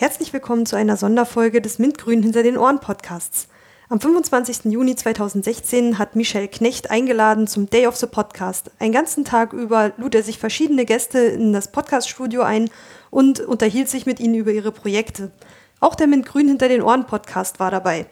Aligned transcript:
Herzlich 0.00 0.32
willkommen 0.32 0.64
zu 0.64 0.76
einer 0.76 0.96
Sonderfolge 0.96 1.60
des 1.60 1.80
Mintgrün 1.80 2.22
hinter 2.22 2.44
den 2.44 2.56
Ohren 2.56 2.78
Podcasts. 2.78 3.48
Am 3.88 4.00
25. 4.00 4.66
Juni 4.66 4.94
2016 4.94 5.98
hat 5.98 6.14
Michel 6.14 6.46
Knecht 6.46 6.88
eingeladen 6.88 7.48
zum 7.48 7.68
Day 7.68 7.88
of 7.88 7.96
the 7.96 8.06
Podcast. 8.06 8.70
Einen 8.78 8.92
ganzen 8.92 9.24
Tag 9.24 9.52
über 9.52 9.90
lud 9.96 10.14
er 10.14 10.22
sich 10.22 10.38
verschiedene 10.38 10.84
Gäste 10.84 11.18
in 11.18 11.52
das 11.52 11.72
Podcaststudio 11.72 12.42
ein 12.42 12.70
und 13.10 13.40
unterhielt 13.40 13.88
sich 13.88 14.06
mit 14.06 14.20
ihnen 14.20 14.36
über 14.36 14.52
ihre 14.52 14.70
Projekte. 14.70 15.32
Auch 15.80 15.96
der 15.96 16.06
Mintgrün 16.06 16.46
hinter 16.46 16.68
den 16.68 16.82
Ohren 16.82 17.06
Podcast 17.06 17.58
war 17.58 17.72
dabei. 17.72 18.06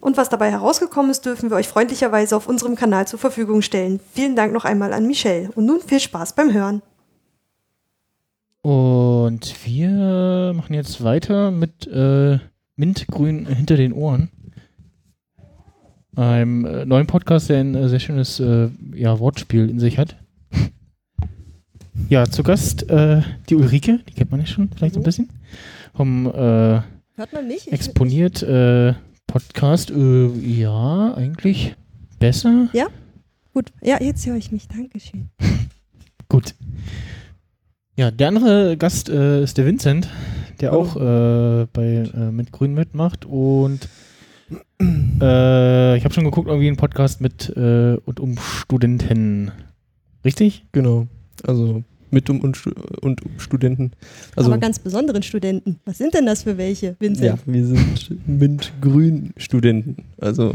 Und 0.00 0.16
was 0.16 0.30
dabei 0.30 0.50
herausgekommen 0.50 1.10
ist, 1.10 1.26
dürfen 1.26 1.50
wir 1.50 1.58
euch 1.58 1.68
freundlicherweise 1.68 2.34
auf 2.34 2.48
unserem 2.48 2.76
Kanal 2.76 3.06
zur 3.06 3.18
Verfügung 3.18 3.60
stellen. 3.60 4.00
Vielen 4.14 4.36
Dank 4.36 4.54
noch 4.54 4.64
einmal 4.64 4.94
an 4.94 5.06
Michel 5.06 5.50
und 5.54 5.66
nun 5.66 5.82
viel 5.82 6.00
Spaß 6.00 6.32
beim 6.32 6.54
Hören. 6.54 6.80
Und 8.66 9.64
wir 9.64 10.52
machen 10.56 10.74
jetzt 10.74 11.04
weiter 11.04 11.52
mit 11.52 11.86
äh, 11.86 12.40
Mintgrün 12.74 13.46
hinter 13.46 13.76
den 13.76 13.92
Ohren. 13.92 14.28
Einem 16.16 16.64
äh, 16.64 16.84
neuen 16.84 17.06
Podcast, 17.06 17.48
der 17.48 17.60
ein 17.60 17.76
äh, 17.76 17.88
sehr 17.88 18.00
schönes 18.00 18.40
äh, 18.40 18.68
ja, 18.92 19.20
Wortspiel 19.20 19.70
in 19.70 19.78
sich 19.78 19.98
hat. 19.98 20.16
ja, 22.08 22.26
zu 22.26 22.42
Gast 22.42 22.90
äh, 22.90 23.22
die 23.48 23.54
Ulrike, 23.54 24.00
die 24.08 24.14
kennt 24.14 24.32
man 24.32 24.40
ja 24.40 24.46
schon 24.46 24.68
vielleicht 24.74 24.94
so 24.94 25.00
ein 25.00 25.04
bisschen. 25.04 25.28
Vom 25.94 26.26
äh, 26.26 26.32
Hört 26.32 27.32
man 27.32 27.46
nicht? 27.46 27.68
exponiert 27.68 28.44
Podcast. 29.28 29.90
ja, 29.90 31.14
eigentlich 31.14 31.76
besser. 32.18 32.68
Ja? 32.72 32.88
Gut. 33.54 33.70
Ja, 33.80 34.02
jetzt 34.02 34.26
höre 34.26 34.34
ich 34.34 34.50
mich. 34.50 34.66
Dankeschön. 34.66 35.28
Gut. 36.28 36.56
Ja, 37.96 38.10
der 38.10 38.28
andere 38.28 38.76
Gast 38.76 39.08
äh, 39.08 39.42
ist 39.42 39.56
der 39.56 39.64
Vincent, 39.64 40.10
der 40.60 40.70
Hallo. 40.70 40.82
auch 40.82 40.96
äh, 40.96 41.66
bei 41.72 42.04
äh, 42.14 42.30
mit 42.30 42.52
Grün 42.52 42.74
mitmacht 42.74 43.24
und 43.24 43.88
äh, 44.78 45.96
ich 45.96 46.04
habe 46.04 46.12
schon 46.12 46.24
geguckt, 46.24 46.46
irgendwie 46.46 46.68
einen 46.68 46.76
Podcast 46.76 47.22
mit 47.22 47.48
äh, 47.56 47.96
und 48.04 48.20
um 48.20 48.36
Studenten. 48.36 49.50
Richtig? 50.26 50.66
Genau. 50.72 51.06
Also 51.46 51.84
mit 52.10 52.28
um 52.28 52.40
und, 52.40 52.62
und 53.00 53.24
um 53.24 53.40
Studenten. 53.40 53.92
Also 54.36 54.50
Aber 54.50 54.60
ganz 54.60 54.78
besonderen 54.78 55.22
Studenten. 55.22 55.80
Was 55.86 55.96
sind 55.96 56.12
denn 56.12 56.26
das 56.26 56.42
für 56.42 56.58
welche, 56.58 56.96
Vincent? 57.00 57.26
ja, 57.26 57.38
wir 57.46 57.66
sind 57.66 58.28
MINT-Grün-Studenten. 58.28 60.04
Also 60.20 60.54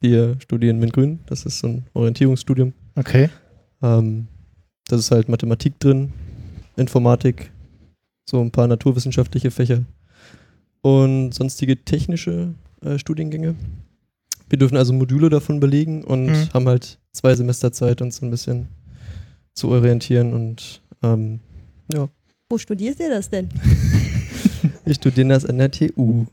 wir 0.00 0.36
studieren 0.38 0.78
MINT-Grün. 0.78 1.18
Das 1.26 1.44
ist 1.44 1.58
so 1.58 1.68
ein 1.68 1.84
Orientierungsstudium. 1.92 2.72
Okay. 2.96 3.28
Ähm, 3.82 4.28
das 4.88 5.00
ist 5.00 5.10
halt 5.10 5.28
Mathematik 5.28 5.78
drin, 5.78 6.12
Informatik, 6.76 7.50
so 8.28 8.40
ein 8.40 8.50
paar 8.50 8.66
naturwissenschaftliche 8.66 9.50
Fächer 9.50 9.84
und 10.80 11.32
sonstige 11.32 11.76
technische 11.84 12.54
äh, 12.82 12.98
Studiengänge. 12.98 13.54
Wir 14.48 14.58
dürfen 14.58 14.76
also 14.76 14.92
Module 14.92 15.30
davon 15.30 15.60
belegen 15.60 16.04
und 16.04 16.26
Mhm. 16.26 16.48
haben 16.52 16.68
halt 16.68 16.98
zwei 17.12 17.34
Semester 17.34 17.72
Zeit, 17.72 18.02
uns 18.02 18.16
so 18.16 18.26
ein 18.26 18.30
bisschen 18.30 18.68
zu 19.54 19.68
orientieren 19.68 20.32
und 20.32 20.82
ähm, 21.02 21.40
ja, 21.92 22.08
Wo 22.48 22.58
studierst 22.58 23.00
ihr 23.00 23.10
das 23.10 23.28
denn? 23.30 23.48
wir 24.84 24.94
studieren 24.94 25.28
das 25.30 25.44
an 25.46 25.58
der 25.58 25.70
TU, 25.70 26.26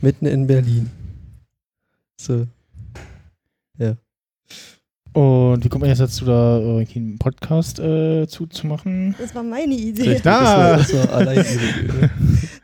mitten 0.00 0.26
in 0.26 0.46
Berlin. 0.46 0.90
So, 2.20 2.46
Und 5.12 5.64
wie 5.64 5.68
kommt 5.68 5.80
man 5.80 5.88
jetzt 5.90 6.00
dazu, 6.00 6.24
da 6.24 6.58
irgendwie 6.58 6.98
einen 7.00 7.18
Podcast 7.18 7.80
äh, 7.80 8.26
zuzumachen? 8.28 9.14
Das 9.18 9.34
war 9.34 9.42
meine 9.42 9.74
Idee. 9.74 10.02
Richtig. 10.02 10.22
das 10.22 10.40
Ah. 10.48 10.70
war, 10.70 10.76
das 10.76 10.94
war 10.94 11.12
allein 11.12 11.38
Idee. 11.40 12.10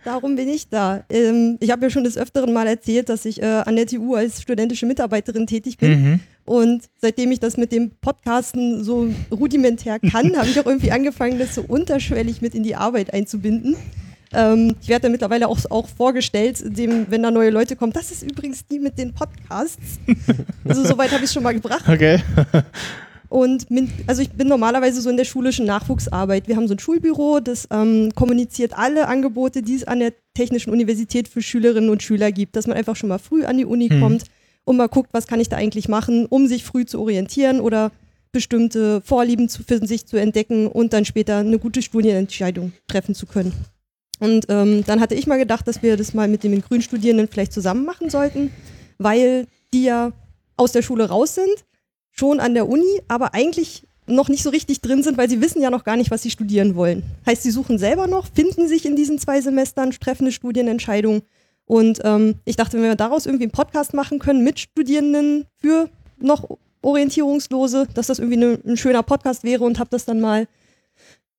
Darum 0.04 0.36
bin 0.36 0.48
ich 0.48 0.68
da. 0.68 1.04
Ähm, 1.10 1.56
ich 1.60 1.70
habe 1.72 1.82
ja 1.82 1.90
schon 1.90 2.04
des 2.04 2.16
Öfteren 2.16 2.52
mal 2.52 2.66
erzählt, 2.68 3.08
dass 3.08 3.24
ich 3.24 3.42
äh, 3.42 3.46
an 3.46 3.74
der 3.74 3.86
TU 3.86 4.14
als 4.14 4.42
studentische 4.42 4.86
Mitarbeiterin 4.86 5.46
tätig 5.48 5.78
bin. 5.78 5.90
Mhm. 6.02 6.20
Und 6.44 6.84
seitdem 7.00 7.32
ich 7.32 7.40
das 7.40 7.56
mit 7.56 7.72
dem 7.72 7.90
Podcasten 8.00 8.84
so 8.84 9.08
rudimentär 9.32 9.98
kann, 9.98 10.36
habe 10.36 10.48
ich 10.48 10.60
auch 10.60 10.66
irgendwie 10.66 10.92
angefangen, 10.92 11.40
das 11.40 11.56
so 11.56 11.62
unterschwellig 11.66 12.40
mit 12.42 12.54
in 12.54 12.62
die 12.62 12.76
Arbeit 12.76 13.12
einzubinden. 13.12 13.74
Ähm, 14.32 14.74
ich 14.82 14.88
werde 14.88 15.02
da 15.04 15.08
mittlerweile 15.08 15.48
auch, 15.48 15.58
auch 15.70 15.88
vorgestellt, 15.88 16.62
dem, 16.64 17.06
wenn 17.10 17.22
da 17.22 17.30
neue 17.30 17.50
Leute 17.50 17.76
kommen, 17.76 17.92
das 17.92 18.10
ist 18.10 18.22
übrigens 18.22 18.66
die 18.66 18.78
mit 18.78 18.98
den 18.98 19.12
Podcasts. 19.14 19.98
Also 20.64 20.84
soweit 20.92 21.10
habe 21.12 21.20
ich 21.20 21.26
es 21.30 21.32
schon 21.32 21.42
mal 21.42 21.54
gebracht. 21.54 21.84
Okay. 21.88 22.20
Und 23.28 23.70
min- 23.70 23.90
also 24.06 24.22
ich 24.22 24.30
bin 24.30 24.46
normalerweise 24.48 25.00
so 25.00 25.10
in 25.10 25.16
der 25.16 25.24
schulischen 25.24 25.66
Nachwuchsarbeit. 25.66 26.46
Wir 26.46 26.56
haben 26.56 26.68
so 26.68 26.74
ein 26.74 26.78
Schulbüro, 26.78 27.40
das 27.40 27.66
ähm, 27.72 28.10
kommuniziert 28.14 28.72
alle 28.78 29.08
Angebote, 29.08 29.62
die 29.62 29.74
es 29.74 29.84
an 29.84 29.98
der 29.98 30.12
Technischen 30.34 30.70
Universität 30.70 31.26
für 31.28 31.42
Schülerinnen 31.42 31.90
und 31.90 32.02
Schüler 32.02 32.30
gibt, 32.30 32.54
dass 32.56 32.66
man 32.66 32.76
einfach 32.76 32.94
schon 32.94 33.08
mal 33.08 33.18
früh 33.18 33.44
an 33.44 33.56
die 33.58 33.64
Uni 33.64 33.88
Mhm. 33.92 34.00
kommt 34.00 34.24
und 34.64 34.76
mal 34.76 34.88
guckt, 34.88 35.10
was 35.12 35.26
kann 35.26 35.40
ich 35.40 35.48
da 35.48 35.56
eigentlich 35.56 35.88
machen, 35.88 36.26
um 36.26 36.46
sich 36.46 36.64
früh 36.64 36.84
zu 36.84 37.00
orientieren 37.00 37.60
oder 37.60 37.90
bestimmte 38.32 39.00
Vorlieben 39.02 39.48
zu, 39.48 39.62
für 39.64 39.84
sich 39.86 40.06
zu 40.06 40.16
entdecken 40.18 40.66
und 40.66 40.92
dann 40.92 41.04
später 41.04 41.38
eine 41.38 41.58
gute 41.58 41.82
Studienentscheidung 41.82 42.72
treffen 42.86 43.14
zu 43.14 43.26
können. 43.26 43.52
Und 44.18 44.46
ähm, 44.48 44.84
dann 44.86 45.00
hatte 45.00 45.14
ich 45.14 45.26
mal 45.26 45.38
gedacht, 45.38 45.68
dass 45.68 45.82
wir 45.82 45.96
das 45.96 46.14
mal 46.14 46.28
mit 46.28 46.42
den 46.42 46.60
Grünstudierenden 46.60 47.28
vielleicht 47.28 47.52
zusammen 47.52 47.84
machen 47.84 48.10
sollten, 48.10 48.50
weil 48.98 49.46
die 49.74 49.84
ja 49.84 50.12
aus 50.56 50.72
der 50.72 50.82
Schule 50.82 51.08
raus 51.08 51.34
sind 51.34 51.64
schon 52.16 52.40
an 52.40 52.54
der 52.54 52.68
Uni, 52.68 53.02
aber 53.08 53.34
eigentlich 53.34 53.82
noch 54.06 54.28
nicht 54.28 54.42
so 54.42 54.50
richtig 54.50 54.80
drin 54.80 55.02
sind, 55.02 55.18
weil 55.18 55.28
sie 55.28 55.40
wissen 55.40 55.60
ja 55.60 55.70
noch 55.70 55.84
gar 55.84 55.96
nicht, 55.96 56.10
was 56.10 56.22
sie 56.22 56.30
studieren 56.30 56.76
wollen. 56.76 57.02
Heißt, 57.26 57.42
sie 57.42 57.50
suchen 57.50 57.78
selber 57.78 58.06
noch, 58.06 58.26
finden 58.32 58.68
sich 58.68 58.86
in 58.86 58.96
diesen 58.96 59.18
zwei 59.18 59.40
Semestern, 59.40 59.90
treffen 59.90 60.24
eine 60.24 60.32
Studienentscheidung. 60.32 61.22
Und 61.66 62.00
ähm, 62.04 62.36
ich 62.44 62.56
dachte, 62.56 62.76
wenn 62.76 62.84
wir 62.84 62.94
daraus 62.94 63.26
irgendwie 63.26 63.44
einen 63.44 63.52
Podcast 63.52 63.94
machen 63.94 64.18
können 64.18 64.44
mit 64.44 64.60
Studierenden 64.60 65.46
für 65.58 65.90
noch 66.18 66.48
Orientierungslose, 66.82 67.88
dass 67.94 68.06
das 68.06 68.20
irgendwie 68.20 68.38
ne, 68.38 68.58
ein 68.64 68.76
schöner 68.76 69.02
Podcast 69.02 69.42
wäre 69.42 69.64
und 69.64 69.80
habe 69.80 69.90
das 69.90 70.04
dann 70.04 70.20
mal 70.20 70.46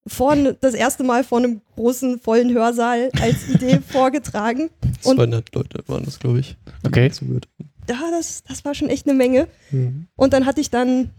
vorne, 0.08 0.56
das 0.60 0.74
erste 0.74 1.04
Mal 1.04 1.24
vor 1.24 1.38
einem 1.40 1.62
großen, 1.76 2.20
vollen 2.20 2.54
Hörsaal 2.54 3.10
als 3.22 3.48
Idee 3.50 3.80
vorgetragen. 3.88 4.70
Und 5.04 5.18
200 5.18 5.54
Leute 5.56 5.84
waren 5.88 6.06
das, 6.06 6.20
glaube 6.20 6.40
ich. 6.40 6.58
Okay. 6.86 7.12
ja, 7.90 8.00
das, 8.12 8.44
das 8.44 8.66
war 8.66 8.74
schon 8.76 8.90
echt 8.90 9.08
eine 9.08 9.18
Menge. 9.18 9.48
haben. 9.72 10.08
Und 10.16 10.34
dann 10.34 10.46
hatte 10.46 10.62
ich 10.62 10.70
dann 10.70 11.12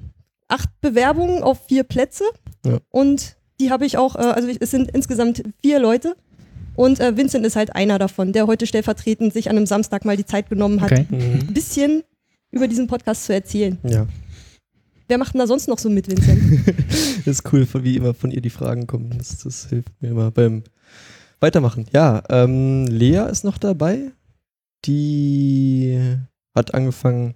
acht 0.48 0.68
Bewerbungen 0.80 1.42
auf 1.42 1.66
vier 1.66 1.84
Plätze. 1.84 2.24
Ja. 2.64 2.78
Und 2.90 3.36
die 3.60 3.70
habe 3.70 3.86
ich 3.86 3.96
auch, 3.98 4.16
äh, 4.16 4.18
also 4.20 4.48
es 4.60 4.70
sind 4.70 4.90
insgesamt 4.90 5.42
vier 5.62 5.78
Leute. 5.78 6.16
Und 6.74 7.00
äh, 7.00 7.16
Vincent 7.16 7.44
ist 7.44 7.56
halt 7.56 7.74
einer 7.74 7.98
davon, 7.98 8.32
der 8.32 8.46
heute 8.46 8.66
stellvertretend 8.66 9.32
sich 9.32 9.50
an 9.50 9.56
einem 9.56 9.66
Samstag 9.66 10.04
mal 10.04 10.16
die 10.16 10.24
Zeit 10.26 10.48
genommen 10.48 10.80
hat, 10.80 10.92
Okay. 10.92 11.06
Mhm. 11.10 11.48
ein 11.48 11.52
bisschen 11.54 12.04
über 12.50 12.68
diesen 12.68 12.86
Podcast 12.86 13.24
zu 13.24 13.34
erzählen. 13.34 13.78
Ja, 13.82 14.06
Wer 15.08 15.18
macht 15.18 15.34
denn 15.34 15.40
da 15.40 15.46
sonst 15.46 15.68
noch 15.68 15.78
so 15.78 15.88
mit, 15.90 16.08
Vincent? 16.08 16.40
ist 17.26 17.50
cool, 17.52 17.66
wie 17.82 17.96
immer 17.96 18.14
von 18.14 18.30
ihr 18.30 18.40
die 18.42 18.50
Fragen 18.50 18.86
kommen. 18.86 19.14
Das, 19.18 19.38
das 19.38 19.68
hilft 19.68 19.90
mir 20.00 20.10
immer 20.10 20.30
beim 20.30 20.62
Weitermachen. 21.40 21.86
Ja, 21.92 22.22
ähm, 22.28 22.86
Lea 22.86 23.26
ist 23.30 23.44
noch 23.44 23.58
dabei. 23.58 24.12
Die 24.84 25.98
hat 26.54 26.74
angefangen, 26.74 27.34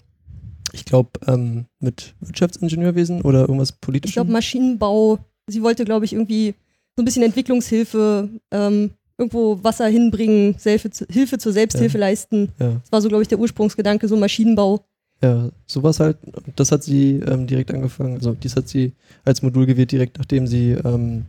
ich 0.72 0.84
glaube, 0.84 1.10
ähm, 1.26 1.66
mit 1.80 2.14
Wirtschaftsingenieurwesen 2.20 3.22
oder 3.22 3.40
irgendwas 3.42 3.70
Ich 3.70 3.80
Politisches. 3.80 4.14
glaube, 4.14 4.32
Maschinenbau. 4.32 5.18
Sie 5.48 5.62
wollte, 5.62 5.84
glaube 5.84 6.04
ich, 6.04 6.12
irgendwie 6.12 6.54
so 6.96 7.02
ein 7.02 7.04
bisschen 7.04 7.22
Entwicklungshilfe, 7.22 8.28
ähm, 8.50 8.90
irgendwo 9.18 9.62
Wasser 9.62 9.86
hinbringen, 9.86 10.56
Hilfe, 10.62 10.90
zu, 10.90 11.06
Hilfe 11.08 11.38
zur 11.38 11.52
Selbsthilfe 11.52 11.98
leisten. 11.98 12.52
ja, 12.58 12.80
Das 12.82 12.92
war 12.92 13.00
so, 13.02 13.08
glaube 13.08 13.22
ich, 13.22 13.28
der 13.28 13.38
Ursprungsgedanke, 13.38 14.08
so 14.08 14.16
Maschinenbau. 14.16 14.84
Ja, 15.22 15.50
sowas 15.66 16.00
halt. 16.00 16.18
Das 16.56 16.72
hat 16.72 16.82
sie 16.82 17.20
ähm, 17.20 17.46
direkt 17.46 17.72
angefangen. 17.72 18.14
Also, 18.14 18.32
dies 18.34 18.56
hat 18.56 18.68
sie 18.68 18.92
als 19.24 19.42
Modul 19.42 19.66
gewählt, 19.66 19.92
direkt 19.92 20.18
nachdem 20.18 20.46
sie 20.46 20.72
ähm, 20.72 21.26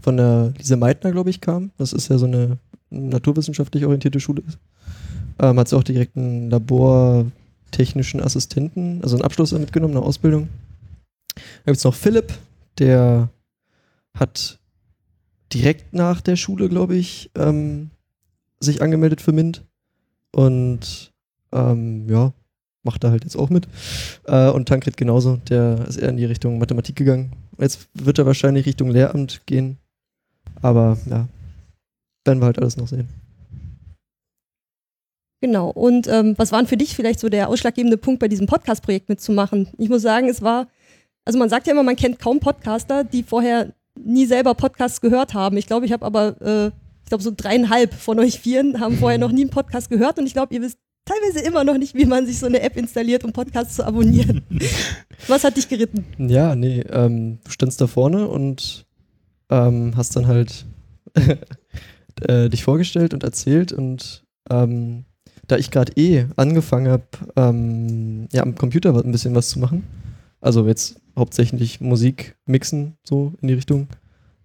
von 0.00 0.16
der 0.16 0.52
Lise 0.58 0.76
Meitner, 0.76 1.12
glaube 1.12 1.30
ich, 1.30 1.40
kam. 1.40 1.70
Das 1.78 1.92
ist 1.92 2.08
ja 2.08 2.18
so 2.18 2.26
eine 2.26 2.58
naturwissenschaftlich 2.90 3.84
orientierte 3.84 4.20
Schule. 4.20 4.42
Ähm, 5.38 5.58
hat 5.58 5.68
sie 5.68 5.76
auch 5.76 5.82
direkt 5.82 6.16
einen 6.16 6.50
labortechnischen 6.50 8.20
Assistenten, 8.20 9.00
also 9.02 9.16
einen 9.16 9.24
Abschluss 9.24 9.52
mitgenommen, 9.52 9.96
eine 9.96 10.04
Ausbildung. 10.04 10.48
Da 11.34 11.40
gibt 11.66 11.78
es 11.78 11.84
noch 11.84 11.94
Philipp, 11.94 12.34
der 12.78 13.30
hat 14.14 14.58
direkt 15.54 15.94
nach 15.94 16.20
der 16.20 16.36
Schule, 16.36 16.68
glaube 16.68 16.96
ich, 16.96 17.30
ähm, 17.34 17.90
sich 18.60 18.82
angemeldet 18.82 19.20
für 19.20 19.32
MINT. 19.32 19.64
Und 20.32 21.12
ähm, 21.52 22.08
ja, 22.08 22.32
macht 22.82 23.04
da 23.04 23.10
halt 23.10 23.24
jetzt 23.24 23.36
auch 23.36 23.50
mit. 23.50 23.68
Äh, 24.24 24.50
und 24.50 24.68
Tankred 24.68 24.96
genauso, 24.96 25.36
der 25.48 25.86
ist 25.88 25.96
eher 25.96 26.08
in 26.08 26.16
die 26.16 26.24
Richtung 26.24 26.58
Mathematik 26.58 26.96
gegangen. 26.96 27.32
Jetzt 27.58 27.88
wird 27.94 28.18
er 28.18 28.26
wahrscheinlich 28.26 28.66
Richtung 28.66 28.90
Lehramt 28.90 29.42
gehen. 29.46 29.78
Aber 30.60 30.98
ja, 31.08 31.28
werden 32.24 32.40
wir 32.40 32.46
halt 32.46 32.58
alles 32.58 32.76
noch 32.76 32.88
sehen. 32.88 33.08
Genau. 35.40 35.70
Und 35.70 36.06
ähm, 36.06 36.34
was 36.36 36.52
war 36.52 36.60
denn 36.60 36.68
für 36.68 36.76
dich 36.76 36.94
vielleicht 36.94 37.18
so 37.18 37.28
der 37.28 37.48
ausschlaggebende 37.48 37.96
Punkt, 37.96 38.20
bei 38.20 38.28
diesem 38.28 38.46
Podcast-Projekt 38.46 39.08
mitzumachen? 39.08 39.68
Ich 39.76 39.88
muss 39.88 40.02
sagen, 40.02 40.28
es 40.28 40.40
war, 40.40 40.68
also 41.24 41.38
man 41.38 41.48
sagt 41.48 41.66
ja 41.66 41.72
immer, 41.72 41.82
man 41.82 41.96
kennt 41.96 42.20
kaum 42.20 42.38
Podcaster, 42.38 43.02
die 43.02 43.24
vorher 43.24 43.72
nie 43.96 44.26
selber 44.26 44.54
Podcasts 44.54 45.00
gehört 45.00 45.34
haben. 45.34 45.56
Ich 45.56 45.66
glaube, 45.66 45.84
ich 45.84 45.92
habe 45.92 46.06
aber 46.06 46.40
äh, 46.40 46.66
ich 47.02 47.08
glaube, 47.08 47.24
so 47.24 47.32
dreieinhalb 47.36 47.92
von 47.92 48.18
euch 48.20 48.38
vieren 48.38 48.80
haben 48.80 48.96
vorher 48.96 49.18
noch 49.18 49.32
nie 49.32 49.42
einen 49.42 49.50
Podcast 49.50 49.90
gehört 49.90 50.18
und 50.18 50.26
ich 50.26 50.32
glaube, 50.32 50.54
ihr 50.54 50.62
wisst 50.62 50.78
teilweise 51.04 51.40
immer 51.40 51.64
noch 51.64 51.78
nicht, 51.78 51.94
wie 51.94 52.04
man 52.04 52.26
sich 52.26 52.38
so 52.38 52.46
eine 52.46 52.60
App 52.60 52.76
installiert, 52.76 53.24
um 53.24 53.32
Podcasts 53.32 53.76
zu 53.76 53.86
abonnieren. 53.86 54.42
Was 55.28 55.44
hat 55.44 55.56
dich 55.56 55.68
geritten? 55.68 56.04
Ja, 56.18 56.54
nee, 56.54 56.80
ähm, 56.90 57.38
du 57.44 57.50
standst 57.50 57.80
da 57.80 57.86
vorne 57.86 58.28
und 58.28 58.86
ähm, 59.50 59.92
hast 59.96 60.16
dann 60.16 60.26
halt 60.26 60.66
äh, 62.20 62.48
dich 62.48 62.64
vorgestellt 62.64 63.14
und 63.14 63.22
erzählt 63.22 63.72
und 63.72 64.24
ähm, 64.50 65.04
da 65.48 65.56
ich 65.56 65.70
gerade 65.70 65.92
eh 65.96 66.26
angefangen 66.36 66.90
habe, 66.90 67.04
ähm, 67.36 68.28
ja, 68.32 68.42
am 68.42 68.54
Computer 68.54 68.94
ein 68.94 69.12
bisschen 69.12 69.34
was 69.34 69.50
zu 69.50 69.58
machen, 69.58 69.84
also 70.40 70.66
jetzt 70.66 71.00
hauptsächlich 71.16 71.80
Musik 71.80 72.36
mixen, 72.46 72.96
so 73.04 73.34
in 73.40 73.48
die 73.48 73.54
Richtung, 73.54 73.88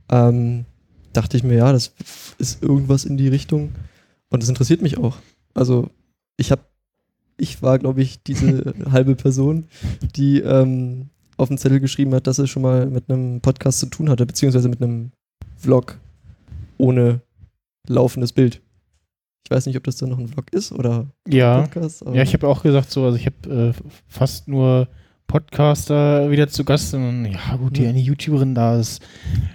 ähm, 0.09 0.65
dachte 1.13 1.37
ich 1.37 1.43
mir, 1.43 1.55
ja, 1.55 1.71
das 1.71 1.93
ist 2.37 2.61
irgendwas 2.61 3.05
in 3.05 3.17
die 3.17 3.27
Richtung 3.27 3.71
und 4.29 4.43
das 4.43 4.49
interessiert 4.49 4.81
mich 4.81 4.97
auch. 4.97 5.17
Also 5.53 5.89
ich 6.37 6.51
habe, 6.51 6.61
ich 7.37 7.61
war, 7.61 7.77
glaube 7.79 8.01
ich, 8.01 8.23
diese 8.23 8.73
halbe 8.91 9.15
Person, 9.15 9.65
die 10.15 10.39
ähm, 10.39 11.09
auf 11.37 11.49
dem 11.49 11.57
Zettel 11.57 11.79
geschrieben 11.79 12.13
hat, 12.15 12.25
dass 12.27 12.39
er 12.39 12.47
schon 12.47 12.63
mal 12.63 12.85
mit 12.87 13.09
einem 13.09 13.41
Podcast 13.41 13.79
zu 13.79 13.85
tun 13.87 14.09
hatte, 14.09 14.25
beziehungsweise 14.25 14.69
mit 14.69 14.81
einem 14.81 15.11
Vlog 15.55 15.99
ohne 16.77 17.21
laufendes 17.87 18.33
Bild. 18.33 18.61
Ich 19.45 19.51
weiß 19.51 19.65
nicht, 19.67 19.77
ob 19.77 19.83
das 19.83 19.95
dann 19.97 20.09
noch 20.09 20.17
ein 20.19 20.27
Vlog 20.27 20.51
ist 20.51 20.71
oder 20.71 21.07
Ja. 21.27 21.61
Podcast. 21.61 22.03
Ja, 22.11 22.21
ich 22.23 22.33
habe 22.33 22.47
auch 22.47 22.63
gesagt, 22.63 22.91
so, 22.91 23.05
also 23.05 23.17
ich 23.17 23.25
habe 23.27 23.73
äh, 23.77 23.93
fast 24.07 24.47
nur 24.47 24.87
Podcaster 25.27 26.31
wieder 26.31 26.47
zu 26.47 26.63
Gast 26.63 26.93
und 26.93 27.25
ja 27.25 27.55
gut, 27.57 27.77
die 27.77 27.81
Mhm. 27.81 27.87
eine 27.89 27.99
YouTuberin 27.99 28.55
da 28.55 28.79
ist, 28.79 29.01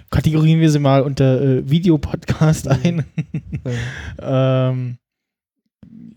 kategorieren 0.09 0.61
wir 0.61 0.69
sie 0.71 0.79
mal 0.79 1.01
unter 1.01 1.41
äh, 1.41 1.69
Videopodcast 1.69 2.67
ein. 2.67 3.05
ja, 4.19 4.69
ähm, 4.71 4.97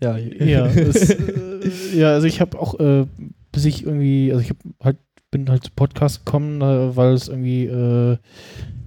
ja, 0.01 0.17
ja, 0.17 0.65
es, 0.67 1.09
äh, 1.11 1.97
ja, 1.97 2.13
also 2.13 2.27
ich 2.27 2.41
habe 2.41 2.59
auch, 2.59 2.79
äh, 2.79 3.05
bis 3.51 3.65
ich 3.65 3.85
irgendwie, 3.85 4.31
also 4.31 4.41
ich 4.41 4.49
habe 4.49 4.59
halt, 4.83 4.97
bin 5.31 5.49
halt 5.49 5.63
zu 5.63 5.71
Podcast 5.75 6.25
gekommen, 6.25 6.61
äh, 6.61 6.95
weil 6.95 7.13
es 7.13 7.27
irgendwie 7.27 7.65
äh, 7.65 8.17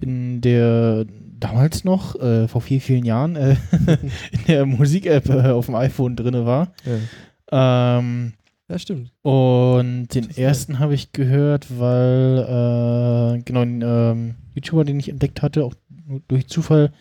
in 0.00 0.40
der 0.40 1.06
damals 1.38 1.84
noch, 1.84 2.20
äh, 2.20 2.48
vor 2.48 2.60
vielen, 2.60 2.80
vielen 2.80 3.04
Jahren, 3.04 3.36
in 4.30 4.44
der 4.46 4.66
Musik-App 4.66 5.30
auf 5.30 5.66
dem 5.66 5.74
iPhone 5.74 6.16
drin 6.16 6.44
war. 6.44 6.72
ja. 6.84 7.98
Ähm, 7.98 8.34
ja, 8.70 8.78
stimmt. 8.78 9.10
und 9.22 10.08
den 10.14 10.30
ersten 10.30 10.78
habe 10.78 10.94
ich 10.94 11.10
gehört, 11.10 11.80
weil 11.80 12.38
äh, 12.38 13.42
genau 13.42 13.62
ein 13.62 13.82
ähm, 13.82 14.34
YouTuber, 14.54 14.84
den 14.84 15.00
ich 15.00 15.08
entdeckt 15.08 15.42
hatte, 15.42 15.64
auch 15.64 15.74
nur 16.06 16.20
durch 16.28 16.46
Zufall, 16.46 16.92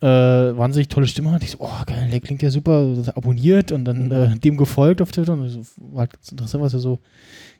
äh, 0.00 0.06
wahnsinnig 0.06 0.88
tolle 0.88 1.06
Stimme 1.06 1.30
hat. 1.32 1.42
Ich 1.42 1.50
so, 1.50 1.58
oh 1.60 1.82
geil, 1.86 2.08
der 2.10 2.20
klingt 2.20 2.42
ja 2.42 2.50
super, 2.50 2.96
abonniert 3.14 3.70
und 3.72 3.84
dann 3.84 4.06
Mhm. 4.06 4.12
äh, 4.12 4.38
dem 4.38 4.56
gefolgt 4.56 5.02
auf 5.02 5.12
Twitter 5.12 5.34
und 5.34 5.48
so, 5.48 5.60
war 5.92 6.00
halt 6.00 6.12
ganz 6.14 6.30
interessant, 6.32 6.64
was 6.64 6.72
er 6.74 6.80
so 6.80 7.00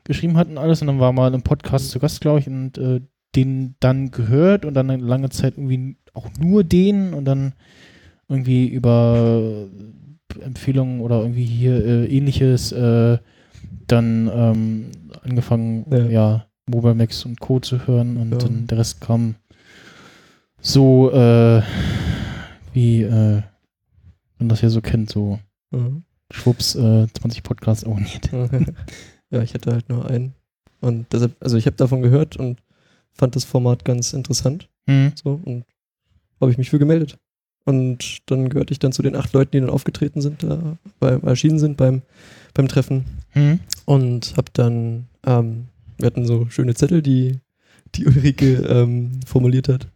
geschrieben 0.03 0.37
hat 0.37 0.47
und 0.49 0.57
alles. 0.57 0.81
Und 0.81 0.87
dann 0.87 0.99
war 0.99 1.11
mal 1.13 1.33
im 1.33 1.43
Podcast 1.43 1.91
zu 1.91 1.99
Gast, 1.99 2.21
glaube 2.21 2.39
ich, 2.39 2.47
und 2.47 2.77
äh, 2.77 3.01
den 3.35 3.75
dann 3.79 4.11
gehört 4.11 4.65
und 4.65 4.73
dann 4.73 4.89
eine 4.89 5.03
lange 5.03 5.29
Zeit 5.29 5.53
irgendwie 5.57 5.95
auch 6.13 6.27
nur 6.39 6.63
den 6.63 7.13
und 7.13 7.25
dann 7.25 7.53
irgendwie 8.27 8.67
über 8.67 9.67
Empfehlungen 10.43 11.01
oder 11.01 11.21
irgendwie 11.21 11.45
hier 11.45 11.85
äh, 11.85 12.05
ähnliches 12.07 12.71
äh, 12.71 13.17
dann 13.87 14.29
ähm, 14.33 14.85
angefangen, 15.23 15.85
Ja. 15.91 16.05
ja, 16.09 16.45
Mobile 16.65 16.95
Max 16.95 17.25
und 17.25 17.39
Co. 17.39 17.59
zu 17.59 17.85
hören 17.87 18.17
und 18.17 18.31
Ja. 18.31 18.37
dann 18.39 18.67
der 18.67 18.79
Rest 18.79 18.99
kam 19.01 19.35
so, 20.61 21.11
äh, 21.11 21.61
wie 22.73 23.03
äh, 23.03 23.41
man 24.39 24.49
das 24.49 24.61
ja 24.61 24.69
so 24.69 24.81
kennt, 24.81 25.09
so 25.09 25.39
Mhm. 25.71 26.03
schwupps, 26.31 26.75
äh, 26.75 27.07
20 27.13 27.43
Podcasts 27.43 27.83
abonniert. 27.83 28.29
ja, 29.31 29.41
ich 29.41 29.53
hatte 29.53 29.71
halt 29.71 29.89
nur 29.89 30.09
einen. 30.09 30.33
Und 30.81 31.07
deshalb, 31.13 31.35
also 31.39 31.57
ich 31.57 31.65
habe 31.65 31.77
davon 31.77 32.01
gehört 32.01 32.37
und 32.37 32.61
fand 33.13 33.35
das 33.35 33.45
Format 33.45 33.85
ganz 33.85 34.13
interessant. 34.13 34.69
Hm. 34.87 35.13
So, 35.15 35.39
und 35.43 35.65
habe 36.39 36.51
ich 36.51 36.57
mich 36.57 36.69
für 36.69 36.79
gemeldet. 36.79 37.17
Und 37.63 38.19
dann 38.25 38.49
gehörte 38.49 38.73
ich 38.73 38.79
dann 38.79 38.91
zu 38.91 39.03
den 39.03 39.15
acht 39.15 39.31
Leuten, 39.33 39.51
die 39.51 39.59
dann 39.59 39.69
aufgetreten 39.69 40.21
sind, 40.21 40.43
da, 40.43 40.77
bei, 40.99 41.11
erschienen 41.11 41.59
sind 41.59 41.77
beim, 41.77 42.01
beim 42.53 42.67
Treffen. 42.67 43.05
Hm. 43.29 43.59
Und 43.85 44.33
habe 44.35 44.49
dann, 44.53 45.07
ähm, 45.25 45.67
wir 45.97 46.07
hatten 46.07 46.25
so 46.25 46.49
schöne 46.49 46.73
Zettel, 46.73 47.01
die, 47.01 47.39
die 47.95 48.07
Ulrike 48.07 48.55
ähm, 48.67 49.19
formuliert 49.27 49.69
hat. 49.69 49.87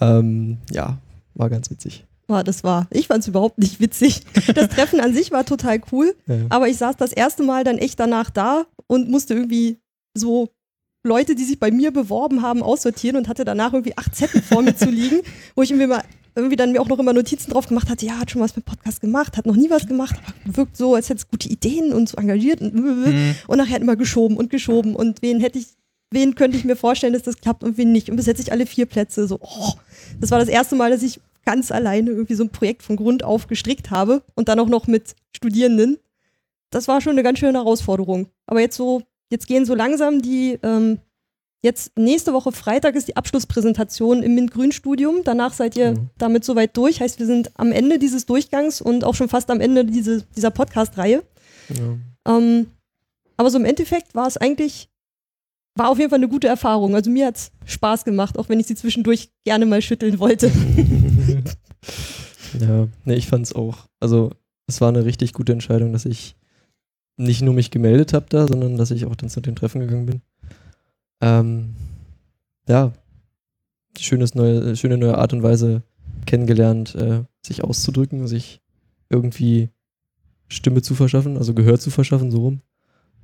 Ähm, 0.00 0.58
ja, 0.72 0.98
war 1.34 1.50
ganz 1.50 1.70
witzig. 1.70 2.04
Boah, 2.26 2.42
das 2.42 2.64
war, 2.64 2.86
ich 2.90 3.08
fand 3.08 3.20
es 3.22 3.28
überhaupt 3.28 3.58
nicht 3.58 3.80
witzig. 3.80 4.22
Das 4.54 4.68
Treffen 4.70 5.00
an 5.00 5.12
sich 5.14 5.30
war 5.30 5.44
total 5.44 5.80
cool, 5.92 6.14
Ja, 6.26 6.36
aber 6.48 6.68
ich 6.68 6.78
saß 6.78 6.96
das 6.96 7.12
erste 7.12 7.42
Mal 7.42 7.64
dann 7.64 7.76
echt 7.78 8.00
danach 8.00 8.30
da 8.30 8.64
und 8.86 9.10
musste 9.10 9.34
irgendwie 9.34 9.78
so 10.16 10.48
Leute, 11.06 11.34
die 11.34 11.44
sich 11.44 11.60
bei 11.60 11.70
mir 11.70 11.90
beworben 11.90 12.40
haben, 12.40 12.62
aussortieren 12.62 13.16
und 13.18 13.28
hatte 13.28 13.44
danach 13.44 13.74
irgendwie 13.74 13.96
acht 13.98 14.14
Zettel 14.14 14.40
vor 14.40 14.62
mir 14.62 14.74
zu 14.74 14.88
liegen, 14.88 15.20
wo 15.54 15.60
ich 15.62 15.70
irgendwie 15.70 15.88
mal 15.88 16.02
irgendwie 16.36 16.56
dann 16.56 16.72
mir 16.72 16.80
auch 16.80 16.88
noch 16.88 16.98
immer 16.98 17.12
Notizen 17.12 17.52
drauf 17.52 17.68
gemacht 17.68 17.88
hatte, 17.90 18.06
ja, 18.06 18.18
hat 18.18 18.30
schon 18.30 18.40
was 18.40 18.56
mit 18.56 18.64
Podcast 18.64 19.00
gemacht, 19.02 19.36
hat 19.36 19.46
noch 19.46 19.54
nie 19.54 19.68
was 19.70 19.86
gemacht, 19.86 20.16
aber 20.44 20.56
wirkt 20.56 20.76
so, 20.76 20.94
als 20.94 21.08
hätte 21.10 21.18
es 21.18 21.28
gute 21.28 21.48
Ideen 21.48 21.92
und 21.92 22.08
so 22.08 22.16
engagiert 22.16 22.60
und, 22.60 22.72
Hm. 22.74 23.34
und 23.46 23.58
nachher 23.58 23.80
immer 23.80 23.94
geschoben 23.96 24.36
und 24.36 24.50
geschoben 24.50 24.96
und 24.96 25.20
wen 25.22 25.38
hätte 25.40 25.58
ich, 25.58 25.66
wen 26.14 26.34
könnte 26.34 26.56
ich 26.56 26.64
mir 26.64 26.76
vorstellen, 26.76 27.12
dass 27.12 27.22
das 27.22 27.36
klappt 27.40 27.62
und 27.62 27.76
wen 27.76 27.92
nicht 27.92 28.08
und 28.08 28.16
besetze 28.16 28.40
ich 28.42 28.52
alle 28.52 28.64
vier 28.66 28.86
Plätze, 28.86 29.26
so, 29.28 29.38
oh, 29.40 29.72
das 30.20 30.30
war 30.30 30.38
das 30.38 30.48
erste 30.48 30.74
Mal, 30.76 30.90
dass 30.90 31.02
ich 31.02 31.20
ganz 31.44 31.70
alleine 31.70 32.10
irgendwie 32.10 32.34
so 32.34 32.44
ein 32.44 32.50
Projekt 32.50 32.82
von 32.82 32.96
Grund 32.96 33.22
auf 33.22 33.46
gestrickt 33.48 33.90
habe 33.90 34.22
und 34.34 34.48
dann 34.48 34.58
auch 34.60 34.68
noch 34.68 34.86
mit 34.86 35.14
Studierenden. 35.36 35.98
Das 36.70 36.88
war 36.88 37.00
schon 37.02 37.12
eine 37.12 37.22
ganz 37.22 37.38
schöne 37.38 37.58
Herausforderung. 37.58 38.28
Aber 38.46 38.60
jetzt 38.60 38.76
so, 38.76 39.02
jetzt 39.30 39.46
gehen 39.46 39.66
so 39.66 39.74
langsam 39.74 40.22
die, 40.22 40.58
ähm, 40.62 40.98
jetzt 41.62 41.96
nächste 41.98 42.32
Woche 42.32 42.50
Freitag 42.52 42.94
ist 42.94 43.08
die 43.08 43.16
Abschlusspräsentation 43.16 44.22
im 44.22 44.34
MINT-Grün-Studium. 44.34 45.16
Danach 45.24 45.52
seid 45.52 45.76
ihr 45.76 45.92
Mhm. 45.92 46.10
damit 46.18 46.44
soweit 46.44 46.76
durch. 46.76 47.00
Heißt, 47.00 47.18
wir 47.18 47.26
sind 47.26 47.50
am 47.58 47.72
Ende 47.72 47.98
dieses 47.98 48.26
Durchgangs 48.26 48.80
und 48.80 49.04
auch 49.04 49.14
schon 49.14 49.28
fast 49.28 49.50
am 49.50 49.60
Ende 49.60 49.84
diese, 49.84 50.22
dieser 50.36 50.50
Podcast-Reihe. 50.50 51.22
ja. 51.68 52.36
Ähm, 52.38 52.66
aber 53.36 53.50
so 53.50 53.58
im 53.58 53.64
Endeffekt 53.64 54.14
war 54.14 54.26
es 54.26 54.36
eigentlich, 54.36 54.88
war 55.74 55.90
auf 55.90 55.98
jeden 55.98 56.10
Fall 56.10 56.18
eine 56.18 56.28
gute 56.28 56.48
Erfahrung. 56.48 56.94
Also 56.94 57.10
mir 57.10 57.26
hat 57.26 57.36
es 57.36 57.52
Spaß 57.66 58.04
gemacht, 58.04 58.38
auch 58.38 58.48
wenn 58.48 58.60
ich 58.60 58.66
sie 58.66 58.76
zwischendurch 58.76 59.30
gerne 59.44 59.66
mal 59.66 59.82
schütteln 59.82 60.18
wollte. 60.18 60.46
ja, 62.60 62.88
nee, 63.04 63.14
ich 63.14 63.26
fand 63.26 63.46
es 63.46 63.54
auch. 63.54 63.88
Also, 64.00 64.30
es 64.66 64.80
war 64.80 64.88
eine 64.88 65.04
richtig 65.04 65.32
gute 65.32 65.52
Entscheidung, 65.52 65.92
dass 65.92 66.06
ich 66.06 66.36
nicht 67.16 67.42
nur 67.42 67.54
mich 67.54 67.70
gemeldet 67.70 68.12
habe 68.12 68.26
da, 68.28 68.46
sondern 68.46 68.76
dass 68.76 68.90
ich 68.90 69.06
auch 69.06 69.14
dann 69.14 69.28
zu 69.28 69.40
dem 69.40 69.56
Treffen 69.56 69.80
gegangen 69.80 70.06
bin. 70.06 70.22
Ähm, 71.20 71.74
ja, 72.68 72.92
schönes 73.98 74.34
neue, 74.34 74.76
schöne 74.76 74.96
neue 74.96 75.18
Art 75.18 75.32
und 75.32 75.42
Weise 75.42 75.82
kennengelernt, 76.26 76.94
äh, 76.94 77.24
sich 77.44 77.62
auszudrücken, 77.62 78.26
sich 78.26 78.62
irgendwie 79.10 79.68
Stimme 80.48 80.82
zu 80.82 80.94
verschaffen, 80.94 81.36
also 81.36 81.54
Gehör 81.54 81.78
zu 81.78 81.90
verschaffen, 81.90 82.30
so 82.30 82.40
rum. 82.40 82.60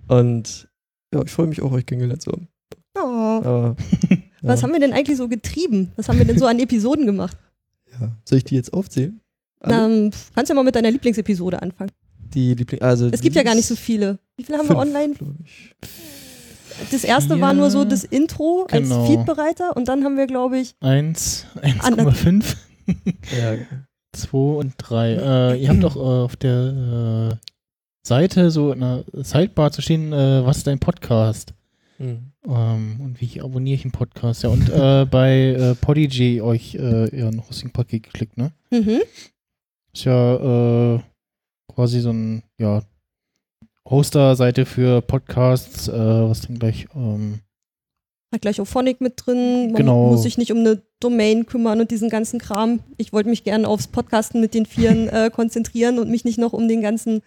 Und 0.09 0.70
ja, 1.15 1.23
ich 1.25 1.31
freue 1.31 1.47
mich 1.47 1.61
auch, 1.63 1.73
euch 1.73 1.87
kennengelernt 1.87 2.23
zu 2.23 2.33
haben. 2.33 2.49
Oh, 2.97 3.01
Aber, 3.01 3.77
Was 4.43 4.61
ja. 4.61 4.67
haben 4.67 4.73
wir 4.73 4.81
denn 4.81 4.93
eigentlich 4.93 5.17
so 5.19 5.29
getrieben? 5.29 5.93
Was 5.97 6.09
haben 6.09 6.19
wir 6.19 6.25
denn 6.25 6.39
so 6.39 6.47
an 6.47 6.59
Episoden 6.59 7.07
gemacht? 7.07 7.37
ja. 8.01 8.13
Soll 8.25 8.39
ich 8.39 8.45
die 8.45 8.55
jetzt 8.55 8.73
aufzählen? 8.73 9.21
Alle? 9.61 10.05
Ähm, 10.05 10.11
kannst 10.35 10.49
ja 10.49 10.55
mal 10.55 10.63
mit 10.65 10.75
deiner 10.75 10.91
Lieblingsepisode 10.91 11.61
anfangen. 11.61 11.91
die 12.35 12.55
Liebling, 12.55 12.81
also 12.83 13.09
Es 13.13 13.21
gibt 13.21 13.37
ja 13.37 13.43
gar 13.43 13.55
nicht 13.55 13.67
so 13.67 13.77
viele. 13.77 14.19
Wie 14.37 14.45
viele 14.45 14.59
haben 14.59 14.69
wir 14.69 14.77
online? 14.77 15.15
Ich. 15.45 15.75
Das 16.91 17.05
erste 17.05 17.39
war 17.41 17.53
nur 17.53 17.71
so 17.71 17.85
das 17.85 18.05
Intro 18.05 18.67
Genau. 18.71 19.01
als 19.01 19.09
Feedbereiter 19.11 19.77
und 19.77 19.89
dann 19.89 20.03
haben 20.05 20.17
wir, 20.17 20.27
glaube 20.27 20.59
ich, 20.59 20.75
Eins, 20.81 21.45
1,5, 21.61 22.57
Ja, 22.87 23.55
2 24.17 24.39
und 24.39 24.75
3. 24.79 25.13
Äh, 25.13 25.63
ihr 25.63 25.69
habt 25.69 25.83
doch 25.83 25.97
äh, 25.97 25.99
auf 25.99 26.37
der 26.37 27.39
äh, 27.39 27.50
Seite 28.11 28.51
so 28.51 28.73
in 28.73 28.83
einer 28.83 29.05
Sidebar 29.13 29.71
zu 29.71 29.83
stehen, 29.83 30.13
äh, 30.13 30.45
was 30.45 30.59
ist 30.59 30.67
dein 30.67 30.81
Podcast? 30.81 31.55
hm. 31.99 32.33
Ähm, 32.45 33.01
und 33.01 33.21
wie 33.21 33.41
abonniere 33.41 33.77
ich 33.77 33.85
einen 33.85 33.93
Podcast? 33.93 34.43
Ja, 34.43 34.49
und 34.49 34.69
äh, 34.69 35.05
bei 35.11 35.51
äh, 35.51 35.75
Podigy 35.77 36.41
euch 36.41 36.75
äh, 36.75 37.17
ja, 37.17 37.29
ein 37.29 37.41
Hosting-Paket 37.47 38.03
geklickt, 38.03 38.37
ne? 38.37 38.51
mhm. 38.71 39.01
Ist 39.93 40.05
ja 40.05 40.95
äh, 40.97 41.01
quasi 41.73 42.01
so 42.01 42.11
ein, 42.11 42.43
ja, 42.59 42.83
Hoster-Seite 43.89 44.67
für 44.67 45.03
Podcasts, 45.03 45.87
äh, 45.89 45.93
was 45.93 46.43
dann 46.43 46.59
gleich, 46.59 46.89
ähm, 46.97 47.41
hat 48.33 48.43
gleich 48.43 48.61
auch 48.61 48.67
Phonic 48.67 49.01
mit 49.01 49.15
drin. 49.17 49.67
Man 49.69 49.75
Genau. 49.77 50.11
muss 50.11 50.23
sich 50.23 50.37
nicht 50.37 50.51
um 50.53 50.59
eine 50.59 50.83
Domain 51.01 51.47
kümmern 51.47 51.81
und 51.81 51.91
diesen 51.91 52.09
ganzen 52.09 52.41
Kram. 52.41 52.81
Ich 52.97 53.13
wollte 53.13 53.29
mich 53.29 53.45
gerne 53.45 53.69
aufs 53.69 53.89
Podcasten 53.89 54.41
mit 54.41 54.55
den 54.55 54.67
Vieren 54.67 55.09
äh, 55.11 55.31
konzentrieren 55.33 55.99
und 56.01 56.11
mich 56.11 56.25
nicht 56.25 56.39
noch 56.39 56.53
um 56.53 56.67
den 56.67 56.81
ganzen 56.81 57.23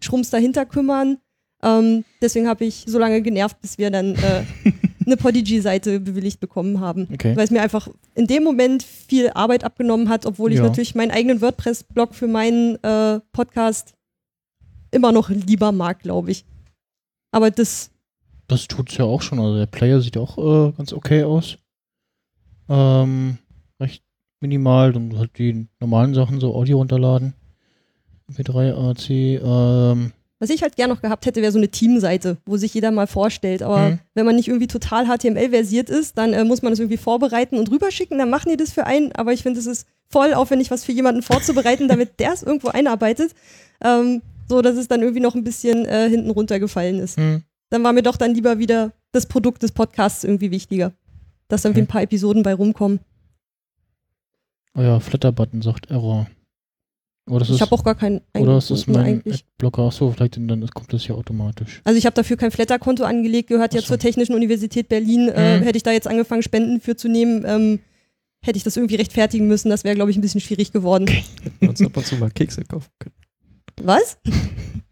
Schrums 0.00 0.30
dahinter 0.30 0.66
kümmern. 0.66 1.18
Ähm, 1.62 2.04
deswegen 2.20 2.48
habe 2.48 2.64
ich 2.64 2.84
so 2.86 2.98
lange 2.98 3.22
genervt, 3.22 3.60
bis 3.60 3.78
wir 3.78 3.90
dann 3.90 4.14
äh, 4.14 4.44
eine 5.06 5.16
Podigy-Seite 5.16 6.00
bewilligt 6.00 6.38
bekommen 6.40 6.80
haben. 6.80 7.08
Okay. 7.12 7.34
Weil 7.36 7.44
es 7.44 7.50
mir 7.50 7.62
einfach 7.62 7.88
in 8.14 8.26
dem 8.26 8.44
Moment 8.44 8.82
viel 8.82 9.30
Arbeit 9.30 9.64
abgenommen 9.64 10.08
hat, 10.08 10.26
obwohl 10.26 10.52
ich 10.52 10.58
Ja. 10.58 10.64
natürlich 10.64 10.94
meinen 10.94 11.10
eigenen 11.10 11.40
WordPress-Blog 11.40 12.14
für 12.14 12.28
meinen 12.28 12.76
äh, 12.84 13.20
Podcast 13.32 13.94
immer 14.90 15.12
noch 15.12 15.30
lieber 15.30 15.72
mag, 15.72 16.00
glaube 16.00 16.30
ich. 16.30 16.44
Aber 17.32 17.50
das, 17.50 17.90
Das 18.48 18.68
tut's 18.68 18.96
ja 18.96 19.04
auch 19.04 19.22
schon. 19.22 19.38
Also 19.40 19.56
der 19.56 19.66
Player 19.66 20.00
sieht 20.00 20.16
auch 20.18 20.38
äh, 20.38 20.72
ganz 20.72 20.92
okay 20.92 21.24
aus. 21.24 21.56
Ähm, 22.68 23.38
recht 23.80 24.02
minimal. 24.40 24.92
Dann 24.92 25.18
halt 25.18 25.36
die 25.38 25.66
normalen 25.80 26.14
Sachen, 26.14 26.40
so 26.40 26.54
Audio 26.54 26.78
runterladen. 26.78 27.34
MP3, 28.32 28.72
AC, 28.74 29.10
ähm, 29.42 30.12
was 30.38 30.50
ich 30.50 30.62
halt 30.62 30.76
gern 30.76 30.90
noch 30.90 31.00
gehabt 31.00 31.24
hätte, 31.24 31.40
wäre 31.40 31.52
so 31.52 31.58
eine 31.58 31.68
Teamseite, 31.68 32.36
wo 32.44 32.56
sich 32.58 32.74
jeder 32.74 32.90
mal 32.90 33.06
vorstellt. 33.06 33.62
Aber 33.62 33.90
Mhm. 33.90 33.98
wenn 34.14 34.26
man 34.26 34.36
nicht 34.36 34.48
irgendwie 34.48 34.66
total 34.66 35.06
HTML-versiert 35.06 35.88
ist, 35.88 36.18
dann 36.18 36.32
äh, 36.34 36.44
muss 36.44 36.60
man 36.60 36.72
das 36.72 36.78
irgendwie 36.78 36.98
vorbereiten 36.98 37.56
und 37.58 37.70
rüberschicken. 37.70 38.18
Dann 38.18 38.28
machen 38.28 38.50
die 38.50 38.56
das 38.58 38.72
für 38.72 38.84
einen. 38.84 39.12
Aber 39.12 39.32
ich 39.32 39.42
finde, 39.42 39.60
es 39.60 39.66
ist 39.66 39.86
voll 40.10 40.34
aufwendig, 40.34 40.70
was 40.70 40.84
für 40.84 40.92
jemanden 40.92 41.22
vorzubereiten, 41.22 41.88
damit 41.88 42.10
der 42.20 42.32
es 42.34 42.42
irgendwo 42.42 42.68
einarbeitet. 42.68 43.32
Ähm, 43.82 44.20
so, 44.48 44.60
dass 44.60 44.76
es 44.76 44.88
dann 44.88 45.00
irgendwie 45.00 45.20
noch 45.22 45.34
ein 45.34 45.42
bisschen 45.44 45.86
äh, 45.86 46.08
hinten 46.10 46.30
runtergefallen 46.30 46.98
ist. 46.98 47.16
hm. 47.16 47.42
Dann 47.70 47.82
war 47.82 47.92
mir 47.92 48.02
doch 48.02 48.16
dann 48.16 48.34
lieber 48.34 48.58
wieder 48.58 48.92
das 49.12 49.26
Produkt 49.26 49.62
des 49.62 49.72
Podcasts 49.72 50.22
irgendwie 50.22 50.50
wichtiger. 50.50 50.92
Dass 51.48 51.62
da 51.62 51.68
irgendwie 51.70 51.80
Okay. 51.82 51.88
ein 51.88 51.92
paar 51.92 52.02
Episoden 52.02 52.42
bei 52.42 52.52
rumkommen. 52.54 53.00
Oh 54.76 54.82
ja, 54.82 55.00
Flatter-Button 55.00 55.62
sagt 55.62 55.90
Error. 55.90 56.26
Oder 57.28 57.42
ist 57.44 57.50
Ich 57.50 57.60
habe 57.60 57.72
auch 57.72 57.82
gar 57.82 57.96
keinen 57.96 58.20
oder 58.38 58.58
ist 58.58 58.70
das 58.70 58.86
mein. 58.86 59.20
Adblocker? 59.26 59.82
Achso, 59.82 60.12
vielleicht 60.12 60.36
dann 60.36 60.66
kommt 60.68 60.92
das 60.92 61.06
ja 61.08 61.14
automatisch. 61.16 61.80
Also 61.84 61.98
ich 61.98 62.06
habe 62.06 62.14
dafür 62.14 62.36
kein 62.36 62.52
Flatter-Konto 62.52 63.02
angelegt, 63.04 63.48
gehört 63.48 63.74
ja 63.74 63.80
so. 63.80 63.88
zur 63.88 63.98
Technischen 63.98 64.34
Universität 64.34 64.88
Berlin. 64.88 65.28
Äh, 65.28 65.58
Mhm. 65.58 65.62
hätte 65.64 65.76
ich 65.76 65.82
da 65.82 65.90
jetzt 65.90 66.06
angefangen, 66.06 66.42
Spenden 66.42 66.80
für 66.80 66.94
zu 66.96 67.08
nehmen, 67.08 67.44
ähm, 67.44 67.80
hätte 68.42 68.56
ich 68.58 68.62
das 68.62 68.76
irgendwie 68.76 68.94
rechtfertigen 68.94 69.48
müssen. 69.48 69.70
Das 69.70 69.82
wäre, 69.82 69.96
glaube 69.96 70.12
ich, 70.12 70.16
ein 70.16 70.20
bisschen 70.20 70.40
schwierig 70.40 70.70
geworden. 70.72 71.08
Hätten 71.08 71.26
wir 71.60 71.68
uns 71.70 71.82
ab 71.82 71.96
und 71.96 72.06
zu 72.06 72.14
mal 72.16 72.30
Kekse 72.30 72.62
kaufen 72.64 72.90
können. 73.00 73.14
Was? 73.82 74.18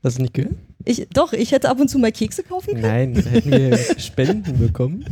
Hast 0.02 0.18
du 0.18 0.22
nicht 0.22 0.34
gehört? 0.34 0.54
Ich, 0.86 1.06
doch, 1.14 1.32
ich 1.32 1.52
hätte 1.52 1.70
ab 1.70 1.80
und 1.80 1.88
zu 1.88 1.98
mal 1.98 2.12
Kekse 2.12 2.42
kaufen 2.42 2.74
können. 2.74 2.82
Nein, 2.82 3.14
hätten 3.14 3.50
wir 3.50 3.78
Spenden 3.98 4.58
bekommen. 4.58 5.06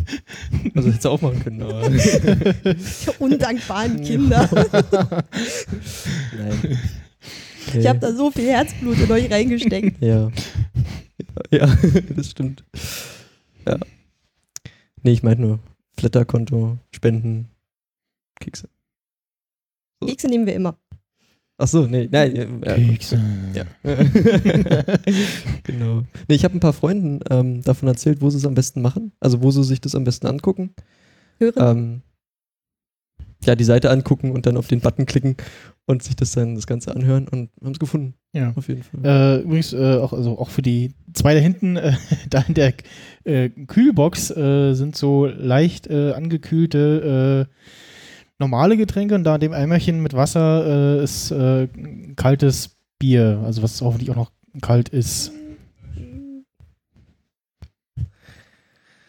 Also 0.75 0.89
hättest 0.89 1.05
du 1.05 1.09
auch 1.09 1.23
machen 1.23 1.43
können, 1.43 1.63
aber. 1.63 1.89
Die 2.65 2.75
undankbaren 3.21 4.03
Kinder. 4.03 4.51
Nein. 6.37 6.79
Ich 7.79 7.87
habe 7.87 7.99
da 7.99 8.13
so 8.13 8.31
viel 8.31 8.49
Herzblut 8.49 8.99
in 8.99 9.11
euch 9.11 9.31
reingesteckt. 9.31 9.97
Ja. 10.03 10.31
Ja, 11.51 11.67
das 12.17 12.31
stimmt. 12.31 12.65
Ja. 13.67 13.79
Nee, 15.03 15.13
ich 15.13 15.23
meinte 15.23 15.43
nur 15.43 15.61
Flatterkonto, 15.99 16.79
Spenden, 16.91 17.49
Kekse. 18.41 18.69
Kekse 20.05 20.29
nehmen 20.29 20.47
wir 20.47 20.55
immer. 20.55 20.77
Ach 21.59 21.69
so, 21.69 21.87
nee, 21.87 22.09
nein. 22.11 22.35
Ja, 22.35 22.45
ja, 22.45 22.75
Kekse. 22.75 23.21
ja. 23.55 23.65
genau. 25.63 26.03
Nee, 26.29 26.35
ich 26.35 26.45
habe 26.45 26.57
ein 26.57 26.61
paar 26.61 26.73
Freunden 26.73 27.21
ähm, 27.31 27.63
davon 27.63 27.89
erzählt, 27.89 28.21
wo 28.21 28.31
sie 28.31 28.39
es 28.39 28.47
am 28.47 28.55
besten 28.55 28.83
machen. 28.83 29.13
Also 29.21 29.43
wo 29.43 29.51
sie 29.51 29.63
sich 29.63 29.81
das 29.81 29.95
am 29.95 30.05
besten 30.05 30.27
angucken. 30.27 30.75
Hören. 31.39 31.77
Ähm, 31.77 32.03
ja, 33.45 33.55
die 33.55 33.65
Seite 33.65 33.91
angucken 33.91 34.31
und 34.31 34.47
dann 34.47 34.57
auf 34.57 34.69
den 34.69 34.81
Button 34.81 35.07
klicken 35.07 35.37
und 35.87 36.03
sich 36.03 36.15
das 36.17 36.33
dann 36.33 36.55
das 36.55 36.67
Ganze 36.67 36.95
anhören 36.95 37.27
und 37.29 37.51
haben 37.63 37.73
es 37.73 37.79
gefunden, 37.79 38.15
Ja. 38.33 38.53
auf 38.55 38.69
jeden 38.69 38.83
Fall. 38.83 39.01
Äh, 39.05 39.43
übrigens, 39.43 39.73
äh, 39.73 39.97
auch, 39.97 40.13
also 40.13 40.39
auch 40.39 40.49
für 40.51 40.63
die 40.63 40.93
zwei 41.13 41.35
da 41.35 41.41
hinten, 41.41 41.77
äh, 41.77 41.93
da 42.31 42.43
in 42.47 42.55
der 42.55 42.73
äh, 43.25 43.49
Kühlbox 43.49 44.31
äh, 44.31 44.75
sind 44.75 44.97
so 44.97 45.27
leicht 45.27 45.89
äh, 45.89 46.13
angekühlte 46.13 47.49
normale 48.39 48.77
Getränke 48.77 49.15
und 49.15 49.23
da 49.25 49.37
in 49.37 49.41
dem 49.41 49.53
Eimerchen 49.53 50.03
mit 50.03 50.15
Wasser 50.15 51.01
ist 51.03 51.33
kaltes 52.17 52.77
Bier, 52.99 53.41
also 53.45 53.63
was 53.63 53.81
hoffentlich 53.83 54.11
auch 54.11 54.17
noch 54.17 54.33
kalt 54.61 54.89
ist. 54.89 55.31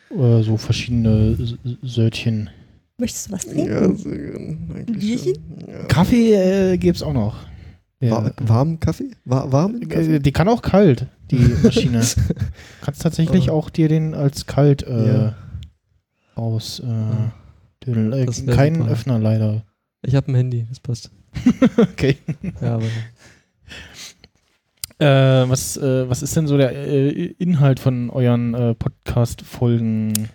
So 0.10 0.58
verschiedene 0.58 1.36
S- 1.42 1.56
Sörtchen. 1.82 2.52
Möchtest 3.04 3.28
du 3.28 3.32
was 3.34 3.46
trinken? 3.46 4.70
eigentlich 4.74 4.98
Bierchen? 5.00 5.34
Ja. 5.68 5.84
Kaffee 5.88 6.34
äh, 6.74 6.78
gibt's 6.78 7.04
auch 7.04 7.12
noch. 7.12 7.36
Ja. 8.00 8.12
War, 8.12 8.32
warmen 8.40 8.80
Kaffee? 8.80 9.12
War, 9.26 9.52
warmen 9.52 9.82
Äh, 9.82 9.86
Kaffee? 9.88 10.20
Die 10.20 10.32
kann 10.32 10.48
auch 10.48 10.62
kalt, 10.62 11.08
die 11.30 11.36
Maschine. 11.64 12.02
Kannst 12.82 13.02
tatsächlich 13.02 13.50
Oh. 13.50 13.56
auch 13.56 13.70
dir 13.70 13.90
den 13.90 14.14
als 14.14 14.46
kalt 14.46 14.84
äh, 14.84 15.08
Ja. 15.14 15.36
aus 16.36 16.80
äh, 16.80 17.86
dödeln. 17.86 18.14
Äh, 18.14 18.26
Das 18.26 18.48
wär 18.48 18.56
kein 18.56 18.76
super. 18.76 18.90
Öffner 18.92 19.20
leider. 19.20 19.66
Ich 20.02 20.16
habe 20.16 20.32
ein 20.32 20.36
Handy, 20.36 20.66
das 20.70 20.80
passt. 20.80 21.12
okay. 21.78 22.16
Ja, 22.62 22.76
aber 22.76 22.86
Äh, 25.00 25.50
was, 25.50 25.76
äh, 25.76 26.08
was 26.10 26.22
ist 26.24 26.36
denn 26.38 26.48
so 26.48 26.56
der 26.58 26.72
äh, 26.72 27.10
Inhalt 27.38 27.80
von 27.82 28.10
euren 28.12 28.54
äh, 28.54 28.76
Podcast-Folgen? 28.76 30.30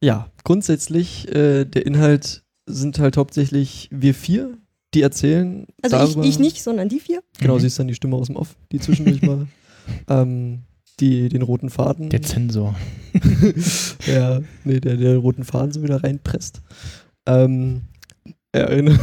Ja, 0.00 0.30
grundsätzlich, 0.44 1.28
äh, 1.34 1.64
der 1.64 1.86
Inhalt 1.86 2.42
sind 2.66 2.98
halt 2.98 3.16
hauptsächlich 3.16 3.88
wir 3.90 4.14
vier, 4.14 4.56
die 4.94 5.02
erzählen. 5.02 5.66
Also 5.82 5.96
darüber, 5.96 6.22
ich, 6.22 6.30
ich 6.30 6.38
nicht, 6.38 6.62
sondern 6.62 6.88
die 6.88 7.00
vier. 7.00 7.22
Genau, 7.38 7.56
Mhm. 7.56 7.60
siehst 7.60 7.78
dann 7.78 7.88
die 7.88 7.94
Stimme 7.94 8.16
aus 8.16 8.26
dem 8.28 8.36
Off, 8.36 8.56
die 8.72 8.80
zwischendurch 8.80 9.22
mal 9.22 9.46
ähm, 10.08 10.62
die, 11.00 11.28
den 11.28 11.42
roten 11.42 11.70
Faden. 11.70 12.10
Der 12.10 12.22
Zensor. 12.22 12.74
ja, 14.06 14.40
nee, 14.64 14.80
der, 14.80 14.96
der 14.96 15.16
roten 15.16 15.44
Faden 15.44 15.72
so 15.72 15.82
wieder 15.82 16.02
reinpresst. 16.02 16.60
Ähm, 17.26 17.82
ja, 18.54 18.66
genau. 18.66 18.96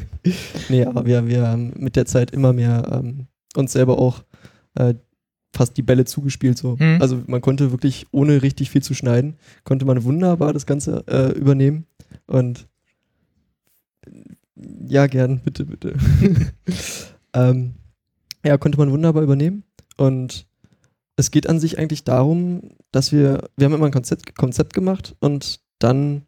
nee, 0.68 0.84
aber 0.84 1.06
wir, 1.06 1.26
wir 1.26 1.46
haben 1.48 1.72
mit 1.76 1.96
der 1.96 2.06
Zeit 2.06 2.30
immer 2.30 2.52
mehr 2.52 2.86
ähm, 2.92 3.26
uns 3.56 3.72
selber 3.72 3.98
auch 3.98 4.22
äh, 4.74 4.94
fast 5.52 5.76
die 5.76 5.82
Bälle 5.82 6.04
zugespielt. 6.04 6.58
So. 6.58 6.76
Mhm. 6.78 6.98
Also 7.00 7.22
man 7.26 7.40
konnte 7.40 7.70
wirklich, 7.70 8.06
ohne 8.10 8.42
richtig 8.42 8.70
viel 8.70 8.82
zu 8.82 8.94
schneiden, 8.94 9.36
konnte 9.64 9.84
man 9.84 10.04
wunderbar 10.04 10.52
das 10.52 10.66
Ganze 10.66 11.04
äh, 11.06 11.38
übernehmen. 11.38 11.86
Und 12.26 12.66
ja, 14.86 15.06
gern, 15.06 15.40
bitte, 15.40 15.64
bitte. 15.64 15.94
ähm, 17.34 17.74
ja, 18.44 18.56
konnte 18.56 18.78
man 18.78 18.90
wunderbar 18.90 19.22
übernehmen. 19.22 19.64
Und 19.96 20.46
es 21.16 21.30
geht 21.30 21.48
an 21.48 21.60
sich 21.60 21.78
eigentlich 21.78 22.04
darum, 22.04 22.70
dass 22.90 23.12
wir, 23.12 23.48
wir 23.56 23.66
haben 23.66 23.74
immer 23.74 23.86
ein 23.86 23.92
Konzept, 23.92 24.36
Konzept 24.36 24.74
gemacht 24.74 25.14
und 25.20 25.60
dann 25.78 26.22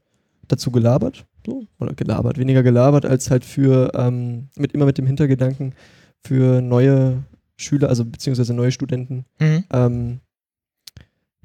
dazu 0.49 0.71
gelabert, 0.71 1.27
so, 1.47 1.67
oder 1.79 1.95
gelabert, 1.95 2.39
weniger 2.39 2.63
gelabert, 2.63 3.07
als 3.07 3.31
halt 3.31 3.45
für, 3.45 3.93
ähm, 3.95 4.49
mit 4.57 4.73
immer 4.73 4.85
mit 4.85 4.99
dem 4.99 5.07
Hintergedanken, 5.07 5.75
für 6.21 6.61
neue 6.61 7.25
Schüler, 7.57 7.89
also 7.89 8.05
beziehungsweise 8.05 8.55
neue 8.55 8.73
Studenten, 8.73 9.25
Mhm. 9.39 9.65
ähm, 9.73 10.21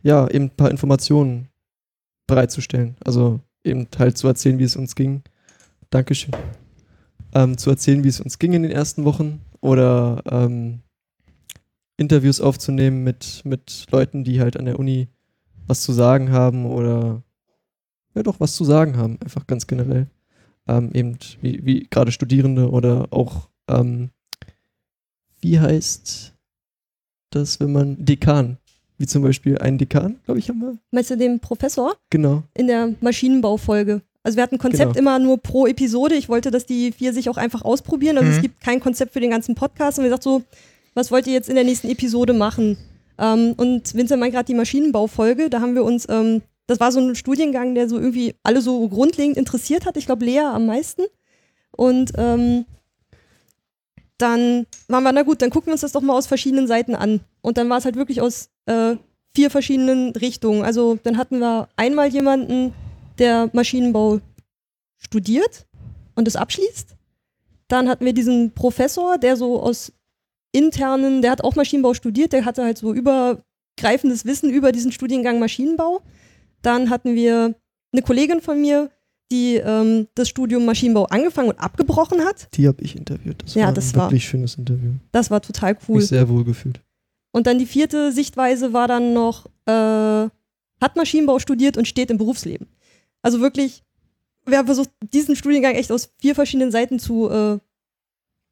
ja, 0.02 0.28
eben 0.30 0.46
ein 0.46 0.56
paar 0.56 0.72
Informationen 0.72 1.50
bereitzustellen. 2.28 2.96
Also 3.04 3.42
eben 3.64 3.88
halt 3.98 4.18
zu 4.18 4.28
erzählen, 4.28 4.60
wie 4.60 4.64
es 4.64 4.76
uns 4.76 4.96
ging. 4.96 5.24
Dankeschön. 5.90 6.34
Ähm, 7.34 7.58
zu 7.58 7.70
erzählen, 7.70 8.04
wie 8.04 8.08
es 8.08 8.22
uns 8.22 8.40
ging 8.40 8.54
in 8.54 8.64
den 8.64 8.72
ersten 8.72 9.04
Wochen 9.06 9.42
oder 9.62 10.24
ähm, 10.32 10.82
Interviews 11.98 12.40
aufzunehmen 12.40 13.04
mit, 13.04 13.42
mit 13.44 13.86
Leuten, 13.92 14.24
die 14.24 14.40
halt 14.40 14.58
an 14.58 14.66
der 14.66 14.80
Uni 14.80 15.10
was 15.68 15.82
zu 15.82 15.92
sagen 15.92 16.32
haben 16.32 16.66
oder 16.66 17.22
ja 18.16 18.24
doch 18.24 18.40
was 18.40 18.56
zu 18.56 18.64
sagen 18.64 18.98
haben, 18.98 19.20
einfach 19.22 19.46
ganz 19.48 19.68
generell. 19.68 20.08
Ähm, 20.68 20.92
eben 20.94 21.18
wie, 21.42 21.66
wie 21.66 21.88
gerade 21.90 22.12
Studierende 22.12 22.70
oder 22.72 23.08
auch, 23.12 23.50
ähm, 23.68 24.12
wie 25.42 25.60
heißt 25.60 26.34
das, 27.32 27.60
wenn 27.60 27.72
man 27.72 28.04
Dekan, 28.06 28.58
wie 28.98 29.06
zum 29.08 29.22
Beispiel 29.24 29.58
einen 29.60 29.78
Dekan, 29.78 30.20
glaube 30.26 30.40
ich, 30.40 30.50
haben 30.50 30.60
wir. 30.62 30.78
Meinst 30.92 31.12
du 31.12 31.18
den 31.18 31.40
Professor 31.40 31.96
Genau. 32.10 32.44
in 32.56 32.68
der 32.68 32.94
Maschinenbaufolge? 33.02 34.02
Also 34.24 34.36
wir 34.36 34.44
hatten 34.44 34.56
ein 34.56 34.60
Konzept 34.60 34.96
Genau. 34.96 35.00
immer 35.00 35.20
nur 35.20 35.38
pro 35.38 35.66
Episode. 35.68 36.16
Ich 36.16 36.28
wollte, 36.28 36.52
dass 36.52 36.66
die 36.66 36.92
vier 36.92 37.14
sich 37.14 37.30
auch 37.30 37.38
einfach 37.38 37.62
ausprobieren. 37.64 38.18
Also 38.18 38.30
Mhm. 38.30 38.36
es 38.36 38.42
gibt 38.42 38.62
kein 38.62 38.80
Konzept 38.80 39.14
für 39.14 39.20
den 39.22 39.30
ganzen 39.30 39.56
Podcast. 39.56 39.98
Und 39.98 40.04
wir 40.04 40.10
gesagt 40.10 40.24
so, 40.24 40.44
was 40.94 41.12
wollt 41.12 41.28
ihr 41.28 41.34
jetzt 41.34 41.50
in 41.50 41.56
der 41.56 41.64
nächsten 41.64 41.88
Episode 41.90 42.34
machen? 42.34 42.78
Ähm, 43.18 43.54
und 43.58 43.94
Vincent 43.96 44.20
meint 44.20 44.34
gerade 44.34 44.46
die 44.46 44.56
Maschinenbaufolge. 44.56 45.50
Da 45.50 45.62
haben 45.62 45.76
wir 45.76 45.84
uns, 45.84 46.06
ähm, 46.10 46.42
das 46.68 46.80
war 46.80 46.92
so 46.92 47.00
ein 47.00 47.16
Studiengang, 47.16 47.76
der 47.76 47.88
so 47.88 47.98
irgendwie 47.98 48.36
alle 48.44 48.62
so 48.62 48.88
grundlegend 48.90 49.38
interessiert 49.38 49.86
hat. 49.86 49.96
Ich 49.98 50.06
glaube, 50.06 50.26
Lea 50.26 50.40
am 50.40 50.66
meisten. 50.66 51.04
Und 51.72 52.12
ähm, 52.18 52.66
dann 54.20 54.68
waren 54.88 55.04
wir, 55.04 55.12
na 55.14 55.24
gut, 55.24 55.42
dann 55.42 55.50
gucken 55.50 55.68
wir 55.68 55.74
uns 55.74 55.82
das 55.82 55.94
doch 55.94 56.02
mal 56.02 56.16
aus 56.16 56.28
verschiedenen 56.28 56.68
Seiten 56.68 56.94
an. 56.94 57.22
Und 57.42 57.58
dann 57.58 57.70
war 57.70 57.78
es 57.78 57.86
halt 57.86 57.96
wirklich 57.96 58.22
aus 58.22 58.50
äh, 58.66 58.96
vier 59.34 59.50
verschiedenen 59.50 60.12
Richtungen. 60.12 60.64
Also 60.64 61.00
dann 61.02 61.18
hatten 61.18 61.40
wir 61.40 61.70
einmal 61.78 62.10
jemanden, 62.10 62.74
der 63.18 63.50
Maschinenbau 63.54 64.20
studiert 64.98 65.66
und 66.16 66.28
es 66.28 66.36
abschließt. 66.36 66.96
Dann 67.70 67.88
hatten 67.88 68.06
wir 68.06 68.14
diesen 68.14 68.52
Professor, 68.54 69.18
der 69.18 69.38
so 69.38 69.62
aus 69.62 69.94
internen, 70.52 71.22
der 71.22 71.32
hat 71.32 71.44
auch 71.44 71.56
Maschinenbau 71.56 71.94
studiert, 71.94 72.34
der 72.34 72.44
hatte 72.44 72.64
halt 72.64 72.78
so 72.78 72.94
übergreifendes 72.94 74.26
Wissen 74.26 74.50
über 74.50 74.72
diesen 74.72 74.92
Studiengang 74.92 75.40
Maschinenbau. 75.40 76.02
Dann 76.62 76.90
hatten 76.90 77.16
wir 77.16 77.56
eine 77.94 78.02
Kollegin 78.02 78.42
von 78.42 78.60
mir, 78.60 78.90
die 79.32 79.56
ähm, 79.58 80.08
das 80.16 80.28
Studium 80.30 80.66
Maschinenbau 80.66 81.06
angefangen 81.06 81.50
und 81.50 81.60
abgebrochen 81.60 82.22
hat. 82.26 82.50
Die 82.56 82.68
habe 82.68 82.82
ich 82.82 82.96
interviewt. 82.96 83.44
Das 83.44 83.54
Ja, 83.56 83.66
war 83.68 83.74
das 83.74 83.94
ein 83.94 83.96
war- 83.98 84.08
wirklich 84.08 84.26
schönes 84.28 84.56
Interview. 84.56 84.92
Das 85.12 85.30
war 85.32 85.42
total 85.42 85.78
Cool. 85.88 85.98
Mich 85.98 86.08
sehr 86.08 86.28
wohl 86.30 86.44
gefühlt. 86.44 86.82
Und 87.32 87.46
dann 87.46 87.60
die 87.60 87.66
vierte 87.68 88.12
Sichtweise 88.12 88.74
war 88.74 88.88
dann 88.88 89.14
noch, 89.14 89.46
äh, 89.68 89.72
hat 90.82 90.96
Maschinenbau 90.96 91.38
studiert 91.40 91.78
und 91.78 91.88
steht 91.88 92.10
im 92.10 92.18
Berufsleben. 92.18 92.68
Also 93.22 93.40
wirklich, 93.40 93.84
wir 94.48 94.58
haben 94.58 94.66
versucht, 94.66 94.90
diesen 95.14 95.36
Studiengang 95.36 95.76
echt 95.76 95.92
aus 95.92 96.10
vier 96.20 96.34
verschiedenen 96.34 96.72
Seiten 96.72 96.98
zu, 96.98 97.30
äh, 97.30 97.60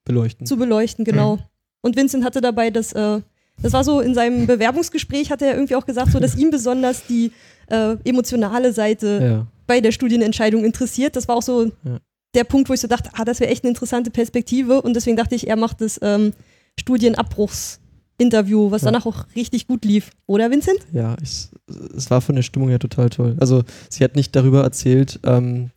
Beleuchten. 0.05 0.45
zu 0.45 0.57
beleuchten, 0.57 1.05
genau. 1.05 1.39
Und 1.81 1.95
Vincent 1.95 2.23
hatte 2.23 2.39
dabei 2.41 2.69
das, 2.69 2.93
äh, 2.93 3.21
das 3.61 3.73
war 3.73 3.83
so 3.83 3.99
in 3.99 4.13
seinem 4.13 4.45
Bewerbungsgespräch, 4.47 5.31
hat 5.31 5.41
er 5.41 5.55
irgendwie 5.55 5.75
auch 5.75 5.85
gesagt, 5.85 6.11
so, 6.11 6.19
dass 6.19 6.35
ihm 6.35 6.51
besonders 6.51 7.05
die 7.07 7.31
äh, 7.69 7.95
emotionale 8.05 8.71
Seite 8.73 9.19
ja. 9.21 9.47
Bei 9.67 9.81
der 9.81 9.91
Studienentscheidung 9.91 10.63
interessiert. 10.65 11.15
Das 11.15 11.27
war 11.27 11.35
auch 11.35 11.41
so 11.43 11.65
Ja. 11.83 11.99
der 12.33 12.43
Punkt, 12.45 12.69
wo 12.69 12.73
ich 12.73 12.79
so 12.81 12.87
dachte, 12.87 13.09
ah, 13.13 13.25
das 13.25 13.39
wäre 13.39 13.51
echt 13.51 13.63
eine 13.63 13.69
interessante 13.69 14.09
Perspektive. 14.11 14.81
Und 14.81 14.95
deswegen 14.95 15.17
dachte 15.17 15.35
ich, 15.35 15.47
er 15.47 15.55
macht 15.57 15.81
das 15.81 15.99
ähm, 16.01 16.33
Studienabbruchsinterview, 16.79 18.71
was 18.71 18.81
Ja. 18.81 18.87
danach 18.91 19.05
auch 19.05 19.25
richtig 19.35 19.67
gut 19.67 19.85
lief. 19.85 20.11
Oder, 20.25 20.49
Vincent? 20.51 20.79
Ja, 20.91 21.15
ich, 21.21 21.49
es 21.95 22.09
war 22.09 22.21
von 22.21 22.35
der 22.35 22.43
Stimmung 22.43 22.69
her 22.69 22.79
total 22.79 23.09
toll. 23.09 23.35
Also 23.39 23.63
sie 23.89 24.03
hat 24.03 24.15
nicht 24.15 24.35
darüber 24.35 24.63
erzählt, 24.63 25.19
ähm, 25.23 25.71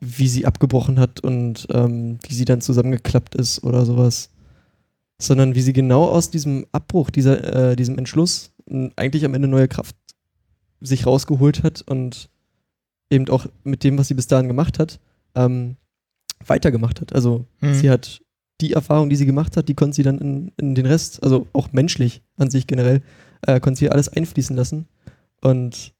wie 0.00 0.28
sie 0.28 0.46
abgebrochen 0.46 0.98
hat 0.98 1.20
und 1.20 1.66
ähm, 1.72 2.18
wie 2.26 2.34
sie 2.34 2.44
dann 2.46 2.60
zusammengeklappt 2.62 3.34
ist 3.34 3.62
oder 3.64 3.84
sowas, 3.84 4.30
sondern 5.20 5.54
wie 5.54 5.60
sie 5.60 5.74
genau 5.74 6.04
aus 6.08 6.30
diesem 6.30 6.66
Abbruch, 6.72 7.10
dieser, 7.10 7.72
äh, 7.72 7.76
diesem 7.76 7.98
Entschluss 7.98 8.52
eigentlich 8.96 9.24
am 9.24 9.34
Ende 9.34 9.48
neue 9.48 9.68
Kraft 9.68 9.96
sich 10.80 11.04
rausgeholt 11.06 11.62
hat 11.62 11.82
und 11.82 12.30
eben 13.10 13.28
auch 13.28 13.46
mit 13.64 13.82
dem, 13.84 13.98
was 13.98 14.08
sie 14.08 14.14
bis 14.14 14.26
dahin 14.28 14.48
gemacht 14.48 14.78
hat, 14.78 15.00
ähm, 15.34 15.76
weitergemacht 16.46 17.00
hat. 17.00 17.12
Also 17.14 17.44
Mhm. 17.60 17.74
sie 17.74 17.90
hat 17.90 18.20
die 18.60 18.72
Erfahrung, 18.72 19.08
die 19.10 19.16
sie 19.16 19.26
gemacht 19.26 19.56
hat, 19.56 19.68
die 19.68 19.74
konnte 19.74 19.96
sie 19.96 20.02
dann 20.02 20.18
in, 20.18 20.52
in 20.58 20.74
den 20.74 20.86
Rest, 20.86 21.22
also 21.22 21.46
auch 21.52 21.72
menschlich 21.72 22.22
an 22.36 22.50
sich 22.50 22.66
generell, 22.66 23.02
äh, 23.46 23.58
konnte 23.60 23.78
sie 23.78 23.90
alles 23.90 24.08
einfließen 24.08 24.54
lassen. 24.54 24.86
Und 25.40 25.92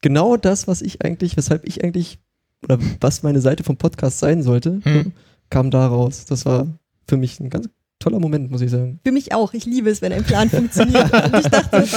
genau 0.00 0.36
das, 0.36 0.66
was 0.68 0.82
ich 0.82 1.04
eigentlich, 1.04 1.36
weshalb 1.36 1.66
ich 1.66 1.82
eigentlich, 1.84 2.18
oder 2.62 2.78
was 3.00 3.22
meine 3.22 3.40
Seite 3.40 3.64
vom 3.64 3.76
Podcast 3.76 4.18
sein 4.20 4.42
sollte, 4.42 4.80
Hm. 4.84 5.12
kam 5.50 5.70
da 5.70 5.86
raus. 5.86 6.24
Das 6.26 6.46
war 6.46 6.66
für 7.08 7.16
mich 7.16 7.38
ein 7.40 7.50
ganz 7.50 7.68
toller 8.04 8.20
Moment, 8.20 8.50
muss 8.50 8.60
ich 8.60 8.70
sagen. 8.70 9.00
Für 9.04 9.12
mich 9.12 9.32
auch. 9.32 9.54
Ich 9.54 9.64
liebe 9.64 9.90
es, 9.90 10.02
wenn 10.02 10.12
ein 10.12 10.24
Plan 10.24 10.50
funktioniert. 10.50 11.12
Und 11.24 11.36
ich 11.36 11.48
dachte, 11.48 11.88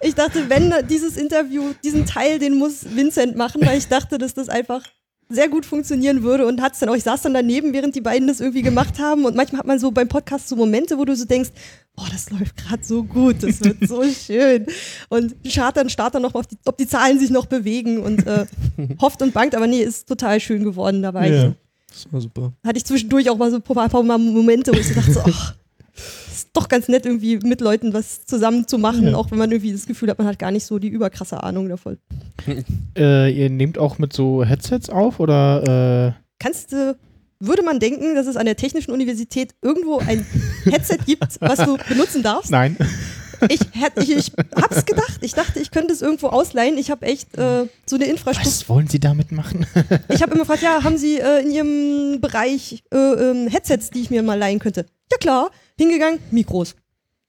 ich 0.00 0.14
dachte, 0.14 0.48
wenn 0.48 0.72
dieses 0.88 1.16
Interview, 1.16 1.72
diesen 1.84 2.06
Teil, 2.06 2.38
den 2.38 2.56
muss 2.56 2.86
Vincent 2.94 3.36
machen, 3.36 3.60
weil 3.66 3.76
ich 3.76 3.88
dachte, 3.88 4.18
dass 4.18 4.34
das 4.34 4.48
einfach 4.48 4.82
sehr 5.28 5.48
gut 5.48 5.66
funktionieren 5.66 6.22
würde 6.22 6.46
und 6.46 6.62
hat 6.62 6.74
es 6.74 6.78
dann 6.78 6.88
auch. 6.88 6.94
Ich 6.94 7.02
saß 7.02 7.22
dann 7.22 7.34
daneben, 7.34 7.72
während 7.72 7.96
die 7.96 8.00
beiden 8.00 8.28
das 8.28 8.40
irgendwie 8.40 8.62
gemacht 8.62 9.00
haben 9.00 9.24
und 9.24 9.34
manchmal 9.34 9.58
hat 9.58 9.66
man 9.66 9.80
so 9.80 9.90
beim 9.90 10.06
Podcast 10.06 10.48
so 10.48 10.54
Momente, 10.54 10.98
wo 10.98 11.04
du 11.04 11.16
so 11.16 11.24
denkst, 11.24 11.50
boah, 11.96 12.06
das 12.12 12.30
läuft 12.30 12.56
gerade 12.56 12.84
so 12.84 13.02
gut, 13.02 13.42
das 13.42 13.60
wird 13.64 13.88
so 13.88 14.04
schön. 14.26 14.66
Und 15.08 15.34
schart 15.44 15.78
dann, 15.78 15.90
start 15.90 16.14
dann 16.14 16.22
noch 16.22 16.36
auf 16.36 16.46
die, 16.46 16.56
ob 16.64 16.76
die 16.76 16.86
Zahlen 16.86 17.18
sich 17.18 17.30
noch 17.30 17.46
bewegen 17.46 17.98
und 17.98 18.24
äh, 18.24 18.46
hofft 19.00 19.20
und 19.20 19.34
bangt, 19.34 19.56
aber 19.56 19.66
nee, 19.66 19.82
ist 19.82 20.06
total 20.06 20.38
schön 20.38 20.62
geworden 20.62 21.02
dabei. 21.02 21.28
Ja. 21.28 21.54
Das 22.04 22.12
war 22.12 22.20
super. 22.20 22.52
hatte 22.64 22.76
ich 22.76 22.84
zwischendurch 22.84 23.30
auch 23.30 23.38
mal 23.38 23.50
so 23.50 23.56
ein 23.56 23.62
paar, 23.62 24.02
Mal 24.02 24.18
Momente, 24.18 24.72
wo 24.72 24.76
ich 24.78 24.88
so 24.88 24.94
dachte, 24.94 25.12
so, 25.12 25.20
ach, 25.24 25.54
ist 26.30 26.50
doch 26.52 26.68
ganz 26.68 26.88
nett, 26.88 27.06
irgendwie 27.06 27.38
mit 27.38 27.60
Leuten 27.62 27.94
was 27.94 28.26
zusammen 28.26 28.68
zu 28.68 28.76
machen, 28.78 29.08
Ja. 29.08 29.16
auch 29.16 29.30
wenn 29.30 29.38
man 29.38 29.50
irgendwie 29.50 29.72
das 29.72 29.86
Gefühl 29.86 30.10
hat, 30.10 30.18
man 30.18 30.26
hat 30.26 30.38
gar 30.38 30.50
nicht 30.50 30.66
so 30.66 30.78
die 30.78 30.88
überkrasse 30.88 31.42
Ahnung 31.42 31.68
davon. 31.68 31.98
Äh, 32.98 33.30
ihr 33.30 33.50
nehmt 33.50 33.76
auch 33.78 33.98
mit 33.98 34.12
so 34.14 34.42
Headsets 34.44 34.88
auf 34.88 35.20
oder 35.20 36.14
äh, 36.16 36.22
Kannst 36.38 36.72
du, 36.72 36.96
würde 37.40 37.62
man 37.62 37.78
denken, 37.78 38.14
dass 38.14 38.26
es 38.26 38.36
an 38.36 38.46
der 38.46 38.56
Technischen 38.56 38.90
Universität 38.90 39.54
irgendwo 39.62 39.98
ein 39.98 40.24
Headset 40.64 40.98
gibt, 41.04 41.40
was 41.40 41.58
du 41.58 41.76
benutzen 41.88 42.22
darfst? 42.22 42.50
nein? 42.50 42.76
Ich, 43.48 43.60
hätt- 43.72 43.98
ich, 44.02 44.10
ich 44.10 44.32
hab's 44.54 44.84
gedacht. 44.84 45.18
Ich 45.20 45.34
dachte, 45.34 45.58
ich 45.60 45.70
könnte 45.70 45.92
es 45.92 46.02
irgendwo 46.02 46.28
ausleihen. 46.28 46.78
Ich 46.78 46.90
habe 46.90 47.06
echt 47.06 47.36
äh, 47.36 47.66
so 47.86 47.96
eine 47.96 48.06
Infrastruktur. 48.06 48.52
Was 48.52 48.68
wollen 48.68 48.86
Sie 48.88 49.00
damit 49.00 49.32
machen? 49.32 49.66
Ich 50.08 50.22
habe 50.22 50.32
immer 50.32 50.42
gefragt, 50.42 50.62
ja, 50.62 50.82
haben 50.82 50.96
Sie 50.98 51.18
äh, 51.18 51.40
in 51.42 51.50
Ihrem 51.50 52.20
Bereich 52.20 52.82
äh, 52.92 52.96
ähm, 52.96 53.48
Headsets, 53.48 53.90
die 53.90 54.00
ich 54.02 54.10
mir 54.10 54.22
mal 54.22 54.38
leihen 54.38 54.58
könnte? 54.58 54.86
Ja 55.10 55.18
klar, 55.18 55.50
hingegangen, 55.78 56.18
Mikros. 56.30 56.74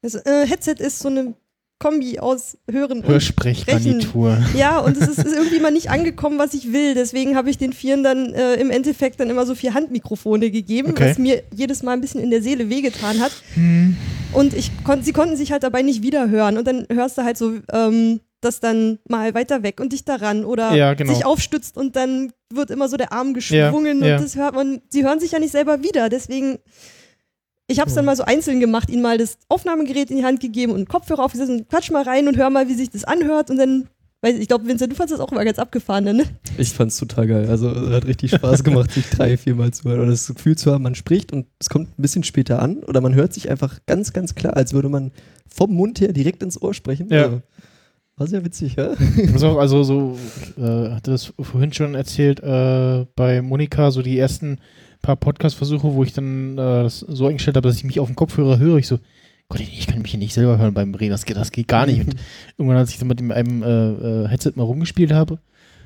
Das 0.01 0.15
äh, 0.15 0.45
Headset 0.47 0.75
ist 0.79 0.99
so 0.99 1.09
eine 1.09 1.33
Kombi 1.79 2.19
aus 2.19 2.57
Hören 2.69 2.99
und 2.99 3.07
Hörsprechgarnitur. 3.07 4.37
ja, 4.55 4.79
und 4.79 4.97
es 4.97 5.07
ist, 5.07 5.19
ist 5.19 5.35
irgendwie 5.35 5.59
mal 5.59 5.71
nicht 5.71 5.89
angekommen, 5.89 6.39
was 6.39 6.53
ich 6.53 6.73
will. 6.73 6.93
Deswegen 6.95 7.35
habe 7.35 7.49
ich 7.49 7.57
den 7.57 7.73
Vieren 7.73 8.03
dann 8.03 8.33
äh, 8.33 8.55
im 8.55 8.71
Endeffekt 8.71 9.19
dann 9.19 9.29
immer 9.29 9.45
so 9.45 9.53
vier 9.55 9.73
Handmikrofone 9.73 10.49
gegeben, 10.51 10.89
Okay. 10.91 11.09
was 11.11 11.17
mir 11.17 11.43
jedes 11.53 11.83
Mal 11.83 11.93
ein 11.93 12.01
bisschen 12.01 12.21
in 12.21 12.31
der 12.31 12.41
Seele 12.41 12.69
wehgetan 12.69 13.19
hat. 13.19 13.31
Hm. 13.53 13.95
Und 14.33 14.53
ich 14.53 14.71
kon 14.83 15.03
sie 15.03 15.13
konnten 15.13 15.35
sich 15.37 15.51
halt 15.51 15.63
dabei 15.63 15.81
nicht 15.83 16.01
wiederhören. 16.01 16.57
Und 16.57 16.65
dann 16.67 16.85
hörst 16.91 17.17
du 17.17 17.23
halt 17.23 17.37
so, 17.37 17.53
ähm, 17.71 18.21
das 18.41 18.59
dann 18.59 18.99
mal 19.09 19.33
weiter 19.33 19.63
weg 19.63 19.79
und 19.79 19.93
dich 19.93 20.05
daran 20.05 20.45
oder 20.45 20.73
Ja, 20.75 20.93
genau. 20.93 21.11
sich 21.13 21.25
aufstützt 21.25 21.75
und 21.75 21.95
dann 21.95 22.31
wird 22.53 22.69
immer 22.69 22.87
so 22.87 22.95
der 22.95 23.11
Arm 23.11 23.33
geschwungen 23.33 23.99
Ja, 24.01 24.07
ja. 24.07 24.15
und 24.17 24.23
das 24.23 24.35
hört 24.35 24.53
man, 24.53 24.79
sie 24.89 25.03
hören 25.03 25.19
sich 25.19 25.31
ja 25.31 25.39
nicht 25.39 25.51
selber 25.51 25.81
wieder. 25.83 26.07
Deswegen, 26.09 26.59
ich 27.67 27.80
habe 27.80 27.89
es 27.89 27.95
dann 27.95 28.06
mal 28.06 28.15
so 28.15 28.23
einzeln 28.23 28.60
gemacht, 28.60 28.89
ihnen 28.89 29.01
mal 29.01 29.17
das 29.17 29.38
Aufnahmegerät 29.49 30.10
in 30.10 30.17
die 30.17 30.23
Hand 30.23 30.39
gegeben 30.39 30.71
und 30.71 30.88
Kopfhörer 30.88 31.23
aufgesetzt 31.23 31.49
und 31.49 31.69
quatsch 31.69 31.91
mal 31.91 32.03
rein 32.03 32.27
und 32.27 32.38
hör 32.38 32.49
mal, 32.49 32.69
wie 32.69 32.73
sich 32.73 32.89
das 32.89 33.03
anhört 33.03 33.49
und 33.49 33.58
dann, 33.58 33.88
weiß 34.21 34.36
ich, 34.36 34.43
ich 34.43 34.47
glaube, 34.47 34.65
Vincent, 34.67 34.91
du 34.91 34.95
fandest 34.95 35.19
das 35.19 35.25
auch 35.25 35.32
immer 35.34 35.43
ganz 35.43 35.60
abgefahren, 35.60 36.06
ne? 36.06 36.23
Ich 36.58 36.71
fand's 36.71 36.97
total 36.97 37.27
geil. 37.27 37.49
Also 37.49 37.69
es 37.69 37.93
hat 37.93 38.06
richtig 38.06 38.32
Spaß 38.32 38.63
gemacht, 38.63 38.91
sich 38.91 39.10
drei, 39.10 39.36
viermal 39.38 39.71
zu 39.71 39.84
hören. 39.84 39.99
Oder 39.99 40.12
das 40.12 40.27
Gefühl 40.27 40.58
zu 40.58 40.71
haben, 40.71 40.84
man 40.84 40.95
spricht 40.95 41.34
und 41.34 41.45
es 41.60 41.67
kommt 41.69 41.89
ein 41.89 42.01
bisschen 42.01 42.23
später 42.23 42.62
an. 42.62 42.77
Oder 42.84 43.01
man 43.01 43.13
hört 43.15 43.34
sich 43.34 43.49
einfach 43.49 43.80
ganz, 43.86 44.13
ganz 44.13 44.34
klar, 44.34 44.56
als 44.56 44.71
würde 44.71 44.88
man 44.88 45.12
vom 45.53 45.73
Mund 45.73 45.99
her 45.99 46.13
direkt 46.13 46.43
ins 46.43 46.62
Ohr 46.62 46.73
sprechen. 46.73 47.10
Ja. 47.10 47.23
Also, 47.23 47.41
war 48.15 48.27
sehr 48.27 48.43
witzig, 48.43 48.75
ja? 48.77 48.93
Pass 49.32 49.43
auf, 49.43 49.58
also 49.58 49.84
so, 49.84 50.17
ich 50.41 50.58
äh, 50.58 50.91
hatte 50.91 51.12
das 51.12 51.34
vorhin 51.39 51.71
schon 51.71 51.93
erzählt, 51.93 52.39
äh, 52.39 53.06
bei 53.15 53.43
Monika, 53.43 53.91
so 53.91 54.01
die 54.01 54.17
ersten 54.17 54.58
paar 55.07 55.15
Podcast-Versuche, 55.15 55.93
wo 55.93 56.03
ich 56.03 56.11
dann 56.11 56.57
äh, 56.57 56.83
das 56.83 56.99
so 56.99 57.27
eingestellt 57.27 57.55
habe, 57.55 57.69
dass 57.69 57.77
ich 57.77 57.85
mich 57.85 58.01
auf 58.01 58.07
dem 58.07 58.15
Kopfhörer 58.17 58.59
höre, 58.59 58.77
ich 58.77 58.87
so, 58.87 58.99
Gott, 59.47 59.61
ich 59.61 59.87
kann 59.87 60.01
mich 60.01 60.11
hier 60.11 60.19
nicht 60.19 60.33
selber 60.33 60.57
hören 60.57 60.73
beim 60.73 60.93
Reden, 60.93 61.11
das 61.11 61.23
geht, 61.23 61.37
das 61.37 61.51
geht 61.51 61.69
gar 61.69 61.85
nicht. 61.85 62.01
Und 62.01 62.15
irgendwann, 62.57 62.77
als 62.77 62.91
ich 62.91 62.99
dann 62.99 63.07
mit 63.07 63.21
dem, 63.21 63.31
einem 63.31 63.63
äh, 63.63 64.25
äh, 64.25 64.27
Headset 64.27 64.51
mal 64.55 64.63
rumgespielt 64.63 65.13
habe, 65.13 65.35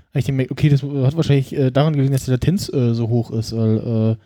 habe 0.09 0.19
ich 0.19 0.25
gemerkt, 0.25 0.51
okay, 0.51 0.69
das 0.69 0.81
hat 0.81 1.15
wahrscheinlich 1.15 1.55
äh, 1.55 1.69
daran 1.69 1.93
gelegen, 1.93 2.13
dass 2.13 2.25
die 2.25 2.31
Latenz 2.31 2.67
äh, 2.73 2.95
so 2.95 3.09
hoch 3.09 3.29
ist, 3.29 3.55
weil 3.55 3.77
äh, 3.77 4.23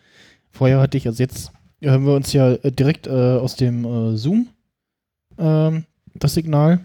vorher 0.50 0.80
hatte 0.80 0.98
ich, 0.98 1.08
also 1.08 1.22
jetzt 1.22 1.52
hören 1.82 2.06
wir 2.06 2.14
uns 2.14 2.32
ja 2.32 2.54
äh, 2.54 2.72
direkt 2.72 3.10
aus 3.10 3.58
dem 3.58 4.16
Zoom 4.16 4.48
ähm, 5.38 5.84
das 6.14 6.34
Signal 6.34 6.80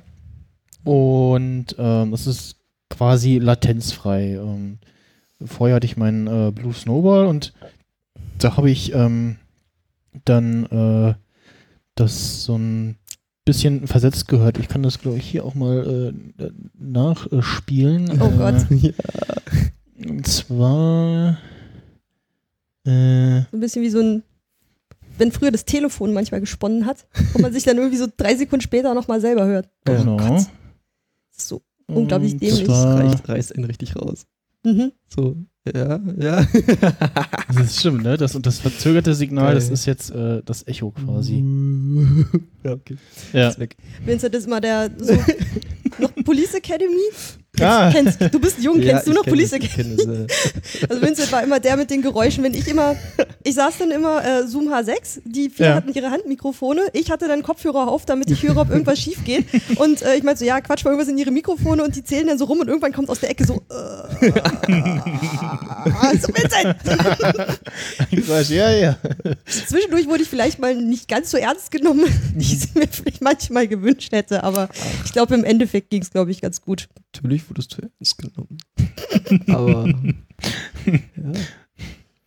und 0.82 1.76
ähm, 1.78 2.10
das 2.10 2.26
ist 2.26 2.56
quasi 2.90 3.38
latenzfrei. 3.38 4.32
Ähm, 4.32 4.78
vorher 5.44 5.76
hatte 5.76 5.86
ich 5.86 5.96
meinen 5.96 6.52
Blue 6.52 6.74
Snowball 6.74 7.26
und 7.26 7.54
da 8.38 8.56
habe 8.56 8.70
ich 8.70 8.92
ähm, 8.94 9.36
dann 10.24 10.66
äh, 10.66 11.14
das 11.94 12.44
so 12.44 12.56
ein 12.56 12.96
bisschen 13.44 13.86
versetzt 13.86 14.28
gehört. 14.28 14.58
Ich 14.58 14.68
kann 14.68 14.82
das, 14.82 14.98
glaube 15.00 15.18
ich, 15.18 15.24
hier 15.26 15.44
auch 15.44 15.54
mal 15.54 16.12
äh, 16.38 16.50
nachspielen. 16.78 18.20
Oh 18.20 18.26
äh, 18.26 18.36
Gott. 18.36 18.66
ja. 18.70 18.92
Und 20.08 20.26
zwar 20.26 21.38
äh, 22.84 23.40
So 23.42 23.56
ein 23.56 23.60
bisschen 23.60 23.82
wie 23.82 23.90
so 23.90 24.00
ein, 24.00 24.22
wenn 25.18 25.30
früher 25.32 25.50
das 25.50 25.66
Telefon 25.66 26.14
manchmal 26.14 26.40
gesponnen 26.40 26.86
hat 26.86 27.06
und 27.34 27.42
man 27.42 27.52
sich 27.52 27.64
dann 27.64 27.76
irgendwie 27.76 27.98
so 27.98 28.06
drei 28.16 28.34
Sekunden 28.34 28.62
später 28.62 28.94
nochmal 28.94 29.20
selber 29.20 29.44
hört. 29.44 29.68
Genau. 29.84 30.16
Gott. 30.16 30.46
So. 31.30 31.60
Unglaublich 31.86 32.38
dämlich. 32.38 32.64
zwar- 32.64 33.00
Reicht, 33.00 33.28
reißt 33.28 33.54
einen 33.54 33.64
richtig 33.64 33.96
raus. 33.96 34.26
Mhm. 34.64 34.92
So, 35.08 35.36
ja, 35.74 36.00
ja. 36.18 36.46
Das 37.48 37.66
ist 37.66 37.80
stimmt, 37.80 38.02
ne? 38.02 38.16
Das, 38.16 38.34
und 38.34 38.46
das 38.46 38.60
verzögerte 38.60 39.14
Signal, 39.14 39.54
das 39.54 39.68
ist 39.68 39.86
jetzt 39.86 40.10
äh, 40.10 40.42
das 40.44 40.66
Echo 40.66 40.92
quasi. 40.92 41.44
ja, 42.64 42.72
okay. 42.72 42.96
Ja. 43.32 43.48
Ist 43.48 43.58
weg. 43.58 43.76
Vincent 44.04 44.34
ist 44.34 44.46
immer 44.46 44.60
der 44.60 44.90
so, 44.98 45.14
noch 45.98 46.14
Police 46.24 46.54
Academy. 46.54 46.96
Ah. 47.62 47.90
Kennst, 47.92 48.18
du 48.32 48.38
bist 48.40 48.58
jung, 48.60 48.80
Ja, 48.80 48.92
kennst 48.94 49.06
du 49.08 49.12
noch 49.12 49.22
kenn 49.24 49.32
Police 49.32 49.52
Academy? 49.52 49.96
Also 50.88 51.02
Vincent 51.02 51.30
war 51.32 51.42
immer 51.42 51.60
der 51.60 51.76
mit 51.76 51.90
den 51.90 52.02
Geräuschen, 52.02 52.42
wenn 52.44 52.54
ich 52.54 52.66
immer, 52.68 52.96
ich 53.42 53.54
saß 53.54 53.78
dann 53.78 53.90
immer 53.90 54.24
äh, 54.24 54.46
Zoom 54.46 54.72
H6, 54.72 55.20
die 55.24 55.50
vier 55.50 55.66
Ja. 55.66 55.74
hatten 55.74 55.92
ihre 55.92 56.10
Handmikrofone, 56.10 56.82
ich 56.92 57.10
hatte 57.10 57.28
dann 57.28 57.42
Kopfhörer 57.42 57.88
auf, 57.88 58.06
damit 58.06 58.30
ich 58.30 58.42
höre, 58.42 58.56
ob 58.56 58.70
irgendwas 58.70 58.98
schief 58.98 59.24
geht 59.24 59.46
und 59.76 60.02
äh, 60.02 60.16
ich 60.16 60.22
meinte 60.22 60.40
so, 60.40 60.44
ja, 60.44 60.60
quatsch 60.60 60.84
mal 60.84 60.90
irgendwas 60.92 61.08
in 61.10 61.18
ihre 61.18 61.30
Mikrofone 61.30 61.82
und 61.84 61.94
die 61.96 62.04
zählen 62.04 62.26
dann 62.26 62.38
so 62.38 62.44
rum 62.46 62.60
und 62.60 62.68
irgendwann 62.68 62.92
kommt 62.92 63.08
aus 63.10 63.20
der 63.20 63.30
Ecke 63.30 63.44
so, 63.44 63.62
äh, 63.70 64.30
so 65.84 66.28
Vincent. 66.28 66.76
Ich 68.10 68.28
weiß, 68.28 68.48
ja, 68.50 68.70
ja. 68.70 68.98
Zwischendurch 69.46 70.06
wurde 70.06 70.22
ich 70.22 70.28
vielleicht 70.28 70.58
mal 70.58 70.74
nicht 70.74 71.08
ganz 71.08 71.30
so 71.30 71.36
ernst 71.36 71.70
genommen, 71.70 72.06
wie 72.34 72.42
ich 72.42 72.54
es 72.54 72.74
mir 72.74 72.88
vielleicht 72.88 73.22
manchmal 73.22 73.68
gewünscht 73.68 74.12
hätte, 74.12 74.42
aber 74.42 74.68
ich 75.04 75.12
glaube, 75.12 75.34
im 75.34 75.44
Endeffekt 75.44 75.90
ging 75.90 76.02
es, 76.02 76.10
glaube 76.10 76.30
ich, 76.30 76.40
ganz 76.40 76.60
gut. 76.60 76.88
Natürlich 77.14 77.48
wurdest 77.48 77.76
du 77.76 77.82
ernst 77.82 78.18
genommen. 78.18 78.58
Aber 79.48 79.86
ja, 80.86 81.32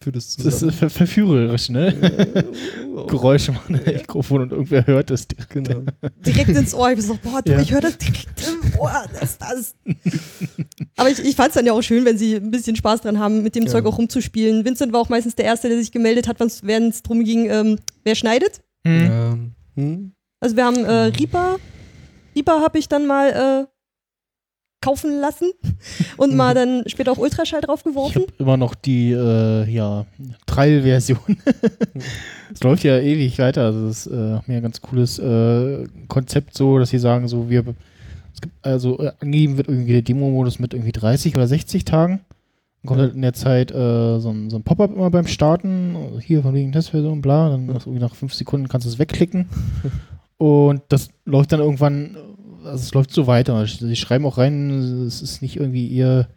für 0.03 0.11
das 0.11 0.35
Das 0.35 0.45
ist 0.45 0.53
zusammen. 0.59 0.71
ver 0.73 0.89
verführerisch, 0.89 1.69
ne? 1.69 1.87
Äh, 1.87 2.43
Geräusche 3.07 3.51
machen 3.53 3.75
im 3.83 3.93
Mikrofon 3.93 4.41
und 4.43 4.51
irgendwer 4.51 4.85
hört 4.85 5.09
es. 5.11 5.27
direkt. 5.27 5.49
Genau. 5.49 5.81
Direkt 6.25 6.49
ins 6.49 6.73
Ohr. 6.73 6.89
Ich 6.91 6.97
bin 6.97 7.05
so, 7.05 7.17
boah, 7.21 7.41
du, 7.41 7.51
Ja. 7.53 7.61
ich 7.61 7.71
höre 7.71 7.81
das 7.81 7.97
direkt 7.97 8.27
im 8.47 8.79
Ohr. 8.79 9.03
Das, 9.19 9.37
das. 9.37 9.75
Aber 10.97 11.09
ich, 11.09 11.19
ich 11.19 11.35
fand 11.35 11.49
es 11.49 11.55
dann 11.55 11.65
ja 11.65 11.73
auch 11.73 11.81
schön, 11.81 12.05
wenn 12.05 12.17
sie 12.17 12.35
ein 12.35 12.51
bisschen 12.51 12.75
Spaß 12.75 13.01
dran 13.01 13.19
haben, 13.19 13.41
mit 13.43 13.55
dem 13.55 13.63
Ja. 13.63 13.69
Zeug 13.71 13.85
auch 13.85 13.97
rumzuspielen. 13.97 14.65
Vincent 14.65 14.93
war 14.93 14.99
auch 15.01 15.09
meistens 15.09 15.35
der 15.35 15.45
Erste, 15.45 15.69
der 15.69 15.77
sich 15.79 15.91
gemeldet 15.91 16.27
hat, 16.27 16.37
wenn 16.63 16.89
es 16.89 17.01
darum 17.01 17.23
ging, 17.23 17.49
ähm, 17.49 17.79
wer 18.03 18.15
schneidet. 18.15 18.61
Hm. 18.85 19.11
Ähm, 19.11 19.51
hm? 19.75 20.11
Also 20.39 20.55
wir 20.55 20.65
haben 20.65 20.83
äh, 20.85 20.91
Reaper. 21.17 21.57
Reaper 22.35 22.61
habe 22.61 22.77
ich 22.79 22.89
dann 22.89 23.05
mal 23.07 23.29
äh, 23.67 23.72
kaufen 24.83 25.19
lassen 25.21 25.51
und 26.17 26.35
mal 26.35 26.53
dann 26.53 26.83
später 26.87 27.11
auch 27.11 27.17
Ultraschall 27.17 27.59
Ich 27.61 27.65
draufgeworfen. 27.67 28.23
habe 28.23 28.33
immer 28.39 28.57
noch 28.57 28.75
die 28.75 29.11
äh, 29.11 29.69
ja, 29.69 30.05
Trial-Version. 30.45 31.19
Es 32.53 32.61
läuft 32.63 32.83
ja 32.83 32.99
ewig 32.99 33.39
weiter. 33.39 33.63
Also 33.65 33.87
es 33.87 34.05
ist 34.05 34.13
äh, 34.13 34.39
mir 34.45 34.57
ein 34.57 34.61
ganz 34.61 34.79
cooles 34.81 35.17
äh, 35.19 35.85
Konzept 36.07 36.55
so, 36.55 36.77
dass 36.77 36.89
sie 36.89 36.99
sagen, 36.99 37.27
so 37.27 37.49
wir 37.49 37.63
es 38.33 38.41
gibt 38.41 38.53
also 38.61 38.99
äh, 38.99 39.11
angegeben 39.21 39.57
wird 39.57 39.67
irgendwie 39.69 39.93
der 39.93 40.01
Demo-Modus 40.03 40.59
mit 40.59 40.73
irgendwie 40.73 40.91
30 40.91 41.35
oder 41.35 41.47
60 41.47 41.85
Tagen. 41.85 42.19
Dann 42.81 42.87
kommt 42.87 42.99
Ja. 42.99 43.05
halt 43.05 43.15
in 43.15 43.21
der 43.23 43.33
Zeit 43.33 43.71
äh, 43.71 44.19
so 44.19 44.29
ein, 44.29 44.49
so 44.49 44.57
ein 44.57 44.63
Pop-up 44.63 44.93
immer 44.95 45.09
beim 45.09 45.25
Starten, 45.27 45.95
also 45.95 46.19
hier 46.19 46.41
von 46.43 46.53
wegen 46.53 46.71
Testversion, 46.71 47.21
bla, 47.21 47.49
dann 47.49 47.67
Ja. 47.67 47.73
nach, 47.73 47.85
irgendwie 47.87 48.03
nach 48.03 48.13
fünf 48.15 48.33
Sekunden 48.33 48.67
kannst 48.67 48.85
du 48.85 48.89
es 48.91 48.99
wegklicken. 48.99 49.47
Und 50.37 50.81
das 50.89 51.09
läuft 51.25 51.51
dann 51.53 51.59
irgendwann, 51.61 52.17
also 52.63 52.75
es 52.75 52.93
läuft 52.93 53.11
so 53.11 53.27
weiter. 53.27 53.65
Sie 53.65 53.95
schreiben 53.95 54.25
auch 54.25 54.37
rein, 54.37 55.05
es 55.05 55.21
ist 55.21 55.41
nicht 55.41 55.57
irgendwie 55.57 55.87
ihr, 55.87 56.27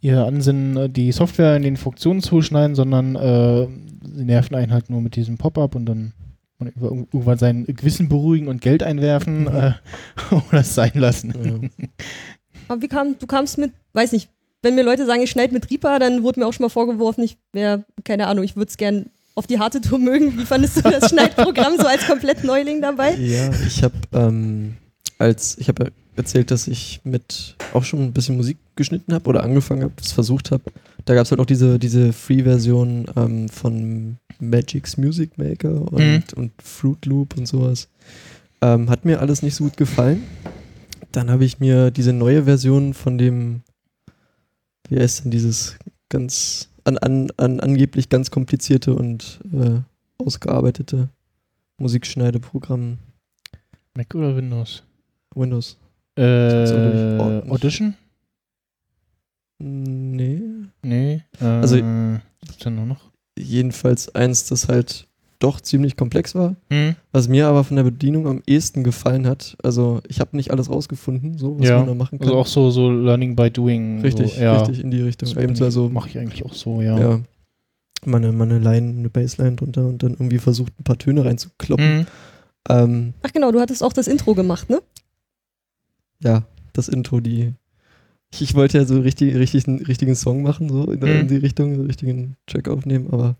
ihr 0.00 0.24
Ansinnen, 0.24 0.92
die 0.92 1.12
Software 1.12 1.56
in 1.56 1.62
den 1.62 1.76
Funktionen 1.76 2.22
zu 2.22 2.42
schneiden, 2.42 2.74
sondern 2.74 3.16
äh, 3.16 3.66
sie 4.14 4.24
nerven 4.24 4.54
einen 4.56 4.72
halt 4.72 4.90
nur 4.90 5.00
mit 5.00 5.16
diesem 5.16 5.38
Pop-up 5.38 5.74
und 5.74 5.86
dann 5.86 6.12
und 6.58 6.72
irgendwann 6.76 7.38
sein 7.38 7.66
Gewissen 7.66 8.08
beruhigen 8.08 8.48
und 8.48 8.60
Geld 8.60 8.82
einwerfen 8.82 9.46
äh, 9.46 9.74
oder 10.30 10.60
es 10.60 10.74
sein 10.74 10.92
lassen. 10.94 11.32
Ja. 11.80 11.86
Aber 12.68 12.82
wie 12.82 12.88
kam, 12.88 13.16
du 13.18 13.26
kamst 13.26 13.58
mit, 13.58 13.72
weiß 13.92 14.12
nicht, 14.12 14.28
wenn 14.62 14.74
mir 14.74 14.82
Leute 14.82 15.06
sagen, 15.06 15.22
ich 15.22 15.30
schneide 15.30 15.54
mit 15.54 15.70
Reaper, 15.70 15.98
dann 15.98 16.22
wurde 16.22 16.40
mir 16.40 16.46
auch 16.46 16.52
schon 16.52 16.64
mal 16.64 16.68
vorgeworfen, 16.68 17.22
ich 17.22 17.38
wäre, 17.52 17.84
keine 18.04 18.26
Ahnung, 18.26 18.44
ich 18.44 18.56
würde 18.56 18.68
es 18.68 18.76
gern 18.76 19.06
auf 19.36 19.46
die 19.46 19.60
harte 19.60 19.80
Tour 19.80 19.98
mögen. 19.98 20.36
Wie 20.36 20.44
fandest 20.44 20.78
du 20.78 20.82
das 20.82 21.08
Schneidprogramm 21.10 21.76
so 21.78 21.86
als 21.86 22.06
komplett 22.06 22.42
Neuling 22.42 22.82
dabei? 22.82 23.14
Ja, 23.14 23.50
ich 23.66 23.84
habe 23.84 23.94
ähm, 24.12 24.76
als 25.18 25.58
ich 25.58 25.68
habe 25.68 25.92
erzählt, 26.16 26.50
dass 26.50 26.66
ich 26.68 27.00
mit 27.04 27.56
auch 27.74 27.84
schon 27.84 28.00
ein 28.02 28.12
bisschen 28.12 28.36
Musik 28.36 28.56
geschnitten 28.76 29.12
habe 29.14 29.28
oder 29.28 29.42
angefangen 29.42 29.82
habe, 29.82 29.92
es 30.00 30.12
versucht 30.12 30.50
habe. 30.50 30.64
Da 31.04 31.14
gab 31.14 31.24
es 31.24 31.30
halt 31.30 31.40
auch 31.40 31.46
diese, 31.46 31.78
diese 31.78 32.12
Free-Version 32.12 33.06
ähm, 33.16 33.48
von 33.48 34.16
Magic's 34.40 34.96
Music 34.96 35.38
Maker 35.38 35.90
und, 35.92 35.98
Mhm. 36.00 36.22
und 36.36 36.52
Fruit 36.62 37.04
Loop 37.06 37.36
und 37.36 37.46
sowas. 37.46 37.88
Ähm, 38.60 38.90
hat 38.90 39.04
mir 39.04 39.20
alles 39.20 39.42
nicht 39.42 39.54
so 39.54 39.64
gut 39.64 39.76
gefallen. 39.76 40.22
Dann 41.12 41.30
habe 41.30 41.44
ich 41.44 41.60
mir 41.60 41.90
diese 41.90 42.12
neue 42.12 42.44
Version 42.44 42.94
von 42.94 43.16
dem, 43.16 43.62
wie 44.88 44.98
heißt 44.98 45.24
denn 45.24 45.30
dieses 45.30 45.76
ganz 46.08 46.68
an, 46.84 46.98
an, 46.98 47.28
an 47.36 47.60
angeblich 47.60 48.08
ganz 48.08 48.30
komplizierte 48.30 48.94
und 48.94 49.40
äh, 49.52 49.80
ausgearbeitete 50.18 51.08
Musikschneideprogramm 51.78 52.98
Mac 53.94 54.14
oder 54.14 54.36
Windows? 54.36 54.82
Windows. 55.38 55.76
Äh. 56.16 57.48
Audition? 57.48 57.94
Nee. 59.58 60.42
Nee. 60.82 61.22
Äh, 61.40 61.44
Also- 61.44 61.76
was 61.76 62.50
ist 62.50 62.64
denn 62.64 62.76
nur 62.76 62.86
noch? 62.86 63.10
Jedenfalls 63.38 64.14
eins, 64.14 64.46
das 64.48 64.68
halt 64.68 65.06
doch 65.38 65.60
ziemlich 65.60 65.96
komplex 65.96 66.34
war. 66.34 66.56
Hm? 66.70 66.96
Was 67.12 67.28
mir 67.28 67.46
aber 67.46 67.62
von 67.62 67.76
der 67.76 67.84
Bedienung 67.84 68.26
am 68.26 68.42
ehesten 68.46 68.82
gefallen 68.82 69.26
hat. 69.26 69.56
Also 69.62 70.00
ich 70.08 70.18
habe 70.20 70.36
nicht 70.36 70.50
alles 70.50 70.68
rausgefunden, 70.68 71.38
so 71.38 71.58
was 71.58 71.68
Ja, 71.68 71.78
man 71.78 71.86
da 71.86 71.94
machen 71.94 72.18
kann. 72.18 72.28
Also 72.28 72.38
auch 72.40 72.46
so, 72.46 72.70
so 72.70 72.90
Learning 72.90 73.36
by 73.36 73.50
Doing. 73.50 74.00
richtig, 74.00 74.34
so, 74.34 74.40
ja. 74.40 74.58
richtig 74.58 74.80
in 74.80 74.90
die 74.90 75.00
Richtung. 75.00 75.32
Das 75.32 75.62
also, 75.62 75.88
mache 75.88 76.08
ich 76.08 76.18
eigentlich 76.18 76.44
auch 76.44 76.54
so, 76.54 76.82
ja. 76.82 76.98
ja. 76.98 77.20
Meine, 78.04 78.32
meine 78.32 78.58
Line, 78.58 78.98
eine 78.98 79.10
Bassline 79.10 79.56
drunter 79.56 79.86
und 79.86 80.02
dann 80.02 80.12
irgendwie 80.12 80.38
versucht, 80.38 80.72
ein 80.78 80.84
paar 80.84 80.98
Töne 80.98 81.24
reinzukloppen. 81.24 82.00
Hm. 82.00 82.06
Ähm, 82.68 83.14
Ach 83.22 83.32
genau, 83.32 83.52
du 83.52 83.60
hattest 83.60 83.82
auch 83.82 83.92
das 83.92 84.08
Intro 84.08 84.34
gemacht, 84.34 84.68
ne? 84.68 84.80
Ja, 86.22 86.44
das 86.72 86.88
Intro, 86.88 87.20
die. 87.20 87.54
Ich, 88.32 88.42
ich 88.42 88.54
wollte 88.54 88.78
ja 88.78 88.84
so 88.84 89.00
richtig, 89.00 89.34
richtig 89.36 89.66
einen 89.66 89.78
richtigen 89.84 90.14
Song 90.14 90.42
machen, 90.42 90.68
so 90.68 90.90
in, 90.90 91.00
Mhm. 91.00 91.06
in 91.20 91.28
die 91.28 91.36
Richtung, 91.36 91.74
so 91.74 91.80
einen 91.80 91.86
richtigen 91.86 92.36
Track 92.46 92.68
aufnehmen, 92.68 93.08
aber 93.10 93.36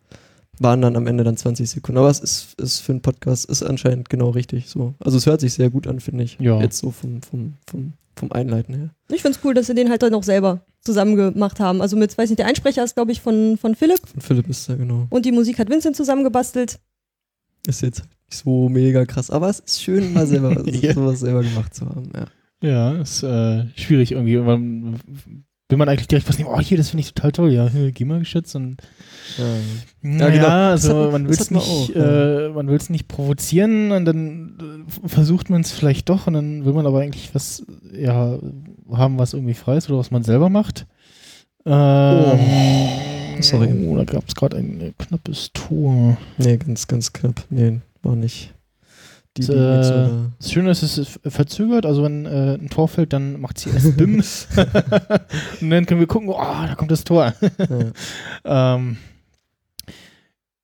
waren 0.60 0.80
dann 0.82 0.96
am 0.96 1.06
Ende 1.06 1.22
dann 1.24 1.36
20 1.36 1.68
Sekunden. 1.70 1.98
Aber 1.98 2.08
es 2.10 2.18
ist, 2.20 2.54
ist 2.60 2.80
für 2.80 2.92
einen 2.92 3.02
Podcast 3.02 3.44
ist 3.44 3.62
anscheinend 3.62 4.08
genau 4.08 4.30
richtig 4.30 4.68
so. 4.68 4.94
Also 4.98 5.18
es 5.18 5.26
hört 5.26 5.40
sich 5.40 5.52
sehr 5.52 5.70
gut 5.70 5.86
an, 5.86 6.00
finde 6.00 6.24
ich. 6.24 6.36
Ja. 6.40 6.60
Jetzt 6.60 6.78
so 6.78 6.90
vom, 6.90 7.22
vom, 7.22 7.54
vom, 7.66 7.92
vom 8.16 8.32
Einleiten 8.32 8.74
her. 8.74 8.90
Ich 9.12 9.22
find's 9.22 9.38
cool, 9.44 9.54
dass 9.54 9.66
sie 9.66 9.74
den 9.74 9.88
halt 9.90 10.02
dann 10.02 10.14
auch 10.14 10.24
selber 10.24 10.62
zusammen 10.80 11.14
gemacht 11.14 11.60
haben. 11.60 11.80
Also 11.80 11.96
mit, 11.96 12.16
weiß 12.18 12.30
nicht, 12.30 12.40
der 12.40 12.46
Einsprecher 12.46 12.82
ist, 12.82 12.96
glaube 12.96 13.12
ich, 13.12 13.20
von, 13.20 13.56
von 13.56 13.74
Philipp 13.76 14.00
Von 14.08 14.20
Philipp 14.20 14.48
ist 14.48 14.68
da 14.68 14.74
genau. 14.74 15.06
und 15.10 15.24
die 15.26 15.32
Musik 15.32 15.58
hat 15.60 15.70
Vincent 15.70 15.94
zusammengebastelt. 15.94 16.80
Ist 17.66 17.82
jetzt 17.82 18.00
nicht 18.00 18.42
so 18.42 18.68
mega 18.68 19.04
krass, 19.04 19.30
aber 19.30 19.48
es 19.50 19.60
ist 19.60 19.80
schön, 19.82 20.12
mal 20.12 20.26
selber 20.26 20.66
Ja. 20.72 20.94
sowas 20.94 21.20
selber 21.20 21.42
gemacht 21.42 21.72
zu 21.74 21.86
haben. 21.86 22.10
Ja. 22.16 22.26
Ja, 22.62 22.92
ist 22.94 23.22
äh, 23.22 23.66
schwierig 23.76 24.12
irgendwie. 24.12 24.36
Man, 24.38 24.98
will 25.68 25.78
man 25.78 25.88
eigentlich 25.88 26.08
direkt 26.08 26.28
was 26.28 26.38
nehmen? 26.38 26.50
Oh, 26.52 26.60
hier, 26.60 26.76
das 26.78 26.90
finde 26.90 27.02
ich 27.02 27.12
total 27.12 27.32
toll. 27.32 27.52
Ja, 27.52 27.68
hier, 27.68 27.92
GEMA-geschützt 27.92 28.56
und 28.56 28.78
ja, 30.02 30.30
genau. 30.30 30.42
Das 30.42 30.84
also 30.88 31.04
hat- 31.04 31.12
man 31.12 31.28
will 31.28 31.34
es 31.34 31.50
nicht, 31.50 31.94
äh, 31.94 32.48
man 32.48 32.66
nicht 32.66 33.08
provozieren 33.08 33.92
und 33.92 34.04
dann 34.06 34.86
äh, 35.04 35.08
versucht 35.08 35.50
man 35.50 35.60
es 35.60 35.72
vielleicht 35.72 36.08
doch 36.08 36.26
und 36.26 36.32
dann 36.32 36.64
will 36.64 36.72
man 36.72 36.86
aber 36.86 37.00
eigentlich 37.00 37.34
was 37.34 37.64
ja 37.92 38.38
haben, 38.90 39.18
was 39.18 39.34
irgendwie 39.34 39.54
frei 39.54 39.76
ist 39.76 39.88
oder 39.90 39.98
was 39.98 40.10
man 40.10 40.24
selber 40.24 40.48
macht. 40.48 40.86
Ähm, 41.66 43.42
sorry. 43.42 43.68
Oh, 43.86 43.96
da 43.96 44.04
gab 44.04 44.26
es 44.26 44.34
gerade 44.34 44.56
ein 44.56 44.80
äh, 44.80 44.92
knappes 44.96 45.50
Tor. 45.52 46.16
Nee, 46.38 46.56
ganz, 46.56 46.86
ganz 46.86 47.12
knapp. 47.12 47.44
Nee, 47.50 47.80
war 48.02 48.16
nicht. 48.16 48.54
Die, 49.38 49.46
die 49.46 49.52
Äh, 49.52 50.08
Das 50.38 50.52
Schöne 50.52 50.70
ist, 50.70 50.82
es 50.82 50.98
ist 50.98 51.20
verzögert, 51.24 51.86
also 51.86 52.02
wenn 52.02 52.26
äh, 52.26 52.54
ein 52.54 52.68
Tor 52.68 52.88
fällt, 52.88 53.12
dann 53.12 53.40
macht 53.40 53.58
sie 53.58 53.70
erst 53.70 53.96
BIM. 53.96 54.16
und 55.60 55.70
dann 55.70 55.86
können 55.86 56.00
wir 56.00 56.06
gucken, 56.06 56.28
oh, 56.28 56.36
da 56.36 56.74
kommt 56.76 56.90
das 56.90 57.04
Tor. 57.04 57.34
ja. 58.44 58.74
ähm, 58.76 58.96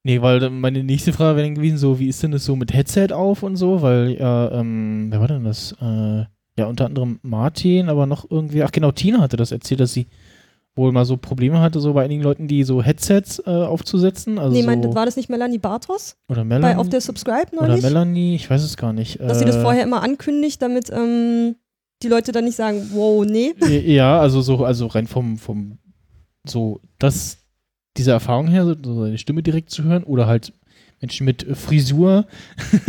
nee, 0.03 0.21
weil 0.21 0.51
meine 0.51 0.83
nächste 0.85 1.13
Frage 1.13 1.37
wäre 1.37 1.47
dann 1.47 1.55
gewesen, 1.55 1.79
so, 1.79 1.99
wie 1.99 2.09
ist 2.09 2.23
denn 2.23 2.33
das 2.33 2.45
so 2.45 2.57
mit 2.57 2.73
Headset 2.73 3.09
auf 3.13 3.43
und 3.43 3.57
so? 3.57 3.83
Weil, 3.83 4.17
ja, 4.19 4.51
ähm, 4.53 5.07
wer 5.11 5.21
war 5.21 5.29
denn 5.29 5.45
das? 5.45 5.73
Äh, 5.81 6.25
ja, 6.57 6.67
unter 6.67 6.87
anderem 6.87 7.19
Martin, 7.23 7.89
aber 7.89 8.07
noch 8.07 8.31
irgendwie, 8.31 8.63
ach 8.63 8.71
genau, 8.71 8.93
Tina 8.93 9.21
hatte 9.21 9.37
das 9.37 9.51
erzählt, 9.51 9.81
dass 9.81 9.93
sie 9.93 10.07
wohl 10.77 10.93
mal 10.93 11.05
so 11.05 11.17
Probleme 11.17 11.61
hatte, 11.61 11.81
so 11.81 11.93
bei 11.93 12.05
einigen 12.05 12.23
Leuten, 12.23 12.49
die 12.49 12.65
so 12.65 12.83
Headsets 12.83 13.41
äh, 13.47 13.51
aufzusetzen. 13.51 14.39
Also 14.39 14.53
nee, 14.55 14.63
so, 14.63 14.67
mein, 14.67 14.95
war 14.95 15.07
das 15.07 15.17
nicht 15.17 15.29
Melanie 15.29 15.59
Bartos 15.59 16.17
oder 16.29 16.45
Melanie. 16.45 16.75
bei, 16.75 16.81
auf 16.81 16.89
der 16.89 17.01
Subscribe 17.01 17.47
oder 17.57 17.69
neulich? 17.69 17.83
Melanie, 17.83 18.35
ich 18.35 18.51
weiß 18.51 18.63
es 18.63 18.77
gar 18.77 18.93
nicht. 18.93 19.21
Dass 19.21 19.39
sie 19.39 19.45
das 19.45 19.57
Äh, 19.57 19.63
vorher 19.63 19.85
immer 19.85 20.03
ankündigt, 20.03 20.61
damit 20.61 20.91
ähm, 20.91 21.57
die 22.03 22.09
Leute 22.09 22.33
dann 22.33 22.45
nicht 22.45 22.57
sagen, 22.57 22.91
wow, 22.93 23.25
nee. 23.25 23.55
Ja, 23.87 24.19
also 24.21 24.41
so, 24.41 24.65
also 24.65 24.87
rein 24.87 25.07
vom, 25.07 25.39
vom 25.39 25.79
so, 26.47 26.81
das, 26.99 27.39
diese 27.97 28.11
Erfahrung 28.11 28.49
her, 28.49 28.65
so 28.65 28.75
so 28.83 29.05
seine 29.05 29.19
Stimme 29.19 29.43
direkt 29.43 29.71
zu 29.71 29.85
hören 29.85 30.03
oder 30.03 30.27
halt 30.27 30.53
Menschen 31.05 31.27
mit 31.27 31.47
Frisur, 31.55 32.25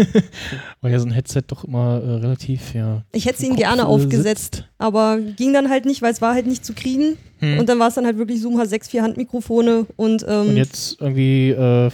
weil 0.81 0.91
ja 0.93 0.99
so 0.99 1.05
ein 1.05 1.11
Headset 1.11 1.43
doch 1.47 1.65
immer 1.65 2.01
äh, 2.01 2.11
relativ, 2.11 2.73
ja. 2.73 3.03
Ich 3.11 3.25
hätte 3.25 3.43
im 3.43 3.51
ihm 3.51 3.55
gerne 3.57 3.87
aufgesetzt, 3.87 4.55
sitzt. 4.55 4.69
aber 4.77 5.19
ging 5.19 5.51
dann 5.51 5.69
halt 5.69 5.85
nicht, 5.85 6.01
weil 6.01 6.13
es 6.13 6.21
war 6.21 6.33
halt 6.33 6.47
nicht 6.47 6.63
zu 6.63 6.73
kriegen. 6.73 7.17
Hm. 7.39 7.59
Und 7.59 7.67
dann 7.67 7.77
war 7.77 7.89
es 7.89 7.95
dann 7.95 8.05
halt 8.05 8.17
wirklich 8.17 8.41
Zoom 8.41 8.57
H6, 8.57 8.89
vier 8.89 9.03
Handmikrofone 9.03 9.85
und, 9.97 10.25
ähm, 10.29 10.49
Und 10.49 10.57
jetzt 10.57 11.01
irgendwie 11.01 11.49
äh, 11.49 11.91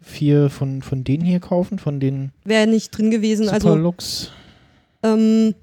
vier 0.00 0.48
von, 0.48 0.80
von 0.82 1.02
denen 1.02 1.24
hier 1.24 1.40
kaufen, 1.40 1.80
von 1.80 1.98
den 1.98 2.30
wäre 2.44 2.68
nicht 2.68 2.96
drin 2.96 3.10
gewesen. 3.10 3.48
Also 3.48 3.70
Superlux. 3.70 4.30
ähm, 5.02 5.56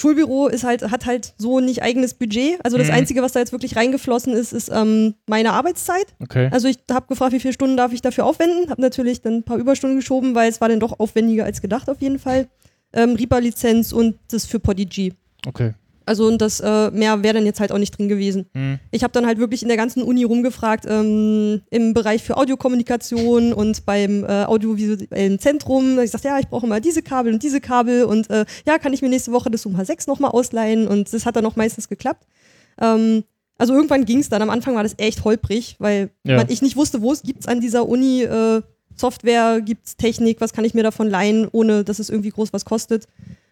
Schulbüro 0.00 0.46
ist 0.46 0.62
halt, 0.64 0.90
hat 0.90 1.06
halt 1.06 1.34
so 1.38 1.58
nicht 1.60 1.82
eigenes 1.82 2.14
Budget. 2.14 2.58
Also 2.64 2.78
das 2.78 2.86
Mhm. 2.88 2.94
Einzige, 2.94 3.20
was 3.22 3.32
da 3.32 3.40
jetzt 3.40 3.52
wirklich 3.52 3.74
reingeflossen 3.76 4.32
ist, 4.32 4.52
ist 4.52 4.70
ähm, 4.72 5.14
meine 5.26 5.52
Arbeitszeit. 5.52 6.06
Okay. 6.20 6.48
Also 6.52 6.68
ich 6.68 6.78
habe 6.90 7.06
gefragt, 7.08 7.32
wie 7.32 7.40
viele 7.40 7.52
Stunden 7.52 7.76
darf 7.76 7.92
ich 7.92 8.00
dafür 8.00 8.24
aufwenden. 8.24 8.70
Habe 8.70 8.80
natürlich 8.80 9.22
dann 9.22 9.38
ein 9.38 9.42
paar 9.42 9.56
Überstunden 9.58 9.96
geschoben, 9.98 10.34
weil 10.34 10.48
es 10.48 10.60
war 10.60 10.68
dann 10.68 10.78
doch 10.80 11.00
aufwendiger 11.00 11.44
als 11.44 11.60
gedacht 11.60 11.90
auf 11.90 12.00
jeden 12.00 12.18
Fall. 12.18 12.46
Ähm, 12.92 13.14
Reaper-Lizenz 13.16 13.92
und 13.92 14.18
das 14.30 14.46
für 14.46 14.60
Podigy. 14.60 15.14
Okay. 15.46 15.74
Also 16.08 16.26
und 16.26 16.40
das 16.42 16.58
äh, 16.60 16.90
mehr 16.90 17.22
wäre 17.22 17.34
dann 17.34 17.46
jetzt 17.46 17.60
halt 17.60 17.70
auch 17.70 17.78
nicht 17.78 17.96
drin 17.96 18.08
gewesen. 18.08 18.46
Hm. 18.54 18.78
Ich 18.90 19.04
habe 19.04 19.12
dann 19.12 19.26
halt 19.26 19.38
wirklich 19.38 19.62
in 19.62 19.68
der 19.68 19.76
ganzen 19.76 20.02
Uni 20.02 20.24
rumgefragt, 20.24 20.86
ähm, 20.88 21.62
im 21.70 21.94
Bereich 21.94 22.22
für 22.24 22.36
Audiokommunikation 22.36 23.52
und 23.52 23.86
beim 23.86 24.24
äh, 24.24 24.44
audiovisuellen 24.44 25.38
Zentrum. 25.38 25.98
Ich 26.00 26.10
sagte, 26.10 26.28
ja, 26.28 26.38
ich 26.38 26.48
brauche 26.48 26.66
mal 26.66 26.80
diese 26.80 27.02
Kabel 27.02 27.32
und 27.32 27.42
diese 27.42 27.60
Kabel 27.60 28.04
und 28.04 28.28
äh, 28.30 28.44
ja, 28.66 28.78
kann 28.78 28.92
ich 28.92 29.02
mir 29.02 29.08
nächste 29.08 29.32
Woche 29.32 29.50
das 29.50 29.62
Zoom 29.62 29.76
H6 29.76 30.08
nochmal 30.08 30.30
ausleihen 30.32 30.88
und 30.88 31.12
das 31.12 31.26
hat 31.26 31.36
dann 31.36 31.46
auch 31.46 31.56
meistens 31.56 31.88
geklappt. 31.88 32.26
Ähm, 32.80 33.24
also 33.58 33.74
irgendwann 33.74 34.04
ging 34.04 34.20
es 34.20 34.28
dann. 34.28 34.40
Am 34.42 34.50
Anfang 34.50 34.74
war 34.76 34.82
das 34.84 34.94
echt 34.98 35.24
holprig, 35.24 35.76
weil 35.78 36.10
Ja. 36.24 36.44
ich 36.48 36.62
nicht 36.62 36.76
wusste, 36.76 37.02
wo 37.02 37.12
es 37.12 37.22
gibt 37.22 37.48
an 37.48 37.60
dieser 37.60 37.88
Uni 37.88 38.22
äh, 38.22 38.62
Software, 38.96 39.60
gibt 39.60 39.86
es 39.86 39.96
Technik, 39.96 40.40
was 40.40 40.52
kann 40.52 40.64
ich 40.64 40.74
mir 40.74 40.82
davon 40.82 41.08
leihen, 41.08 41.48
ohne 41.52 41.84
dass 41.84 41.98
es 41.98 42.10
irgendwie 42.10 42.30
groß 42.30 42.52
was 42.52 42.64
kostet. 42.64 43.06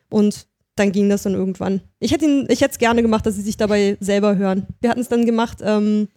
Und 0.08 0.46
dann 0.76 0.92
ging 0.92 1.08
das 1.08 1.22
dann 1.22 1.34
irgendwann. 1.34 1.80
Ich 1.98 2.12
hätte 2.12 2.26
ihn, 2.26 2.46
ich 2.48 2.60
hätte 2.60 2.72
es 2.72 2.78
gerne 2.78 3.02
gemacht, 3.02 3.26
dass 3.26 3.34
sie 3.34 3.42
sich 3.42 3.56
dabei 3.56 3.96
selber 4.00 4.36
hören. 4.36 4.66
Wir 4.80 4.90
hatten 4.90 5.00
es 5.00 5.08
dann 5.08 5.26
gemacht, 5.26 5.58
ähm, 5.62 6.08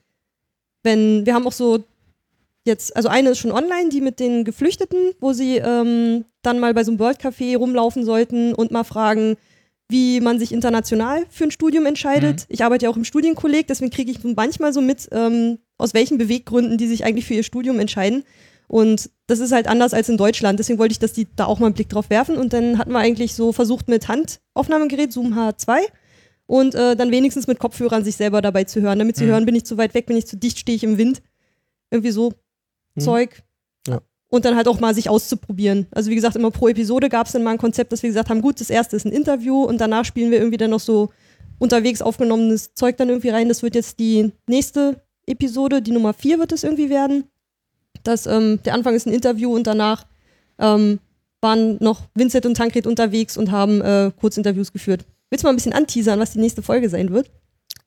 wenn, 0.84 1.26
wir 1.26 1.34
haben 1.34 1.48
auch 1.48 1.54
so 1.54 1.84
jetzt, 2.66 2.96
also 2.96 3.10
eine 3.10 3.30
ist 3.30 3.40
schon 3.40 3.52
online, 3.52 3.90
die 3.90 4.02
mit 4.02 4.20
den 4.20 4.44
Geflüchteten, 4.44 5.14
wo 5.20 5.34
sie 5.34 5.58
ähm, 5.58 6.26
dann 6.42 6.60
mal 6.60 6.74
bei 6.74 6.84
so 6.84 6.92
einem 6.92 7.00
World 7.00 7.20
Café 7.20 7.58
rumlaufen 7.58 8.06
sollten 8.06 8.54
und 8.54 8.72
mal 8.72 8.84
fragen, 8.84 9.38
wie 9.90 10.22
man 10.22 10.38
sich 10.38 10.52
international 10.52 11.26
für 11.30 11.46
ein 11.46 11.52
Studium 11.52 11.86
entscheidet. 11.86 12.46
Ich 12.48 12.64
arbeite 12.64 12.86
ja 12.86 12.92
auch 12.92 12.98
im 12.98 13.06
Studienkolleg, 13.06 13.68
deswegen 13.68 13.92
kriege 13.92 14.12
ich 14.12 14.24
manchmal 14.24 14.72
so 14.72 14.82
mit, 14.82 15.10
ähm, 15.12 15.58
aus 15.78 15.94
welchen 15.94 16.18
Beweggründen 16.18 16.78
die 16.78 16.88
sich 16.88 17.06
eigentlich 17.06 17.26
für 17.26 17.34
ihr 17.34 17.44
Studium 17.44 17.80
entscheiden. 17.80 18.24
Und 18.70 19.10
das 19.26 19.40
ist 19.40 19.52
halt 19.52 19.68
anders 19.68 19.94
als 19.96 20.10
in 20.10 20.18
Deutschland. 20.18 20.60
Deswegen 20.60 20.78
wollte 20.78 20.92
ich, 20.92 21.00
dass 21.00 21.12
die 21.12 21.28
da 21.36 21.46
auch 21.46 21.58
mal 21.60 21.66
einen 21.66 21.74
Blick 21.76 21.90
drauf 21.90 22.10
werfen. 22.12 22.38
Und 22.38 22.54
dann 22.54 22.78
hatten 22.78 22.92
wir 22.92 23.00
eigentlich 23.00 23.34
so 23.34 23.52
versucht 23.52 23.88
mit 23.90 24.08
Handaufnahmegerät, 24.08 25.12
Zoom 25.12 25.34
H2, 25.34 25.80
und 26.46 26.76
äh, 26.76 26.96
dann 26.96 27.12
wenigstens 27.12 27.48
mit 27.48 27.58
Kopfhörern 27.60 28.04
sich 28.04 28.16
selber 28.16 28.42
dabei 28.42 28.64
zu 28.66 28.80
hören, 28.82 29.00
damit 29.00 29.16
sie 29.18 29.26
Mhm. 29.26 29.30
hören, 29.30 29.46
bin 29.46 29.56
ich 29.56 29.66
zu 29.66 29.78
weit 29.78 29.94
weg, 29.96 30.06
bin 30.06 30.18
ich 30.18 30.28
zu 30.28 30.38
dicht, 30.38 30.60
stehe 30.60 30.76
ich 30.76 30.84
im 30.84 30.98
Wind. 31.00 31.22
Irgendwie 31.92 32.12
so 32.12 32.32
Mhm. 32.96 33.02
Zeug. 33.02 33.44
Ja. 33.88 34.02
Und 34.30 34.46
dann 34.46 34.56
halt 34.56 34.68
auch 34.68 34.80
mal 34.80 34.94
sich 34.94 35.10
auszuprobieren. 35.10 35.88
Also 35.92 36.12
wie 36.12 36.16
gesagt, 36.16 36.36
immer 36.36 36.52
pro 36.52 36.68
Episode 36.68 37.10
gab 37.10 37.26
es 37.28 37.34
dann 37.34 37.44
mal 37.44 37.52
ein 37.52 37.58
Konzept, 37.58 37.92
dass 37.92 38.04
wir 38.04 38.10
gesagt 38.10 38.30
haben, 38.30 38.42
gut, 38.42 38.60
das 38.62 38.70
erste 38.70 38.96
ist 38.96 39.06
ein 39.06 39.12
Interview 39.12 39.64
und 39.64 39.80
danach 39.82 40.06
spielen 40.06 40.30
wir 40.32 40.38
irgendwie 40.38 40.58
dann 40.58 40.70
noch 40.72 40.80
so 40.80 41.10
unterwegs 41.58 42.02
aufgenommenes 42.04 42.74
Zeug 42.76 42.98
dann 42.98 43.10
irgendwie 43.10 43.30
rein. 43.30 43.48
Das 43.48 43.64
wird 43.64 43.74
jetzt 43.76 43.98
die 44.00 44.32
nächste 44.48 45.02
Episode, 45.26 45.82
die 45.82 45.92
Nummer 45.92 46.14
vier 46.14 46.38
wird 46.40 46.52
es 46.52 46.64
irgendwie 46.64 46.90
werden. 46.90 47.26
Das, 48.04 48.26
ähm, 48.26 48.60
der 48.64 48.74
Anfang 48.74 48.96
ist 48.96 49.08
ein 49.08 49.14
Interview 49.14 49.54
und 49.54 49.68
danach 49.68 50.06
ähm, 50.58 51.00
waren 51.42 51.78
noch 51.80 52.08
Vincent 52.16 52.46
und 52.46 52.56
Tankred 52.56 52.88
unterwegs 52.88 53.38
und 53.38 53.52
haben 53.52 53.82
äh, 53.82 54.12
Kurzinterviews 54.20 54.74
geführt. 54.74 55.06
Willst 55.30 55.44
du 55.44 55.48
mal 55.48 55.54
ein 55.54 55.56
bisschen 55.56 55.74
anteasern, 55.74 56.20
was 56.20 56.34
die 56.34 56.40
nächste 56.40 56.62
Folge 56.62 56.90
sein 56.90 57.12
wird? 57.12 57.30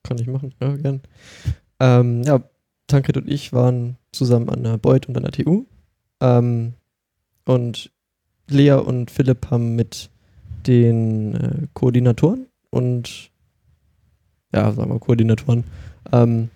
Kann 0.02 0.18
ich 0.18 0.26
machen, 0.26 0.54
ja, 0.60 0.74
gern. 0.76 1.00
Ähm, 1.80 2.22
ja, 2.22 2.42
Tankred 2.86 3.16
und 3.16 3.28
ich 3.28 3.52
waren 3.52 3.96
zusammen 4.12 4.48
an 4.48 4.62
der 4.62 4.78
Beuth 4.78 5.08
und 5.08 5.16
an 5.16 5.24
der 5.24 5.32
TU. 5.32 5.64
Ähm, 6.20 6.74
und 7.44 7.90
Lea 8.48 8.72
und 8.72 9.10
Philipp 9.10 9.50
haben 9.50 9.74
mit 9.74 10.10
den 10.66 11.34
äh, 11.34 11.66
Koordinatoren 11.74 12.46
und 12.70 13.30
ja, 14.54 14.72
sagen 14.72 14.92
wir 14.92 15.00
Koordinatoren 15.00 15.64
ähm, 16.12 16.50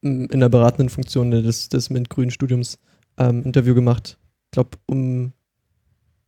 in 0.00 0.40
der 0.40 0.48
beratenden 0.48 0.88
Funktion 0.88 1.30
des, 1.30 1.68
des 1.68 1.90
MINT-Grün-Studiums 1.90 2.78
ähm, 3.18 3.42
Interview 3.42 3.74
gemacht. 3.74 4.16
Ich 4.46 4.50
glaube, 4.52 4.70
um 4.86 5.32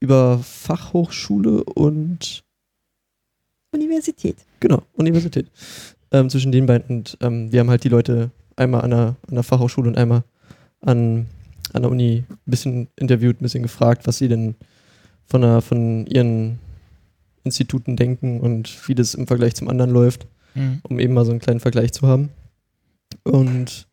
über 0.00 0.38
Fachhochschule 0.38 1.62
und 1.64 2.42
Universität. 3.72 4.37
Genau, 4.59 4.83
Universität. 4.94 5.46
Ähm, 6.11 6.28
zwischen 6.28 6.50
den 6.50 6.66
beiden. 6.66 6.96
Und 6.96 7.18
ähm, 7.20 7.52
wir 7.52 7.61
haben 7.61 7.70
halt 7.70 7.85
die 7.85 7.88
Leute 7.88 8.30
einmal 8.56 8.83
an 8.83 8.90
der, 8.90 9.16
an 9.28 9.35
der 9.35 9.42
Fachhochschule 9.42 9.88
und 9.88 9.96
einmal 9.96 10.24
an, 10.80 11.26
an 11.72 11.83
der 11.83 11.90
Uni 11.90 12.24
ein 12.28 12.38
bisschen 12.46 12.88
interviewt, 12.96 13.40
ein 13.40 13.44
bisschen 13.44 13.62
gefragt, 13.62 14.06
was 14.06 14.18
sie 14.18 14.28
denn 14.28 14.56
von, 15.26 15.42
der, 15.42 15.61
von 15.61 16.06
ihren 16.06 16.59
Instituten 17.44 17.96
denken 17.96 18.40
und 18.40 18.88
wie 18.88 18.94
das 18.94 19.14
im 19.14 19.26
Vergleich 19.26 19.54
zum 19.54 19.68
anderen 19.68 19.90
läuft, 19.92 20.26
Hm. 20.54 20.80
um 20.83 20.98
eben 20.98 21.14
mal 21.14 21.24
so 21.24 21.30
einen 21.30 21.38
kleinen 21.38 21.61
Vergleich 21.61 21.92
zu 21.92 22.09
haben. 22.09 22.30
Und 23.24 23.88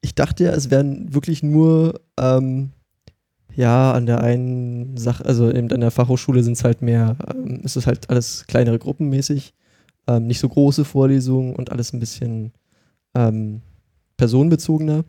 ich 0.00 0.14
dachte 0.14 0.44
ja, 0.44 0.50
es 0.52 0.70
wären 0.70 1.12
wirklich 1.14 1.42
nur, 1.42 2.00
ähm, 2.18 2.70
ja, 3.54 3.92
an 3.92 4.06
der 4.06 4.22
einen 4.22 4.96
Sache, 4.96 5.24
also 5.24 5.50
eben 5.50 5.70
an 5.72 5.80
der 5.80 5.90
Fachhochschule 5.90 6.42
sind 6.42 6.54
es 6.54 6.64
halt 6.64 6.82
mehr, 6.82 7.16
ähm, 7.28 7.62
es 7.64 7.86
halt 7.86 8.08
alles 8.08 8.46
kleinere 8.46 8.78
Gruppenmäßig, 8.78 9.54
ähm, 10.06 10.26
nicht 10.26 10.38
so 10.38 10.48
große 10.48 10.84
Vorlesungen 10.84 11.54
und 11.54 11.70
alles 11.70 11.92
ein 11.92 12.00
bisschen 12.00 12.52
ähm, 13.14 13.60
personenbezogener 14.16 15.04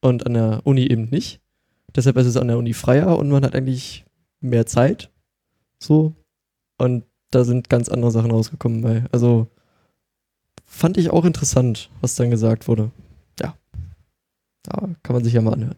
und 0.00 0.26
an 0.26 0.34
der 0.34 0.60
Uni 0.64 0.82
eben 0.82 1.08
nicht. 1.10 1.40
Deshalb 1.94 2.16
ist 2.16 2.26
es 2.26 2.36
an 2.36 2.48
der 2.48 2.58
Uni 2.58 2.72
freier 2.72 3.18
und 3.18 3.28
man 3.30 3.44
hat 3.44 3.54
eigentlich 3.54 4.04
mehr 4.40 4.66
Zeit. 4.66 5.10
So. 5.78 6.14
Und 6.78 7.04
da 7.30 7.44
sind 7.44 7.68
ganz 7.68 7.88
andere 7.88 8.10
Sachen 8.10 8.30
rausgekommen 8.30 8.82
bei. 8.82 9.04
Also 9.12 9.48
fand 10.70 10.96
ich 10.96 11.10
auch 11.10 11.24
interessant, 11.24 11.90
was 12.00 12.14
dann 12.14 12.30
gesagt 12.30 12.68
wurde. 12.68 12.90
Ja. 13.40 13.54
Da 14.62 14.88
kann 15.02 15.14
man 15.14 15.24
sich 15.24 15.34
ja 15.34 15.42
mal 15.42 15.52
anhören. 15.52 15.76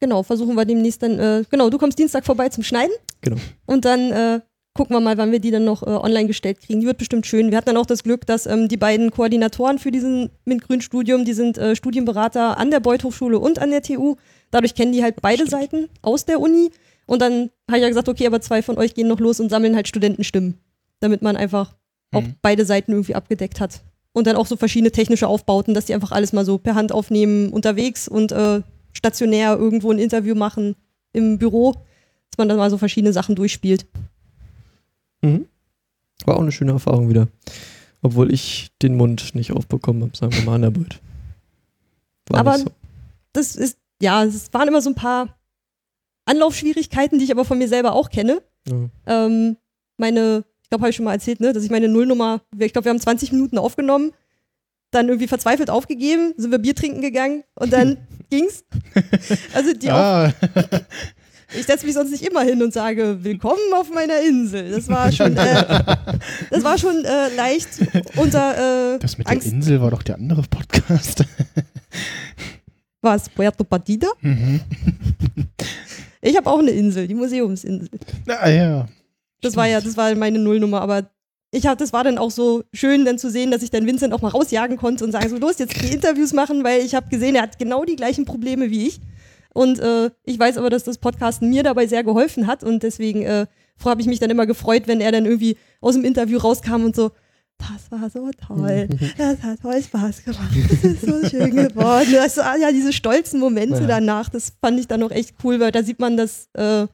Genau, 0.00 0.22
versuchen 0.22 0.54
wir 0.54 0.66
demnächst 0.66 1.02
dann, 1.02 1.18
äh, 1.18 1.44
genau, 1.48 1.70
du 1.70 1.78
kommst 1.78 1.98
Dienstag 1.98 2.26
vorbei 2.26 2.50
zum 2.50 2.64
Schneiden. 2.64 2.92
Genau. 3.22 3.36
Und 3.64 3.86
dann 3.86 4.10
äh, 4.10 4.40
gucken 4.74 4.94
wir 4.94 5.00
mal, 5.00 5.16
wann 5.16 5.32
wir 5.32 5.38
die 5.38 5.50
dann 5.50 5.64
noch 5.64 5.82
äh, 5.82 5.86
online 5.86 6.26
gestellt 6.26 6.60
kriegen. 6.60 6.80
Die 6.80 6.86
wird 6.86 6.98
bestimmt 6.98 7.26
schön. 7.26 7.50
Wir 7.50 7.56
hatten 7.56 7.68
dann 7.68 7.78
auch 7.78 7.86
das 7.86 8.02
Glück, 8.02 8.26
dass 8.26 8.44
ähm, 8.44 8.68
die 8.68 8.76
beiden 8.76 9.10
Koordinatoren 9.10 9.78
für 9.78 9.90
diesen 9.90 10.30
MINT-Grün-Studium, 10.44 11.24
die 11.24 11.32
sind 11.32 11.56
äh, 11.56 11.74
Studienberater 11.74 12.58
an 12.58 12.70
der 12.70 12.80
Beuth 12.80 13.04
Hochschule 13.04 13.38
und 13.38 13.58
an 13.58 13.70
der 13.70 13.82
TU. 13.82 14.16
Dadurch 14.50 14.74
kennen 14.74 14.92
die 14.92 15.02
halt 15.02 15.22
beide 15.22 15.46
Seiten 15.46 15.88
aus 16.02 16.26
der 16.26 16.40
Uni. 16.40 16.70
Und 17.06 17.22
dann 17.22 17.50
habe 17.68 17.78
ich 17.78 17.82
ja 17.82 17.88
gesagt, 17.88 18.08
okay, 18.08 18.26
aber 18.26 18.40
zwei 18.40 18.60
von 18.60 18.76
euch 18.76 18.94
gehen 18.94 19.08
noch 19.08 19.20
los 19.20 19.40
und 19.40 19.48
sammeln 19.48 19.76
halt 19.76 19.88
Studentenstimmen, 19.88 20.58
damit 21.00 21.22
man 21.22 21.36
einfach 21.36 21.74
auch 22.12 22.22
Mhm. 22.22 22.34
beide 22.42 22.64
Seiten 22.64 22.92
irgendwie 22.92 23.14
abgedeckt 23.14 23.60
hat. 23.60 23.82
Und 24.12 24.26
dann 24.26 24.36
auch 24.36 24.46
so 24.46 24.56
verschiedene 24.56 24.92
technische 24.92 25.28
Aufbauten, 25.28 25.74
dass 25.74 25.86
die 25.86 25.94
einfach 25.94 26.12
alles 26.12 26.32
mal 26.32 26.44
so 26.44 26.56
per 26.58 26.74
Hand 26.74 26.90
aufnehmen 26.92 27.50
unterwegs 27.50 28.08
und 28.08 28.32
äh, 28.32 28.62
stationär 28.92 29.56
irgendwo 29.56 29.90
ein 29.92 29.98
Interview 29.98 30.34
machen 30.34 30.74
im 31.12 31.38
Büro, 31.38 31.72
dass 31.72 32.38
man 32.38 32.48
dann 32.48 32.56
mal 32.56 32.70
so 32.70 32.78
verschiedene 32.78 33.12
Sachen 33.12 33.34
durchspielt. 33.34 33.86
Mhm. 35.22 35.46
War 36.24 36.36
auch 36.36 36.40
eine 36.40 36.52
schöne 36.52 36.72
Erfahrung 36.72 37.08
wieder. 37.10 37.28
Obwohl 38.02 38.32
ich 38.32 38.70
den 38.82 38.96
Mund 38.96 39.34
nicht 39.34 39.52
aufbekommen 39.52 40.02
habe, 40.02 40.16
sagen 40.16 40.32
wir 40.34 40.42
mal 40.44 40.54
an 40.54 40.62
der 40.62 40.70
Beut. 40.70 41.00
War 42.28 42.40
Aber- 42.40 42.58
so. 42.58 42.66
Das 43.32 43.54
ist, 43.54 43.76
ja, 44.00 44.24
es 44.24 44.50
waren 44.54 44.68
immer 44.68 44.80
so 44.80 44.88
ein 44.90 44.94
paar 44.94 45.36
Anlaufschwierigkeiten, 46.24 47.18
die 47.18 47.24
ich 47.26 47.30
aber 47.30 47.44
von 47.44 47.58
mir 47.58 47.68
selber 47.68 47.92
auch 47.92 48.08
kenne. 48.10 48.42
Ja. 48.66 48.88
Ähm, 49.06 49.56
meine, 49.98 50.44
ich 50.66 50.68
glaube, 50.70 50.82
habe 50.82 50.90
ich 50.90 50.96
schon 50.96 51.04
mal 51.04 51.12
erzählt, 51.12 51.38
ne, 51.38 51.52
dass 51.52 51.62
ich 51.62 51.70
meine 51.70 51.86
Nullnummer, 51.86 52.40
ich 52.58 52.72
glaube, 52.72 52.86
wir 52.86 52.90
haben 52.90 52.98
20 52.98 53.30
Minuten 53.30 53.56
aufgenommen, 53.56 54.10
dann 54.90 55.06
irgendwie 55.06 55.28
verzweifelt 55.28 55.70
aufgegeben, 55.70 56.34
sind 56.36 56.50
wir 56.50 56.58
Bier 56.58 56.74
trinken 56.74 57.02
gegangen 57.02 57.44
und 57.54 57.72
dann 57.72 57.98
ging's. 58.30 58.64
Also 59.54 59.74
die 59.74 59.92
Auf 59.92 59.96
Ah, 59.96 60.32
ich 61.56 61.66
setze 61.66 61.86
mich 61.86 61.94
sonst 61.94 62.10
nicht 62.10 62.24
immer 62.24 62.42
hin 62.42 62.60
und 62.64 62.72
sage, 62.72 63.22
willkommen 63.22 63.60
auf 63.76 63.90
meiner 63.94 64.20
Insel. 64.22 64.68
Das 64.72 64.88
war 64.88 65.12
schon, 65.12 65.36
äh, 65.36 65.64
das 66.50 66.64
war 66.64 66.76
schon 66.78 67.04
äh, 67.04 67.32
leicht 67.36 67.68
unter 68.16 68.94
äh, 68.94 68.98
das 68.98 69.18
mit 69.18 69.28
Angst. 69.28 69.46
der 69.46 69.52
Insel 69.52 69.80
war 69.80 69.92
doch 69.92 70.02
der 70.02 70.16
andere 70.16 70.42
Podcast. 70.42 71.24
Was? 73.02 73.28
Puerto 73.28 73.62
Partida? 73.62 74.08
mhm. 74.20 74.60
Ich 76.20 76.36
habe 76.36 76.50
auch 76.50 76.58
eine 76.58 76.72
Insel, 76.72 77.06
die 77.06 77.14
Museumsinsel. 77.14 77.88
Ah 78.26 78.48
ja. 78.48 78.88
Das 79.46 79.56
war 79.56 79.66
ja, 79.66 79.80
das 79.80 79.96
war 79.96 80.14
meine 80.14 80.38
Nullnummer, 80.38 80.80
aber 80.80 81.10
ich 81.52 81.66
hab, 81.66 81.78
das 81.78 81.92
war 81.92 82.04
dann 82.04 82.18
auch 82.18 82.30
so 82.30 82.64
schön, 82.72 83.04
dann 83.04 83.18
zu 83.18 83.30
sehen, 83.30 83.50
dass 83.50 83.62
ich 83.62 83.70
dann 83.70 83.86
Vincent 83.86 84.12
auch 84.12 84.20
mal 84.20 84.28
rausjagen 84.28 84.76
konnte 84.76 85.04
und 85.04 85.12
sagen 85.12 85.28
so, 85.28 85.36
los, 85.36 85.58
jetzt 85.58 85.80
die 85.80 85.92
Interviews 85.92 86.32
machen, 86.32 86.64
weil 86.64 86.80
ich 86.82 86.94
habe 86.94 87.08
gesehen, 87.08 87.34
er 87.34 87.42
hat 87.42 87.58
genau 87.58 87.84
die 87.84 87.96
gleichen 87.96 88.24
Probleme 88.24 88.70
wie 88.70 88.86
ich. 88.88 89.00
Und 89.54 89.78
äh, 89.78 90.10
ich 90.24 90.38
weiß 90.38 90.58
aber, 90.58 90.68
dass 90.68 90.84
das 90.84 90.98
Podcasten 90.98 91.48
mir 91.48 91.62
dabei 91.62 91.86
sehr 91.86 92.04
geholfen 92.04 92.46
hat 92.46 92.62
und 92.62 92.82
deswegen 92.82 93.22
äh, 93.22 93.46
habe 93.84 94.00
ich 94.02 94.06
mich 94.06 94.18
dann 94.18 94.28
immer 94.28 94.44
gefreut, 94.46 94.82
wenn 94.86 95.00
er 95.00 95.12
dann 95.12 95.24
irgendwie 95.24 95.56
aus 95.80 95.94
dem 95.94 96.04
Interview 96.04 96.38
rauskam 96.38 96.84
und 96.84 96.94
so, 96.94 97.12
das 97.58 97.90
war 97.90 98.10
so 98.10 98.30
toll, 98.46 98.88
das 99.18 99.42
hat 99.42 99.60
voll 99.60 99.82
Spaß 99.82 100.24
gemacht, 100.24 100.50
das 100.68 100.84
ist 100.84 101.00
so 101.02 101.26
schön 101.26 101.56
geworden. 101.56 102.08
Das, 102.12 102.36
war 102.36 102.58
ja, 102.58 102.70
diese 102.70 102.92
stolzen 102.92 103.40
Momente 103.40 103.80
Ja. 103.80 103.86
danach, 103.86 104.28
das 104.28 104.52
fand 104.60 104.78
ich 104.78 104.88
dann 104.88 105.02
auch 105.02 105.10
echt 105.10 105.34
cool, 105.42 105.58
weil 105.58 105.72
da 105.72 105.82
sieht 105.82 106.00
man, 106.00 106.18
dass 106.18 106.48
äh, 106.52 106.86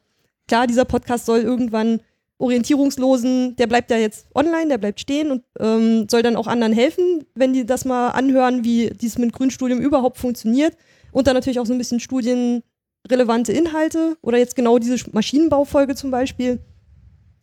klar, 0.46 0.68
dieser 0.68 0.84
Podcast 0.84 1.26
soll 1.26 1.40
irgendwann 1.40 2.00
Orientierungslosen, 2.42 3.55
der 3.57 3.68
bleibt 3.68 3.90
ja 3.90 3.96
jetzt 3.96 4.26
online, 4.35 4.68
der 4.68 4.78
bleibt 4.78 5.00
stehen 5.00 5.31
und 5.31 5.44
ähm, 5.61 6.07
soll 6.11 6.22
dann 6.22 6.37
auch 6.37 6.48
anderen 6.48 6.72
helfen, 6.72 7.24
wenn 7.35 7.52
die 7.52 7.64
das 7.64 7.85
mal 7.85 8.09
anhören, 8.09 8.64
wie 8.64 8.90
dieses 8.90 9.16
mit 9.18 9.33
Grünstudium 9.33 9.81
überhaupt 9.81 10.18
funktioniert. 10.18 10.76
Und 11.12 11.26
dann 11.26 11.35
natürlich 11.35 11.61
auch 11.61 11.66
so 11.66 11.72
ein 11.72 11.78
bisschen 11.78 12.00
studienrelevante 12.00 13.52
Inhalte 13.52 14.16
oder 14.22 14.38
jetzt 14.38 14.57
genau 14.57 14.78
diese 14.78 14.96
Maschinenbaufolge 15.12 15.94
zum 15.94 16.11
Beispiel. 16.11 16.59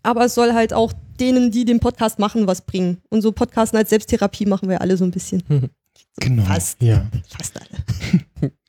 Aber 0.03 0.25
es 0.25 0.35
soll 0.35 0.53
halt 0.53 0.73
auch 0.73 0.91
denen, 1.19 1.51
die 1.51 1.65
den 1.65 1.79
Podcast 1.79 2.19
machen, 2.19 2.47
was 2.47 2.62
bringen. 2.62 2.97
Und 3.09 3.21
so 3.21 3.31
Podcasten 3.31 3.77
als 3.77 3.89
Selbsttherapie 3.89 4.45
machen 4.45 4.69
wir 4.69 4.81
alle 4.81 4.97
so 4.97 5.05
ein 5.05 5.12
bisschen. 5.12 5.43
Genau. 6.19 6.43
Fast. 6.43 6.81
Ja. 6.81 7.07
Fast 7.29 7.55
alle. 7.57 8.51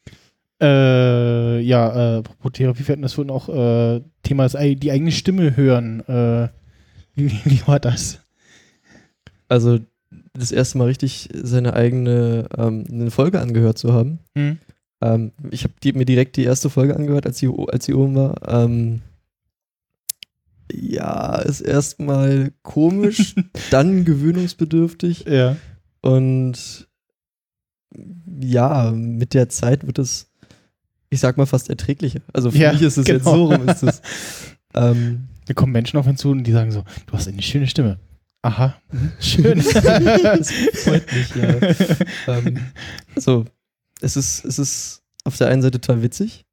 Äh, 0.63 1.61
ja, 1.61 2.19
äh, 2.19 2.23
Therapie, 2.53 2.87
wir 2.87 2.93
hatten 2.93 3.01
das 3.01 3.15
vorhin 3.15 3.31
auch 3.31 3.49
äh, 3.49 4.03
Thema, 4.23 4.43
das, 4.45 4.57
ei- 4.57 4.75
die 4.75 4.91
eigene 4.91 5.13
Stimme 5.13 5.57
hören. 5.57 6.01
Äh, 6.09 6.49
wie, 7.15 7.31
wie 7.45 7.67
war 7.67 7.81
das? 7.81 8.21
Also 9.49 9.81
das 10.33 10.53
erste 10.53 10.79
Mal 10.79 10.85
richtig 10.87 11.29
seine 11.33 11.75
eigene 11.75 12.49
ähm, 12.57 12.85
eine 12.91 13.11
Folge 13.11 13.41
angehört 13.41 13.79
zu 13.79 13.93
haben. 13.93 14.19
Hm? 14.37 14.59
Ähm, 15.03 15.33
ich 15.51 15.65
habe 15.65 15.75
mir 15.99 16.05
direkt 16.05 16.37
die 16.37 16.45
erste 16.45 16.71
Folge 16.71 16.95
angehört, 16.97 17.27
als 17.27 17.39
sie, 17.39 17.51
als 17.69 17.85
sie 17.87 17.95
oben 17.95 18.15
war. 18.17 18.37
Ähm, 18.49 19.01
ja, 20.73 21.37
ist 21.37 21.61
erstmal 21.63 22.53
komisch, 22.63 23.35
dann 23.71 24.05
gewöhnungsbedürftig 24.05 25.25
Ja. 25.27 25.57
und 26.01 26.87
ja, 28.41 28.93
mit 28.93 29.35
der 29.35 29.49
Zeit 29.49 29.85
wird 29.87 29.99
es, 29.99 30.30
ich 31.11 31.21
sag 31.21 31.37
mal, 31.37 31.47
fast 31.47 31.69
erträglicher. 31.69 32.21
Also 32.33 32.51
für 32.51 32.59
Ja, 32.59 32.73
mich 32.73 32.83
ist 32.83 32.97
es 32.97 33.07
jetzt 33.07 33.25
genau. 33.25 33.37
so 33.37 33.45
rum, 33.55 33.69
ist 33.69 33.83
es. 33.83 34.01
Ähm, 34.73 35.27
Da 35.49 35.55
kommen 35.55 35.73
Menschen 35.73 35.99
auf 35.99 36.07
ihn 36.07 36.17
zu 36.17 36.31
und 36.31 36.45
die 36.45 36.53
sagen 36.53 36.71
so, 36.71 36.85
du 37.07 37.13
hast 37.13 37.27
eine 37.27 37.43
schöne 37.43 37.67
Stimme. 37.67 37.99
Aha, 38.43 38.77
mhm, 38.93 39.11
schön. 39.21 39.59
das 39.83 40.53
freut 40.53 41.13
mich, 41.13 41.35
ja. 41.35 41.49
ähm, 42.39 42.59
also, 43.17 43.45
es 44.01 44.17
ist, 44.17 44.45
es 44.45 44.61
ist 44.61 45.03
auf 45.25 45.37
der 45.39 45.49
einen 45.49 45.61
Seite 45.63 45.81
total 45.81 46.03
witzig, 46.03 46.45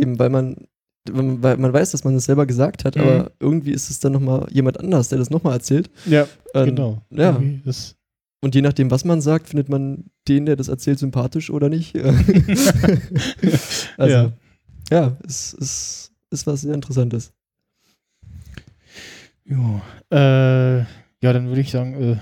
eben 0.00 0.18
weil 0.18 0.30
man, 0.30 0.56
weil 1.04 1.58
man 1.58 1.72
weiß, 1.72 1.90
dass 1.90 2.02
man 2.02 2.14
es 2.16 2.24
selber 2.24 2.46
gesagt 2.46 2.86
hat, 2.86 2.96
Mhm. 2.96 3.02
aber 3.02 3.30
irgendwie 3.40 3.72
ist 3.72 3.90
es 3.90 4.00
dann 4.00 4.12
nochmal 4.12 4.46
jemand 4.50 4.80
anders, 4.80 5.08
der 5.10 5.18
das 5.18 5.28
nochmal 5.28 5.52
erzählt. 5.52 5.90
ja, 6.06 6.26
Ähm, 6.54 6.64
genau. 6.64 7.02
Ja, 7.10 7.32
Irgendwie 7.32 7.60
Das, 7.64 7.94
und 8.40 8.54
je 8.54 8.62
nachdem, 8.62 8.90
was 8.90 9.04
man 9.04 9.20
sagt, 9.20 9.48
findet 9.48 9.68
man 9.68 10.04
den, 10.28 10.46
der 10.46 10.56
das 10.56 10.68
erzählt, 10.68 10.98
sympathisch 10.98 11.50
oder 11.50 11.68
nicht. 11.68 11.94
also, 13.96 13.98
Ja. 13.98 14.32
ja, 14.90 15.16
es 15.26 15.52
ist, 15.54 16.12
ist 16.30 16.46
was 16.46 16.60
sehr 16.62 16.74
Interessantes. 16.74 17.32
jo. 19.44 19.80
Äh, 20.10 20.80
ja, 21.22 21.32
dann 21.32 21.48
würde 21.48 21.62
ich 21.62 21.70
sagen, 21.70 21.94
äh, 21.94 22.16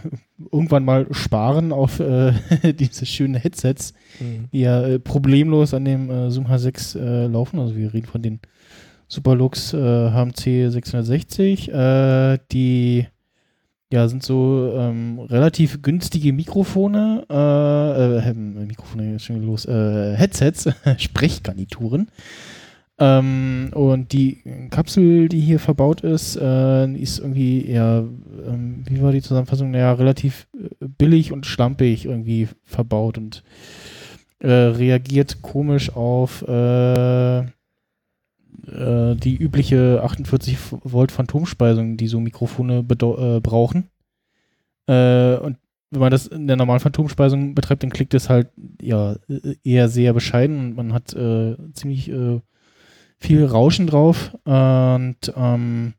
irgendwann 0.52 0.84
mal 0.84 1.06
sparen 1.12 1.72
auf 1.72 1.98
äh, 2.00 2.32
diese 2.78 3.06
schönen 3.06 3.34
Headsets, 3.34 3.92
die 4.52 4.60
ja 4.60 4.82
äh, 4.86 4.98
problemlos 5.00 5.74
an 5.74 5.84
dem 5.84 6.10
äh, 6.10 6.30
Zoom 6.30 6.46
H6 6.46 6.98
äh, 6.98 7.26
laufen. 7.26 7.58
Also 7.58 7.76
wir 7.76 7.92
reden 7.92 8.06
von 8.06 8.22
den 8.22 8.40
Superlux 9.08 9.72
HMC 9.72 10.70
660. 10.70 11.72
Äh, 11.72 12.38
die 12.52 13.06
ja, 13.94 14.08
sind 14.08 14.24
so 14.24 14.74
ähm, 14.76 15.20
relativ 15.20 15.80
günstige 15.80 16.32
Mikrofone, 16.32 17.24
äh, 17.30 18.28
äh, 18.28 18.34
Mikrofone, 18.34 19.20
schon 19.20 19.46
los, 19.46 19.66
äh, 19.66 20.16
Headsets, 20.16 20.68
Sprechgarnituren. 20.98 22.08
Ähm, 22.98 23.70
und 23.72 24.12
die 24.12 24.42
Kapsel, 24.70 25.28
die 25.28 25.40
hier 25.40 25.60
verbaut 25.60 26.00
ist, 26.00 26.36
äh, 26.36 26.92
ist 26.92 27.20
irgendwie 27.20 27.66
eher, 27.66 28.04
ähm, 28.44 28.82
wie 28.88 29.00
war 29.00 29.12
die 29.12 29.22
Zusammenfassung? 29.22 29.70
Naja, 29.70 29.92
relativ 29.92 30.48
äh, 30.54 30.86
billig 30.98 31.32
und 31.32 31.46
schlampig 31.46 32.06
irgendwie 32.06 32.48
verbaut 32.64 33.16
und 33.16 33.44
äh, 34.40 34.50
reagiert 34.50 35.40
komisch 35.40 35.94
auf 35.94 36.42
äh, 36.42 37.44
äh, 38.68 39.16
die 39.16 39.36
übliche 39.36 40.00
48 40.02 40.58
Volt 40.82 41.12
Phantomspeisung, 41.12 41.96
die 41.96 42.08
so 42.08 42.20
Mikrofone 42.20 42.78
äh, 42.78 43.40
brauchen. 43.40 43.90
Äh, 44.86 45.36
und 45.36 45.58
wenn 45.90 46.00
man 46.00 46.10
das 46.10 46.26
in 46.26 46.46
der 46.46 46.56
normalen 46.56 46.80
Phantomspeisung 46.80 47.54
betreibt, 47.54 47.82
dann 47.82 47.90
klickt 47.90 48.14
es 48.14 48.28
halt 48.28 48.48
ja 48.80 49.16
äh, 49.28 49.54
eher 49.62 49.88
sehr 49.88 50.12
bescheiden 50.12 50.58
und 50.58 50.76
man 50.76 50.92
hat 50.92 51.14
äh, 51.14 51.56
ziemlich 51.72 52.10
äh, 52.10 52.40
viel 53.18 53.44
Rauschen 53.44 53.86
drauf. 53.86 54.36
Und 54.44 55.32
ähm, 55.36 55.94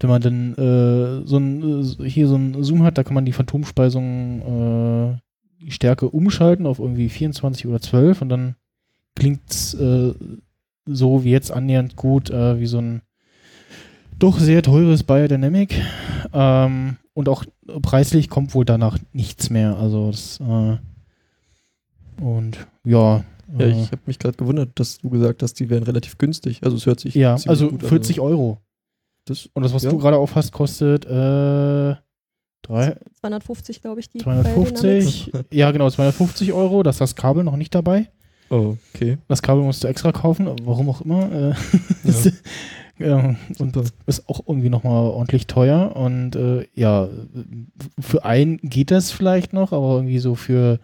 wenn 0.00 0.10
man 0.10 0.22
dann 0.22 0.52
äh, 0.54 1.26
so 1.26 1.38
ein, 1.38 1.82
hier 2.04 2.28
so 2.28 2.36
ein 2.36 2.62
Zoom 2.62 2.82
hat, 2.82 2.98
da 2.98 3.04
kann 3.04 3.14
man 3.14 3.24
die 3.24 3.32
Phantomspeisung 3.32 4.42
äh, 4.42 5.16
die 5.60 5.70
Stärke 5.70 6.10
umschalten 6.10 6.66
auf 6.66 6.78
irgendwie 6.78 7.08
24 7.08 7.66
oder 7.66 7.80
12 7.80 8.22
und 8.22 8.28
dann 8.28 8.56
klingt 9.14 9.50
es 9.50 9.74
äh, 9.74 10.12
so 10.86 11.24
wie 11.24 11.30
jetzt 11.30 11.50
annähernd 11.50 11.96
gut 11.96 12.30
äh, 12.30 12.58
wie 12.60 12.66
so 12.66 12.78
ein 12.78 13.02
doch 14.18 14.38
sehr 14.38 14.62
teures 14.62 15.02
Biodynamic. 15.02 15.74
Ähm, 16.32 16.96
und 17.12 17.28
auch 17.28 17.44
preislich 17.82 18.28
kommt 18.30 18.54
wohl 18.54 18.64
danach 18.64 18.98
nichts 19.12 19.50
mehr. 19.50 19.76
Also 19.76 20.10
das 20.10 20.40
äh, 20.40 20.76
und 22.22 22.66
ja. 22.84 23.24
Ja, 23.58 23.64
äh, 23.64 23.70
ich 23.70 23.92
habe 23.92 24.02
mich 24.06 24.18
gerade 24.18 24.36
gewundert, 24.36 24.70
dass 24.74 24.98
du 24.98 25.08
gesagt 25.10 25.42
hast, 25.42 25.54
die 25.60 25.70
wären 25.70 25.84
relativ 25.84 26.18
günstig. 26.18 26.60
Also 26.64 26.76
es 26.76 26.86
hört 26.86 26.98
sich 27.00 27.14
ja, 27.14 27.36
also 27.46 27.68
gut 27.70 27.82
an, 27.84 27.88
40 27.88 28.20
Euro. 28.20 28.58
Das, 29.24 29.48
Und 29.54 29.62
das, 29.62 29.72
was 29.72 29.82
Ja. 29.84 29.90
du 29.90 29.98
gerade 29.98 30.16
aufhast, 30.16 30.52
kostet 30.52 31.04
äh, 31.04 31.94
drei, 32.62 32.96
250, 33.20 33.82
glaube 33.82 34.00
ich, 34.00 34.08
die 34.08 34.18
Biodynamics. 34.18 34.80
250. 34.80 35.32
ja, 35.52 35.70
genau, 35.70 35.88
250 35.90 36.52
Euro. 36.52 36.82
Da 36.82 36.90
ist 36.90 37.00
das 37.00 37.14
Kabel 37.14 37.44
noch 37.44 37.56
nicht 37.56 37.74
dabei. 37.74 38.08
Oh, 38.50 38.76
okay. 38.94 39.18
Das 39.28 39.42
Kabel 39.42 39.62
musst 39.64 39.84
du 39.84 39.88
extra 39.88 40.12
kaufen, 40.12 40.48
warum 40.64 40.88
auch 40.90 41.00
immer. 41.02 41.30
Äh, 41.32 41.54
Ja. 42.98 43.18
ähm, 43.18 43.36
und 43.58 43.74
Super. 43.74 43.88
ist 44.06 44.28
auch 44.28 44.40
irgendwie 44.46 44.70
nochmal 44.70 45.04
ordentlich 45.10 45.46
teuer. 45.46 45.94
Und 45.96 46.34
äh, 46.36 46.66
ja, 46.74 47.08
für 48.00 48.24
einen 48.24 48.56
geht 48.62 48.90
das 48.90 49.10
vielleicht 49.10 49.52
noch, 49.52 49.72
aber 49.72 49.96
irgendwie 49.96 50.18
so 50.18 50.34
für 50.34 50.80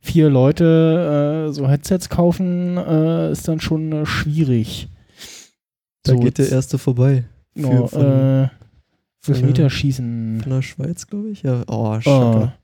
vier 0.00 0.30
Leute 0.30 1.48
äh, 1.48 1.52
so 1.52 1.68
Headsets 1.68 2.08
kaufen, 2.08 2.78
äh, 2.78 3.30
ist 3.32 3.46
dann 3.46 3.60
schon 3.60 3.92
äh, 3.92 4.06
schwierig. 4.06 4.88
Da 6.04 6.12
So, 6.12 6.20
geht 6.20 6.38
der 6.38 6.50
erste 6.50 6.78
vorbei. 6.78 7.24
No, 7.54 7.86
von- 7.88 8.00
äh, 8.02 8.48
für 9.22 9.34
Meterschießen. 9.34 10.40
Von 10.42 10.50
der 10.52 10.62
Schweiz, 10.62 11.06
glaube 11.06 11.28
ich. 11.28 11.42
Ja. 11.42 11.62
Oh, 11.68 11.94
Oh, 11.96 12.00
Schaka. 12.00 12.54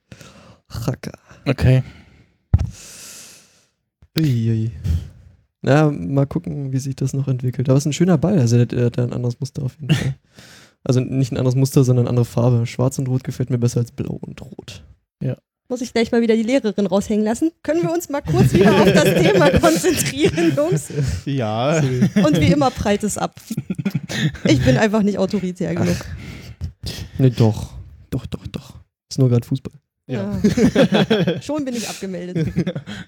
Chaka. 0.71 1.13
okay. 1.47 1.83
Uiui. 4.19 4.71
Na, 5.63 5.91
mal 5.91 6.27
gucken, 6.27 6.73
wie 6.73 6.79
sich 6.79 6.97
das 6.97 7.13
noch 7.13 7.29
entwickelt. 7.29 7.69
Aber 7.69 7.77
es 7.77 7.83
ist 7.83 7.87
ein 7.87 7.93
schöner 7.93 8.19
Ball. 8.19 8.39
Also 8.39 8.57
der, 8.57 8.67
der 8.67 8.87
hat 8.87 8.99
ein 8.99 9.13
anderes 9.13 9.41
Muster 9.41 9.63
auf 9.63 9.77
jeden 9.81 9.95
Fall. 9.95 10.15
Also 10.85 11.01
nicht 11.01 11.33
ein 11.33 11.37
anderes 11.39 11.57
Muster, 11.57 11.83
sondern 11.83 12.05
eine 12.05 12.11
andere 12.11 12.25
Farbe. 12.25 12.67
Schwarz 12.67 12.99
und 12.99 13.09
Rot 13.09 13.25
gefällt 13.25 13.51
mir 13.51 13.59
besser 13.59 13.81
als 13.81 13.91
Blau 13.91 14.19
und 14.21 14.41
Rot. 14.41 14.85
Muss 15.69 15.81
ich 15.81 15.93
gleich 15.93 16.13
mal 16.13 16.21
wieder 16.21 16.37
die 16.37 16.45
Lehrerin 16.45 16.87
raushängen 16.87 17.25
lassen? 17.25 17.51
Können 17.65 17.83
wir 17.83 17.93
uns 17.93 18.09
mal 18.09 18.21
kurz 18.21 18.53
wieder 18.53 18.73
auf 18.73 18.85
das 18.93 19.05
Thema 19.21 19.51
konzentrieren, 19.51 20.55
Jungs? 20.57 20.93
Ja. 21.27 21.79
Und 21.79 22.41
wie 22.41 22.53
immer 22.53 22.71
prallt 22.71 23.03
es 23.03 23.19
ab. 23.19 23.35
Ich 24.45 24.65
bin 24.65 24.77
einfach 24.77 25.03
nicht 25.03 25.19
autoritär 25.19 25.75
genug. 25.75 25.97
Nee, 27.19 27.31
doch. 27.31 27.75
Doch, 28.11 28.27
doch, 28.27 28.47
doch. 28.47 28.75
Ist 29.11 29.19
nur 29.19 29.29
gerade 29.29 29.45
Fußball. 29.45 29.75
Ja. 30.07 30.39
Ja. 30.43 31.43
Schon 31.43 31.65
bin 31.65 31.75
ich 31.75 31.89
abgemeldet. 31.89 32.53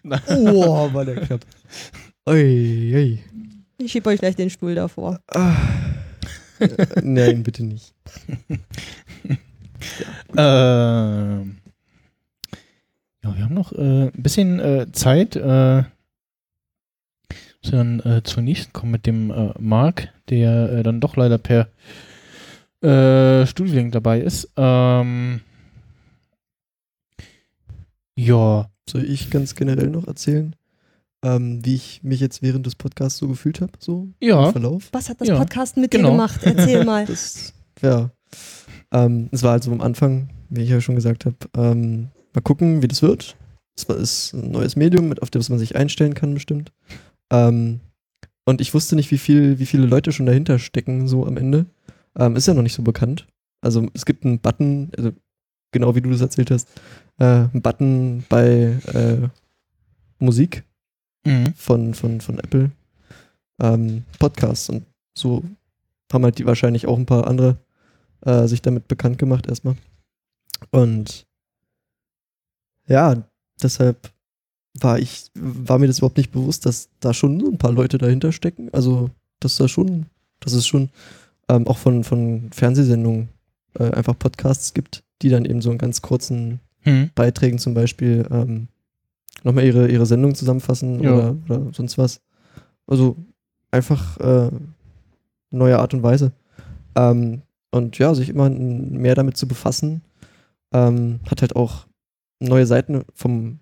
Oh, 0.28 0.92
war 0.92 1.04
der 1.04 1.16
knapp. 1.20 1.40
Ui, 2.28 2.94
ui. 2.94 3.18
Ich 3.78 3.92
schiebe 3.92 4.10
euch 4.10 4.18
gleich 4.18 4.36
den 4.36 4.50
Stuhl 4.50 4.74
davor. 4.74 5.20
Ah. 5.28 5.54
Nein, 7.02 7.42
bitte 7.42 7.64
nicht. 7.64 7.94
Ähm, 10.36 11.58
ja, 13.22 13.36
wir 13.36 13.44
haben 13.44 13.54
noch 13.54 13.72
äh, 13.72 14.08
ein 14.08 14.22
bisschen 14.22 14.58
äh, 14.58 14.86
Zeit. 14.92 15.36
Äh, 15.36 15.84
müssen 17.62 17.72
wir 17.72 17.78
dann 17.78 18.00
äh, 18.00 18.22
zur 18.24 18.42
nächsten 18.42 18.72
kommen 18.72 18.92
mit 18.92 19.06
dem 19.06 19.30
äh, 19.30 19.52
Marc, 19.58 20.08
der 20.30 20.72
äh, 20.72 20.82
dann 20.82 21.00
doch 21.00 21.16
leider 21.16 21.38
per 21.38 21.68
äh, 22.82 23.46
Studiolink 23.46 23.92
dabei 23.92 24.20
ist. 24.20 24.50
Ähm, 24.56 25.40
ja, 28.18 28.68
Soll 28.88 29.04
ich 29.04 29.30
ganz 29.30 29.54
generell 29.54 29.90
noch 29.90 30.06
erzählen, 30.06 30.56
ähm, 31.22 31.64
wie 31.64 31.74
ich 31.74 32.02
mich 32.02 32.20
jetzt 32.20 32.42
während 32.42 32.64
des 32.64 32.74
Podcasts 32.74 33.18
so 33.18 33.28
gefühlt 33.28 33.60
habe? 33.60 33.72
So 33.78 34.08
im 34.18 34.28
ja, 34.28 34.50
Verlauf? 34.50 34.88
Was 34.92 35.08
hat 35.10 35.20
das 35.20 35.28
Ja, 35.28 35.36
Podcasten 35.36 35.82
mit 35.82 35.90
genau. 35.90 36.08
dir 36.08 36.12
gemacht? 36.12 36.40
Erzähl 36.42 36.84
mal. 36.84 37.04
Das, 37.06 37.52
ja. 37.82 38.10
Ähm, 38.90 39.28
es 39.30 39.42
war 39.42 39.52
also 39.52 39.70
am 39.70 39.82
Anfang, 39.82 40.30
wie 40.48 40.62
ich 40.62 40.70
ja 40.70 40.80
schon 40.80 40.94
gesagt 40.94 41.26
habe, 41.26 41.36
ähm, 41.56 42.08
mal 42.34 42.40
gucken, 42.40 42.82
wie 42.82 42.88
das 42.88 43.02
wird. 43.02 43.36
Es 43.76 43.84
ist 43.84 44.32
ein 44.32 44.50
neues 44.50 44.74
Medium, 44.74 45.12
auf 45.20 45.30
das 45.30 45.50
man 45.50 45.58
sich 45.58 45.76
einstellen 45.76 46.14
kann, 46.14 46.34
bestimmt. 46.34 46.72
Ähm, 47.30 47.80
und 48.46 48.60
ich 48.60 48.72
wusste 48.72 48.96
nicht, 48.96 49.10
wie, 49.10 49.18
viel, 49.18 49.58
wie 49.58 49.66
viele 49.66 49.86
Leute 49.86 50.10
schon 50.12 50.26
dahinter 50.26 50.58
stecken, 50.58 51.06
so 51.06 51.26
am 51.26 51.36
Ende. 51.36 51.66
Ähm, 52.18 52.34
ist 52.34 52.48
ja 52.48 52.54
noch 52.54 52.62
nicht 52.62 52.74
so 52.74 52.82
bekannt. 52.82 53.26
Also 53.60 53.86
es 53.92 54.06
gibt 54.06 54.24
einen 54.24 54.40
Button, 54.40 54.90
also 54.96 55.12
genau 55.70 55.94
wie 55.94 56.00
du 56.00 56.10
das 56.10 56.20
erzählt 56.20 56.50
hast, 56.50 56.68
äh, 57.18 57.24
einen 57.24 57.62
Button 57.62 58.24
bei 58.28 58.78
äh, 58.94 59.28
Musik 60.18 60.64
mhm. 61.24 61.54
von, 61.54 61.94
von, 61.94 62.20
von 62.20 62.38
Apple 62.38 62.70
ähm, 63.60 64.04
Podcasts 64.18 64.68
und 64.68 64.84
so 65.16 65.42
haben 66.12 66.24
halt 66.24 66.38
die 66.38 66.46
wahrscheinlich 66.46 66.86
auch 66.86 66.96
ein 66.96 67.06
paar 67.06 67.26
andere 67.26 67.58
äh, 68.24 68.46
sich 68.46 68.62
damit 68.62 68.88
bekannt 68.88 69.18
gemacht 69.18 69.46
erstmal. 69.46 69.76
Und 70.70 71.26
ja, 72.86 73.22
deshalb 73.62 74.12
war 74.80 74.98
ich, 74.98 75.30
war 75.34 75.78
mir 75.78 75.86
das 75.86 75.98
überhaupt 75.98 76.16
nicht 76.16 76.32
bewusst, 76.32 76.66
dass 76.66 76.88
da 77.00 77.12
schon 77.12 77.40
so 77.40 77.48
ein 77.48 77.58
paar 77.58 77.72
Leute 77.72 77.98
dahinter 77.98 78.32
stecken. 78.32 78.72
Also, 78.72 79.10
dass 79.40 79.56
da 79.56 79.68
schon, 79.68 80.06
dass 80.40 80.52
es 80.52 80.66
schon 80.66 80.90
ähm, 81.48 81.66
auch 81.66 81.78
von, 81.78 82.04
von 82.04 82.50
Fernsehsendungen 82.52 83.28
äh, 83.78 83.90
einfach 83.90 84.18
Podcasts 84.18 84.74
gibt, 84.74 85.02
die 85.22 85.28
dann 85.28 85.44
eben 85.44 85.60
so 85.60 85.70
in 85.70 85.78
ganz 85.78 86.02
kurzen 86.02 86.60
Hm. 86.82 87.10
Beiträgen 87.14 87.58
zum 87.58 87.74
Beispiel 87.74 88.26
ähm, 88.30 88.68
nochmal 89.42 89.64
ihre, 89.64 89.88
ihre 89.88 90.06
Sendung 90.06 90.34
zusammenfassen 90.34 91.02
Ja. 91.02 91.12
oder, 91.12 91.36
oder 91.48 91.72
sonst 91.74 91.98
was. 91.98 92.20
Also 92.86 93.16
einfach 93.72 94.16
äh, 94.18 94.50
neue 95.50 95.78
Art 95.78 95.92
und 95.94 96.02
Weise. 96.02 96.32
Ähm, 96.94 97.42
und 97.72 97.98
ja, 97.98 98.14
sich 98.14 98.28
immer 98.28 98.48
mehr 98.48 99.14
damit 99.16 99.36
zu 99.36 99.46
befassen, 99.48 100.02
ähm, 100.72 101.20
hat 101.28 101.42
halt 101.42 101.56
auch 101.56 101.86
neue 102.40 102.64
Seiten 102.66 103.02
vom, 103.12 103.58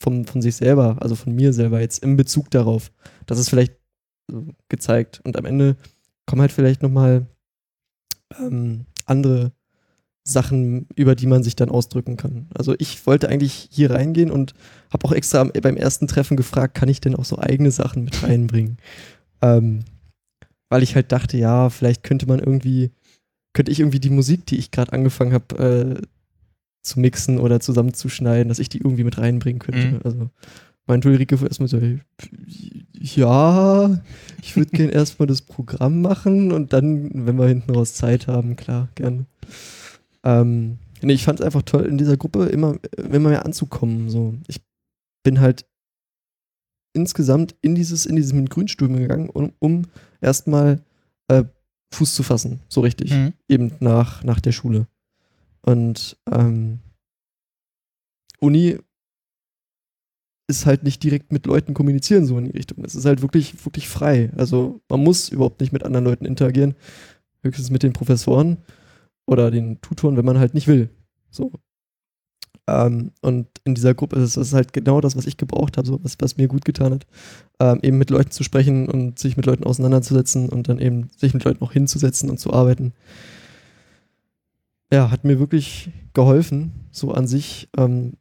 vom, 0.00 0.24
von 0.24 0.40
sich 0.42 0.56
selber, 0.56 0.96
also 1.00 1.14
von 1.14 1.34
mir 1.34 1.52
selber 1.52 1.80
jetzt 1.80 2.02
im 2.02 2.16
Bezug 2.16 2.50
darauf. 2.50 2.90
Das 3.26 3.38
ist 3.38 3.50
vielleicht 3.50 3.74
gezeigt. 4.68 5.20
Und 5.24 5.36
am 5.36 5.44
Ende 5.44 5.76
kommen 6.26 6.40
halt 6.40 6.52
vielleicht 6.52 6.82
nochmal 6.82 7.26
ähm, 8.40 8.86
andere 9.06 9.52
Sachen, 10.24 10.86
über 10.94 11.14
die 11.14 11.26
man 11.26 11.42
sich 11.42 11.56
dann 11.56 11.68
ausdrücken 11.68 12.16
kann. 12.16 12.46
Also 12.54 12.74
ich 12.78 13.06
wollte 13.06 13.28
eigentlich 13.28 13.68
hier 13.72 13.90
reingehen 13.90 14.30
und 14.30 14.54
habe 14.92 15.04
auch 15.06 15.12
extra 15.12 15.42
beim 15.44 15.76
ersten 15.76 16.06
Treffen 16.06 16.36
gefragt, 16.36 16.74
kann 16.74 16.88
ich 16.88 17.00
denn 17.00 17.16
auch 17.16 17.24
so 17.24 17.38
eigene 17.38 17.70
Sachen 17.70 18.04
mit 18.04 18.22
reinbringen? 18.22 18.78
ähm, 19.42 19.80
weil 20.70 20.82
ich 20.82 20.94
halt 20.94 21.12
dachte, 21.12 21.36
ja, 21.36 21.68
vielleicht 21.68 22.02
könnte 22.02 22.26
man 22.26 22.38
irgendwie, 22.38 22.92
könnte 23.52 23.70
ich 23.70 23.80
irgendwie 23.80 24.00
die 24.00 24.10
Musik, 24.10 24.46
die 24.46 24.56
ich 24.56 24.70
gerade 24.70 24.92
angefangen 24.92 25.34
habe 25.34 25.58
äh, 25.58 26.02
zu 26.82 26.98
mixen 26.98 27.38
oder 27.38 27.60
zusammenzuschneiden, 27.60 28.48
dass 28.48 28.58
ich 28.58 28.70
die 28.70 28.78
irgendwie 28.78 29.04
mit 29.04 29.18
reinbringen 29.18 29.58
könnte. 29.58 29.86
Mhm. 29.88 30.00
Also 30.02 30.30
meinte 30.86 31.08
Ulrike 31.08 31.38
erstmal 31.42 31.68
so, 31.68 31.78
ja, 32.98 34.00
ich 34.40 34.56
würde 34.56 34.70
gern 34.76 34.88
erstmal 34.88 35.26
das 35.26 35.42
Programm 35.42 36.00
machen 36.00 36.52
und 36.52 36.72
dann, 36.72 37.26
wenn 37.26 37.36
wir 37.36 37.48
hinten 37.48 37.72
raus 37.72 37.94
Zeit 37.94 38.26
haben, 38.26 38.56
klar, 38.56 38.88
gerne. 38.94 39.26
Ähm, 40.24 40.78
nee, 41.00 41.14
ich 41.14 41.24
fand 41.24 41.40
es 41.40 41.46
einfach 41.46 41.62
toll, 41.62 41.84
in 41.86 41.98
dieser 41.98 42.16
Gruppe 42.16 42.46
immer, 42.46 42.76
immer 42.96 43.30
mehr 43.30 43.44
anzukommen. 43.44 44.08
So. 44.08 44.34
Ich 44.46 44.60
bin 45.22 45.40
halt 45.40 45.66
insgesamt 46.94 47.54
in 47.62 47.74
dieses, 47.74 48.06
in 48.06 48.16
diesem 48.16 48.46
Grünstudium 48.46 48.98
gegangen, 48.98 49.30
um, 49.30 49.52
um 49.58 49.82
erstmal 50.20 50.82
äh, 51.28 51.44
Fuß 51.92 52.14
zu 52.14 52.22
fassen, 52.22 52.60
so 52.68 52.80
richtig. 52.80 53.12
Hm. 53.12 53.32
Eben 53.48 53.72
nach, 53.80 54.24
nach 54.24 54.40
der 54.40 54.52
Schule. 54.52 54.86
Und 55.62 56.16
ähm, 56.30 56.80
Uni 58.40 58.78
ist 60.48 60.66
halt 60.66 60.82
nicht 60.82 61.02
direkt 61.02 61.32
mit 61.32 61.46
Leuten 61.46 61.72
kommunizieren, 61.72 62.26
so 62.26 62.36
in 62.36 62.46
die 62.46 62.50
Richtung. 62.50 62.84
Es 62.84 62.94
ist 62.94 63.04
halt 63.04 63.22
wirklich, 63.22 63.64
wirklich 63.64 63.88
frei. 63.88 64.30
Also 64.36 64.80
man 64.88 65.02
muss 65.02 65.28
überhaupt 65.28 65.60
nicht 65.60 65.72
mit 65.72 65.84
anderen 65.84 66.04
Leuten 66.04 66.24
interagieren. 66.24 66.74
Höchstens 67.42 67.70
mit 67.70 67.82
den 67.82 67.92
Professoren 67.92 68.58
oder 69.26 69.50
den 69.50 69.80
Tutoren, 69.80 70.16
wenn 70.16 70.24
man 70.24 70.38
halt 70.38 70.54
nicht 70.54 70.66
will. 70.66 70.90
So. 71.30 71.52
Ähm, 72.68 73.10
und 73.22 73.48
in 73.64 73.74
dieser 73.74 73.94
Gruppe 73.94 74.16
ist 74.16 74.36
es 74.36 74.52
halt 74.52 74.72
genau 74.72 75.00
das, 75.00 75.16
was 75.16 75.26
ich 75.26 75.36
gebraucht 75.36 75.76
habe, 75.76 75.86
so 75.86 76.02
was, 76.02 76.16
was 76.20 76.36
mir 76.36 76.48
gut 76.48 76.64
getan 76.64 76.94
hat. 76.94 77.06
Ähm, 77.58 77.80
eben 77.82 77.98
mit 77.98 78.10
Leuten 78.10 78.30
zu 78.30 78.44
sprechen 78.44 78.88
und 78.88 79.18
sich 79.18 79.36
mit 79.36 79.46
Leuten 79.46 79.64
auseinanderzusetzen 79.64 80.48
und 80.48 80.68
dann 80.68 80.78
eben 80.78 81.08
sich 81.16 81.34
mit 81.34 81.44
Leuten 81.44 81.62
auch 81.62 81.72
hinzusetzen 81.72 82.30
und 82.30 82.38
zu 82.38 82.52
arbeiten. 82.52 82.92
Ja, 84.92 85.10
hat 85.10 85.24
mir 85.24 85.38
wirklich 85.38 85.90
geholfen, 86.12 86.72
so 86.90 87.12
an 87.12 87.26
sich, 87.26 87.68
ähm, 87.76 88.12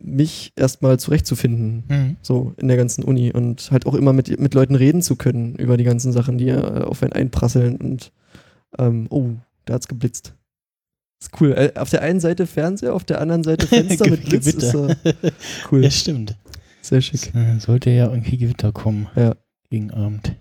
mich 0.00 0.52
erstmal 0.56 0.98
zurechtzufinden, 0.98 1.84
Hm. 1.88 2.16
so 2.22 2.54
in 2.56 2.68
der 2.68 2.76
ganzen 2.76 3.04
Uni 3.04 3.32
und 3.32 3.70
halt 3.70 3.86
auch 3.86 3.94
immer 3.94 4.12
mit, 4.12 4.38
mit 4.40 4.54
Leuten 4.54 4.74
reden 4.74 5.02
zu 5.02 5.16
können 5.16 5.54
über 5.56 5.76
die 5.76 5.84
ganzen 5.84 6.12
Sachen, 6.12 6.38
die 6.38 6.48
äh, 6.48 6.82
auf 6.82 7.02
einen 7.02 7.12
einprasseln 7.12 7.76
und 7.76 8.12
ähm, 8.78 9.06
oh, 9.10 9.30
da 9.64 9.74
hat's 9.74 9.88
geblitzt. 9.88 10.34
Ist 11.20 11.40
cool. 11.40 11.52
Äh, 11.52 11.72
auf 11.78 11.90
der 11.90 12.02
einen 12.02 12.20
Seite 12.20 12.46
Fernseher, 12.46 12.94
auf 12.94 13.04
der 13.04 13.20
anderen 13.20 13.44
Seite 13.44 13.66
Fenster 13.66 14.08
mit 14.10 14.24
Blitz. 14.28 14.46
Ist, 14.46 14.74
äh, 14.74 14.94
cool. 15.70 15.84
Ja, 15.84 15.90
stimmt. 15.90 16.36
Sehr 16.80 17.00
schick. 17.00 17.32
Sollte 17.58 17.90
ja 17.90 18.10
irgendwie 18.10 18.38
Gewitter 18.38 18.72
kommen. 18.72 19.08
Ja. 19.14 19.36
Gegen 19.70 19.92
Abend. 19.92 20.36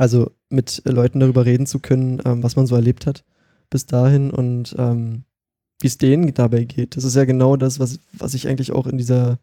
Also 0.00 0.30
mit 0.48 0.82
Leuten 0.86 1.20
darüber 1.20 1.44
reden 1.44 1.66
zu 1.66 1.78
können, 1.78 2.22
ähm, 2.24 2.42
was 2.42 2.56
man 2.56 2.66
so 2.66 2.74
erlebt 2.74 3.06
hat 3.06 3.24
bis 3.68 3.86
dahin 3.86 4.30
und 4.30 4.74
ähm, 4.78 5.24
wie 5.80 5.86
es 5.86 5.98
denen 5.98 6.32
dabei 6.34 6.64
geht. 6.64 6.96
Das 6.96 7.04
ist 7.04 7.16
ja 7.16 7.24
genau 7.24 7.56
das, 7.56 7.78
was, 7.78 8.00
was 8.12 8.34
ich 8.34 8.48
eigentlich 8.48 8.72
auch 8.72 8.86
in 8.86 8.98
dieser, 8.98 9.38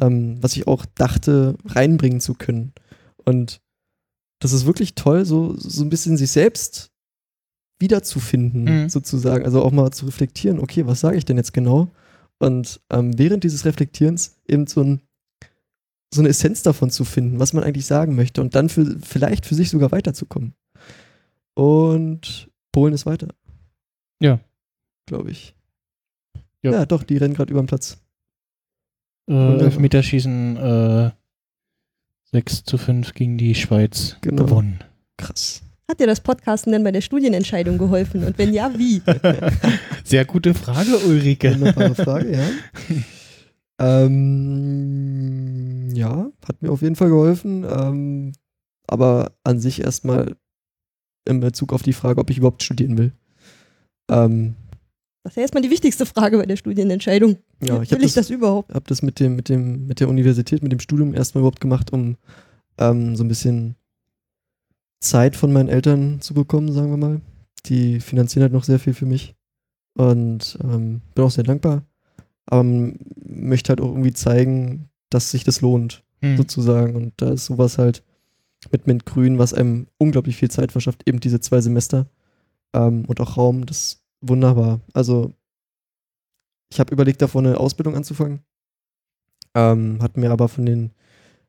ähm, 0.00 0.36
was 0.42 0.54
ich 0.54 0.66
auch 0.66 0.86
dachte, 0.94 1.56
reinbringen 1.64 2.20
zu 2.20 2.34
können. 2.34 2.72
Und 3.24 3.60
das 4.38 4.52
ist 4.52 4.66
wirklich 4.66 4.94
toll, 4.94 5.24
so, 5.24 5.56
so 5.56 5.82
ein 5.82 5.88
bisschen 5.90 6.16
sich 6.16 6.30
selbst 6.30 6.92
wiederzufinden, 7.78 8.64
Mhm. 8.84 8.88
sozusagen. 8.88 9.44
Also 9.44 9.62
auch 9.62 9.72
mal 9.72 9.90
zu 9.92 10.06
reflektieren, 10.06 10.58
okay, 10.58 10.86
was 10.86 11.00
sage 11.00 11.16
ich 11.16 11.24
denn 11.24 11.36
jetzt 11.36 11.52
genau? 11.52 11.90
Und 12.38 12.80
ähm, 12.90 13.18
während 13.18 13.44
dieses 13.44 13.64
Reflektierens 13.64 14.36
eben 14.46 14.66
so, 14.66 14.82
ein, 14.82 15.00
so 16.12 16.20
eine 16.20 16.28
Essenz 16.30 16.62
davon 16.62 16.90
zu 16.90 17.04
finden, 17.04 17.38
was 17.38 17.52
man 17.52 17.64
eigentlich 17.64 17.86
sagen 17.86 18.14
möchte 18.14 18.40
und 18.40 18.54
dann 18.54 18.68
für, 18.68 18.98
vielleicht 19.00 19.46
für 19.46 19.54
sich 19.54 19.70
sogar 19.70 19.90
weiterzukommen. 19.92 20.54
Und 21.54 22.50
Polen 22.72 22.92
ist 22.94 23.06
weiter. 23.06 23.28
Ja. 24.20 24.40
Glaube 25.06 25.30
ich. 25.30 25.54
Ja. 26.62 26.72
Ja. 26.72 26.86
doch, 26.86 27.02
die 27.02 27.16
rennen 27.16 27.34
gerade 27.34 27.50
über 27.52 27.62
den 27.62 27.66
Platz. 27.68 27.98
Äh. 29.28 29.58
Elfmeterschießen 29.58 30.56
äh, 30.56 31.10
6 32.32 32.64
zu 32.64 32.76
5 32.78 33.14
gegen 33.14 33.38
die 33.38 33.54
Schweiz 33.54 34.16
Genau. 34.20 34.44
gewonnen. 34.44 34.80
Krass. 35.16 35.62
Hat 35.88 36.00
dir 36.00 36.06
das 36.08 36.20
Podcasten 36.20 36.72
denn 36.72 36.82
bei 36.82 36.90
der 36.90 37.00
Studienentscheidung 37.00 37.78
geholfen? 37.78 38.24
Und 38.24 38.36
wenn 38.38 38.52
ja, 38.52 38.76
wie? 38.76 39.00
Sehr 40.04 40.24
gute 40.24 40.52
Frage, 40.52 40.98
Ulrike. 41.06 41.52
Wunderbare 41.60 41.94
Frage, 41.94 42.32
ja. 42.32 42.48
ähm, 43.78 45.88
ja, 45.94 46.30
hat 46.46 46.60
mir 46.62 46.70
auf 46.72 46.82
jeden 46.82 46.96
Fall 46.96 47.08
geholfen. 47.10 47.64
Ähm, 47.64 48.32
aber 48.88 49.32
an 49.44 49.60
sich 49.60 49.80
erstmal 49.80 50.34
in 51.24 51.38
Bezug 51.40 51.72
auf 51.72 51.82
die 51.82 51.92
Frage, 51.92 52.20
ob 52.20 52.30
ich 52.30 52.38
überhaupt 52.38 52.62
studieren 52.64 52.98
will. 52.98 53.12
Ähm, 54.10 54.56
Das 55.22 55.32
ist 55.32 55.36
ja 55.36 55.42
erstmal 55.42 55.62
die 55.62 55.70
wichtigste 55.70 56.04
Frage 56.06 56.38
bei 56.38 56.46
der 56.46 56.56
Studienentscheidung. 56.56 57.36
ja, 57.62 57.80
ich 57.82 57.90
Will 57.90 57.98
habe 57.98 58.04
ich 58.06 58.14
das, 58.14 58.26
das 58.26 58.30
überhaupt? 58.30 58.72
hab 58.74 58.86
das 58.88 59.02
mit, 59.02 59.20
dem, 59.20 59.36
mit, 59.36 59.48
dem, 59.48 59.86
mit 59.86 60.00
der 60.00 60.08
Universität, 60.08 60.62
mit 60.64 60.72
dem 60.72 60.80
Studium 60.80 61.14
erstmal 61.14 61.42
überhaupt 61.42 61.60
gemacht, 61.60 61.92
um 61.92 62.16
ähm, 62.78 63.14
so 63.16 63.22
ein 63.24 63.28
bisschen 63.28 63.76
Zeit 65.00 65.36
von 65.36 65.52
meinen 65.52 65.68
Eltern 65.68 66.20
zu 66.20 66.34
bekommen, 66.34 66.72
sagen 66.72 66.90
wir 66.90 66.96
mal. 66.96 67.20
Die 67.66 68.00
finanzieren 68.00 68.42
halt 68.42 68.52
noch 68.52 68.64
sehr 68.64 68.78
viel 68.78 68.94
für 68.94 69.06
mich. 69.06 69.34
Und 69.94 70.58
ähm, 70.62 71.00
bin 71.14 71.24
auch 71.24 71.30
sehr 71.30 71.44
dankbar. 71.44 71.82
Aber 72.46 72.62
man 72.62 72.98
möchte 73.24 73.70
halt 73.70 73.80
auch 73.80 73.88
irgendwie 73.88 74.12
zeigen, 74.12 74.88
dass 75.10 75.30
sich 75.30 75.44
das 75.44 75.60
lohnt, 75.60 76.02
Hm. 76.22 76.36
sozusagen. 76.36 76.96
Und 76.96 77.12
da 77.18 77.30
ist 77.30 77.46
sowas 77.46 77.78
halt 77.78 78.02
mit 78.70 78.86
Mint 78.86 79.04
Grün, 79.06 79.38
was 79.38 79.52
einem 79.54 79.86
unglaublich 79.98 80.36
viel 80.36 80.50
Zeit 80.50 80.72
verschafft, 80.72 81.02
eben 81.06 81.20
diese 81.20 81.40
zwei 81.40 81.60
Semester 81.60 82.06
ähm, 82.74 83.04
und 83.06 83.20
auch 83.20 83.36
Raum, 83.36 83.66
das 83.66 83.76
ist 83.82 84.04
wunderbar. 84.22 84.80
Also 84.92 85.34
ich 86.72 86.80
habe 86.80 86.92
überlegt, 86.92 87.22
davor 87.22 87.42
eine 87.42 87.60
Ausbildung 87.60 87.94
anzufangen, 87.94 88.40
ähm, 89.54 89.98
hat 90.02 90.16
mir 90.16 90.30
aber 90.30 90.48
von 90.48 90.66
den 90.66 90.90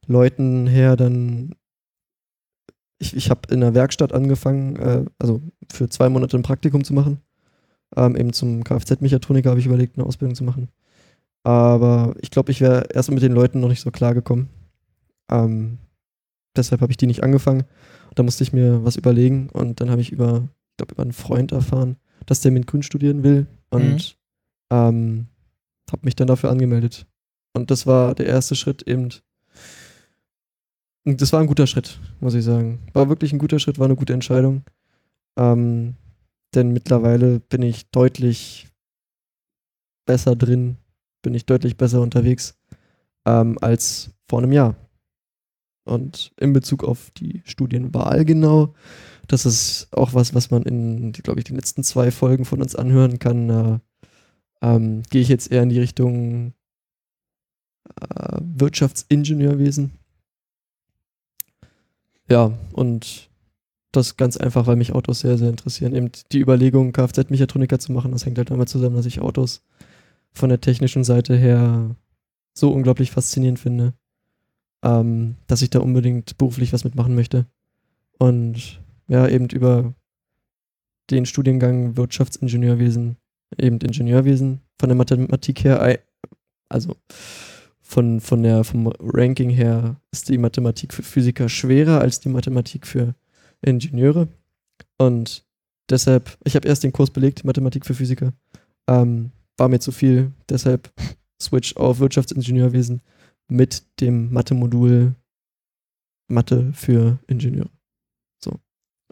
Leuten 0.05 0.67
her 0.67 0.95
dann, 0.95 1.55
ich, 2.99 3.15
ich 3.15 3.29
habe 3.29 3.41
in 3.49 3.61
der 3.61 3.73
Werkstatt 3.73 4.13
angefangen, 4.13 4.75
äh, 4.77 5.05
also 5.19 5.41
für 5.71 5.89
zwei 5.89 6.09
Monate 6.09 6.37
ein 6.37 6.43
Praktikum 6.43 6.83
zu 6.83 6.93
machen. 6.93 7.21
Ähm, 7.95 8.15
eben 8.15 8.33
zum 8.33 8.63
Kfz-Mechatroniker 8.63 9.49
habe 9.49 9.59
ich 9.59 9.65
überlegt, 9.65 9.97
eine 9.97 10.05
Ausbildung 10.05 10.35
zu 10.35 10.43
machen. 10.43 10.69
Aber 11.43 12.15
ich 12.19 12.31
glaube, 12.31 12.51
ich 12.51 12.59
wäre 12.59 12.87
erst 12.93 13.11
mit 13.11 13.23
den 13.23 13.31
Leuten 13.31 13.59
noch 13.59 13.69
nicht 13.69 13.81
so 13.81 13.91
klar 13.91 14.13
gekommen. 14.13 14.49
Ähm, 15.31 15.77
deshalb 16.55 16.81
habe 16.81 16.91
ich 16.91 16.97
die 16.97 17.07
nicht 17.07 17.23
angefangen. 17.23 17.63
Da 18.15 18.23
musste 18.23 18.43
ich 18.43 18.51
mir 18.51 18.83
was 18.83 18.95
überlegen 18.95 19.49
und 19.49 19.79
dann 19.79 19.89
habe 19.89 20.01
ich 20.01 20.11
über, 20.11 20.49
ich 20.71 20.77
glaube, 20.77 20.93
über 20.93 21.03
einen 21.03 21.13
Freund 21.13 21.51
erfahren, 21.51 21.97
dass 22.25 22.41
der 22.41 22.51
mit 22.51 22.67
Grün 22.67 22.83
studieren 22.83 23.23
will 23.23 23.47
und 23.69 24.17
ähm, 24.71 25.27
habe 25.91 26.01
mich 26.03 26.15
dann 26.15 26.27
dafür 26.27 26.49
angemeldet. 26.49 27.05
Und 27.53 27.71
das 27.71 27.87
war 27.87 28.15
der 28.15 28.25
erste 28.25 28.55
Schritt 28.55 28.83
eben. 28.83 29.09
Das 31.15 31.31
war 31.31 31.39
ein 31.39 31.47
guter 31.47 31.67
Schritt, 31.67 32.01
muss 32.19 32.33
ich 32.33 32.43
sagen. 32.43 32.79
War 32.91 33.07
wirklich 33.07 33.31
ein 33.31 33.39
guter 33.39 33.59
Schritt, 33.59 33.79
war 33.79 33.85
eine 33.85 33.95
gute 33.95 34.11
Entscheidung. 34.11 34.63
Ähm, 35.37 35.95
denn 36.53 36.73
mittlerweile 36.73 37.39
bin 37.39 37.61
ich 37.61 37.89
deutlich 37.91 38.67
besser 40.05 40.35
drin, 40.35 40.75
bin 41.21 41.33
ich 41.33 41.45
deutlich 41.45 41.77
besser 41.77 42.01
unterwegs 42.01 42.57
ähm, 43.25 43.57
als 43.61 44.11
vor 44.27 44.39
einem 44.39 44.51
Jahr. 44.51 44.75
Und 45.85 46.33
in 46.37 46.51
Bezug 46.51 46.83
auf 46.83 47.09
die 47.11 47.41
Studienwahl 47.45 48.25
genau, 48.25 48.73
das 49.27 49.45
ist 49.45 49.87
auch 49.91 50.13
was, 50.13 50.35
was 50.35 50.51
man 50.51 50.63
in, 50.63 51.13
glaube 51.13 51.39
ich, 51.39 51.45
den 51.45 51.55
letzten 51.55 51.83
zwei 51.83 52.11
Folgen 52.11 52.43
von 52.43 52.61
uns 52.61 52.75
anhören 52.75 53.17
kann. 53.17 53.49
Äh, 53.49 53.79
ähm, 54.61 55.03
Gehe 55.09 55.21
ich 55.21 55.29
jetzt 55.29 55.53
eher 55.53 55.63
in 55.63 55.69
die 55.69 55.79
Richtung 55.79 56.53
äh, 58.01 58.39
Wirtschaftsingenieurwesen. 58.41 59.93
Ja, 62.29 62.51
und 62.73 63.29
das 63.91 64.17
ganz 64.17 64.37
einfach, 64.37 64.67
weil 64.67 64.75
mich 64.75 64.93
Autos 64.93 65.21
sehr, 65.21 65.37
sehr 65.37 65.49
interessieren. 65.49 65.95
Eben 65.95 66.11
die 66.31 66.39
Überlegung, 66.39 66.91
Kfz-Mechatroniker 66.91 67.79
zu 67.79 67.91
machen, 67.91 68.11
das 68.11 68.25
hängt 68.25 68.37
halt 68.37 68.51
damit 68.51 68.69
zusammen, 68.69 68.95
dass 68.95 69.05
ich 69.05 69.21
Autos 69.21 69.63
von 70.33 70.49
der 70.49 70.61
technischen 70.61 71.03
Seite 71.03 71.35
her 71.35 71.95
so 72.53 72.71
unglaublich 72.71 73.11
faszinierend 73.11 73.59
finde, 73.59 73.93
ähm, 74.83 75.35
dass 75.47 75.61
ich 75.61 75.69
da 75.69 75.79
unbedingt 75.79 76.37
beruflich 76.37 76.73
was 76.73 76.83
mitmachen 76.83 77.15
möchte. 77.15 77.45
Und 78.19 78.81
ja, 79.07 79.27
eben 79.27 79.47
über 79.49 79.93
den 81.09 81.25
Studiengang 81.25 81.95
Wirtschaftsingenieurwesen, 81.95 83.17
eben 83.57 83.79
Ingenieurwesen, 83.79 84.61
von 84.79 84.89
der 84.89 84.97
Mathematik 84.97 85.63
her, 85.63 85.99
also 86.69 86.95
von, 87.87 88.19
von 88.19 88.43
der, 88.43 88.65
vom 88.65 88.91
Ranking 88.99 89.49
her 89.49 89.95
ist 90.11 90.27
die 90.27 90.37
Mathematik 90.37 90.93
für 90.93 91.03
Physiker 91.03 91.47
schwerer 91.47 92.01
als 92.01 92.19
die 92.19 92.27
Mathematik 92.27 92.85
für 92.85 93.15
Ingenieure. 93.61 94.27
Und 94.97 95.45
deshalb, 95.89 96.37
ich 96.43 96.55
habe 96.57 96.67
erst 96.67 96.83
den 96.83 96.91
Kurs 96.91 97.11
belegt, 97.11 97.45
Mathematik 97.45 97.85
für 97.85 97.93
Physiker. 97.93 98.33
Ähm, 98.87 99.31
war 99.55 99.69
mir 99.69 99.79
zu 99.79 99.93
viel, 99.93 100.33
deshalb 100.49 100.91
Switch 101.41 101.77
auf 101.77 101.99
Wirtschaftsingenieurwesen 101.99 103.01
mit 103.47 103.83
dem 104.01 104.33
Mathe-Modul 104.33 105.15
Mathe 106.27 106.73
für 106.73 107.19
Ingenieure. 107.27 107.69
So. 108.43 108.59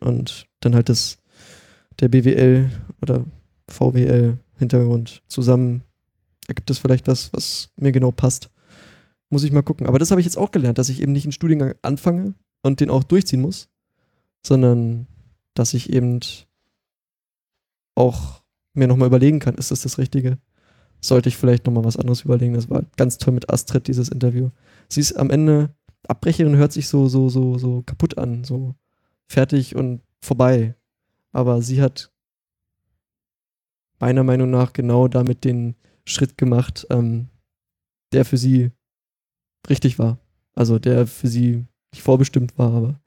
Und 0.01 0.47
dann 0.59 0.75
halt 0.75 0.89
das, 0.89 1.17
der 2.01 2.09
BWL 2.09 2.69
oder 3.01 3.23
VWL 3.69 4.37
Hintergrund 4.57 5.23
zusammen 5.27 5.83
ergibt 6.47 6.69
es 6.69 6.77
vielleicht 6.77 7.07
was, 7.07 7.31
was 7.31 7.69
mir 7.77 7.93
genau 7.93 8.11
passt. 8.11 8.49
Muss 9.29 9.43
ich 9.43 9.51
mal 9.51 9.63
gucken. 9.63 9.87
Aber 9.87 9.99
das 9.99 10.11
habe 10.11 10.21
ich 10.21 10.25
jetzt 10.25 10.37
auch 10.37 10.51
gelernt, 10.51 10.77
dass 10.77 10.89
ich 10.89 11.01
eben 11.01 11.11
nicht 11.11 11.25
einen 11.25 11.31
Studiengang 11.31 11.75
anfange 11.81 12.35
und 12.61 12.79
den 12.79 12.89
auch 12.89 13.03
durchziehen 13.03 13.41
muss, 13.41 13.69
sondern 14.45 15.07
dass 15.53 15.73
ich 15.73 15.91
eben 15.91 16.19
auch 17.95 18.43
mir 18.73 18.87
nochmal 18.87 19.07
überlegen 19.07 19.39
kann, 19.39 19.55
ist 19.55 19.71
das 19.71 19.81
das 19.81 19.97
Richtige? 19.97 20.37
Sollte 21.01 21.29
ich 21.29 21.37
vielleicht 21.37 21.65
nochmal 21.65 21.85
was 21.85 21.97
anderes 21.97 22.23
überlegen? 22.23 22.53
Das 22.53 22.69
war 22.69 22.83
ganz 22.97 23.17
toll 23.17 23.33
mit 23.33 23.49
Astrid, 23.49 23.87
dieses 23.87 24.09
Interview. 24.09 24.49
Sie 24.89 25.01
ist 25.01 25.13
am 25.13 25.29
Ende, 25.29 25.73
Abbrecherin 26.07 26.57
hört 26.57 26.73
sich 26.73 26.87
so, 26.87 27.07
so, 27.07 27.29
so, 27.29 27.57
so 27.57 27.83
kaputt 27.83 28.17
an, 28.17 28.43
so 28.43 28.75
fertig 29.27 29.75
und 29.75 30.01
vorbei. 30.21 30.75
Aber 31.31 31.61
sie 31.61 31.81
hat 31.81 32.11
meiner 33.99 34.23
Meinung 34.23 34.49
nach 34.49 34.73
genau 34.73 35.07
damit 35.07 35.43
den 35.45 35.75
Schritt 36.05 36.37
gemacht, 36.37 36.85
ähm, 36.89 37.29
der 38.11 38.25
für 38.25 38.37
sie 38.37 38.71
richtig 39.69 39.99
war. 39.99 40.17
Also 40.53 40.79
der 40.79 41.07
für 41.07 41.27
sie 41.27 41.65
nicht 41.91 42.03
vorbestimmt 42.03 42.57
war, 42.57 42.73
aber 42.73 42.99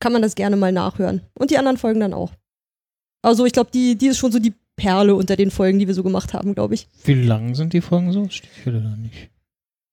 kann 0.00 0.12
man 0.12 0.22
das 0.22 0.34
gerne 0.34 0.56
mal 0.56 0.72
nachhören. 0.72 1.20
Und 1.38 1.52
die 1.52 1.58
anderen 1.58 1.78
Folgen 1.78 2.00
dann 2.00 2.12
auch. 2.12 2.32
Also, 3.22 3.46
ich 3.46 3.52
glaube, 3.52 3.70
die, 3.72 3.96
die 3.96 4.08
ist 4.08 4.18
schon 4.18 4.32
so 4.32 4.40
die 4.40 4.52
Perle 4.76 5.14
unter 5.14 5.36
den 5.36 5.52
Folgen, 5.52 5.78
die 5.78 5.86
wir 5.86 5.94
so 5.94 6.02
gemacht 6.02 6.34
haben, 6.34 6.56
glaube 6.56 6.74
ich. 6.74 6.88
Wie 7.04 7.14
lang 7.14 7.54
sind 7.54 7.72
die 7.72 7.80
Folgen 7.80 8.10
so? 8.12 8.28
Steht 8.28 8.50
hier 8.64 8.72
da 8.72 8.80
nicht. 8.96 9.30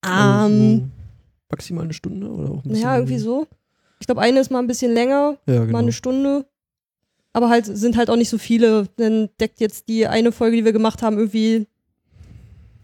Ähm, 0.06 0.92
maximal 1.50 1.84
eine 1.84 1.94
Stunde 1.94 2.28
oder 2.30 2.52
auch 2.52 2.64
ein 2.64 2.70
bisschen 2.70 2.84
ja, 2.84 2.96
irgendwie 2.96 3.20
so. 3.20 3.48
Ich 4.00 4.08
glaube, 4.08 4.22
eine 4.22 4.40
ist 4.40 4.50
mal 4.50 4.60
ein 4.60 4.68
bisschen 4.68 4.94
länger, 4.94 5.38
Ja, 5.46 5.60
genau. 5.60 5.72
mal 5.72 5.80
eine 5.80 5.92
Stunde. 5.92 6.46
Aber 7.34 7.50
halt 7.50 7.66
sind 7.66 7.96
halt 7.98 8.10
auch 8.10 8.16
nicht 8.16 8.30
so 8.30 8.38
viele. 8.38 8.88
Dann 8.98 9.30
deckt 9.40 9.60
jetzt 9.60 9.88
die 9.88 10.08
eine 10.08 10.32
Folge, 10.32 10.58
die 10.58 10.66
wir 10.66 10.74
gemacht 10.74 11.02
haben, 11.02 11.18
irgendwie 11.18 11.68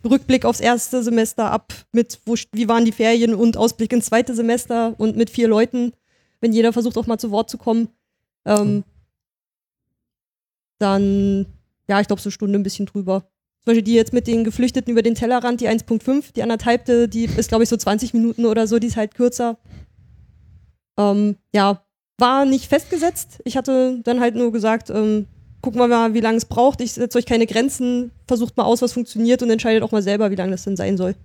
Rückblick 0.06 0.46
aufs 0.46 0.60
erste 0.60 1.04
Semester 1.04 1.52
ab 1.52 1.74
mit, 1.92 2.20
wo, 2.26 2.36
wie 2.54 2.68
waren 2.70 2.86
die 2.86 2.92
Ferien 2.92 3.34
und 3.34 3.58
Ausblick 3.58 3.92
ins 3.92 4.06
zweite 4.06 4.36
Semester 4.36 4.94
und 4.98 5.18
mit 5.18 5.30
vier 5.30 5.48
Leuten, 5.48 5.92
wenn 6.40 6.54
jeder 6.54 6.72
versucht 6.72 6.98
auch 6.98 7.08
mal 7.08 7.18
zu 7.18 7.32
Wort 7.32 7.50
zu 7.50 7.58
kommen. 7.58 7.90
Ähm, 8.46 8.84
dann, 10.80 11.48
ja, 11.90 12.00
ich 12.00 12.08
glaube, 12.08 12.22
so 12.22 12.28
eine 12.28 12.32
Stunde 12.34 12.60
ein 12.60 12.64
bisschen 12.64 12.86
drüber. 12.86 13.28
Zum 13.68 13.74
Beispiel 13.74 13.84
die 13.84 13.96
jetzt 13.96 14.14
mit 14.14 14.28
den 14.28 14.46
Geflüchteten 14.46 14.94
über 14.94 15.02
den 15.02 15.14
Tellerrand, 15.14 15.60
die 15.60 15.68
1.5, 15.68 16.32
die 16.34 16.42
anderthalbte, 16.42 17.10
die 17.10 17.26
ist, 17.26 17.50
glaube 17.50 17.66
ich, 17.66 17.70
so 17.70 17.76
20 17.76 18.14
Minuten 18.14 18.46
oder 18.46 18.66
so, 18.66 18.80
die 18.80 18.88
ist 18.88 18.96
halt 18.96 19.14
kürzer. 19.14 19.58
Ähm, 20.98 21.36
ja, 21.54 21.84
war 22.18 22.46
nicht 22.46 22.70
festgesetzt. 22.70 23.42
Ich 23.44 23.58
hatte 23.58 24.00
dann 24.06 24.22
halt 24.22 24.36
nur 24.36 24.54
gesagt, 24.54 24.90
ähm, 24.90 25.28
gucken 25.60 25.82
wir 25.82 25.90
mal, 25.90 26.14
wie 26.14 26.22
lange 26.22 26.38
es 26.38 26.46
braucht. 26.46 26.80
Ich 26.80 26.94
setze 26.94 27.18
euch 27.18 27.26
keine 27.26 27.46
Grenzen, 27.46 28.12
versucht 28.26 28.56
mal 28.56 28.64
aus, 28.64 28.82
was 28.82 28.94
funktioniert 28.94 29.44
und 29.44 29.50
entscheidet 29.50 29.84
auch 29.84 29.92
mal 29.92 30.02
selber, 30.02 30.32
wie 30.32 30.36
lange 30.36 30.52
das 30.52 30.64
denn 30.64 30.78
sein 30.78 30.96
soll. 30.96 31.16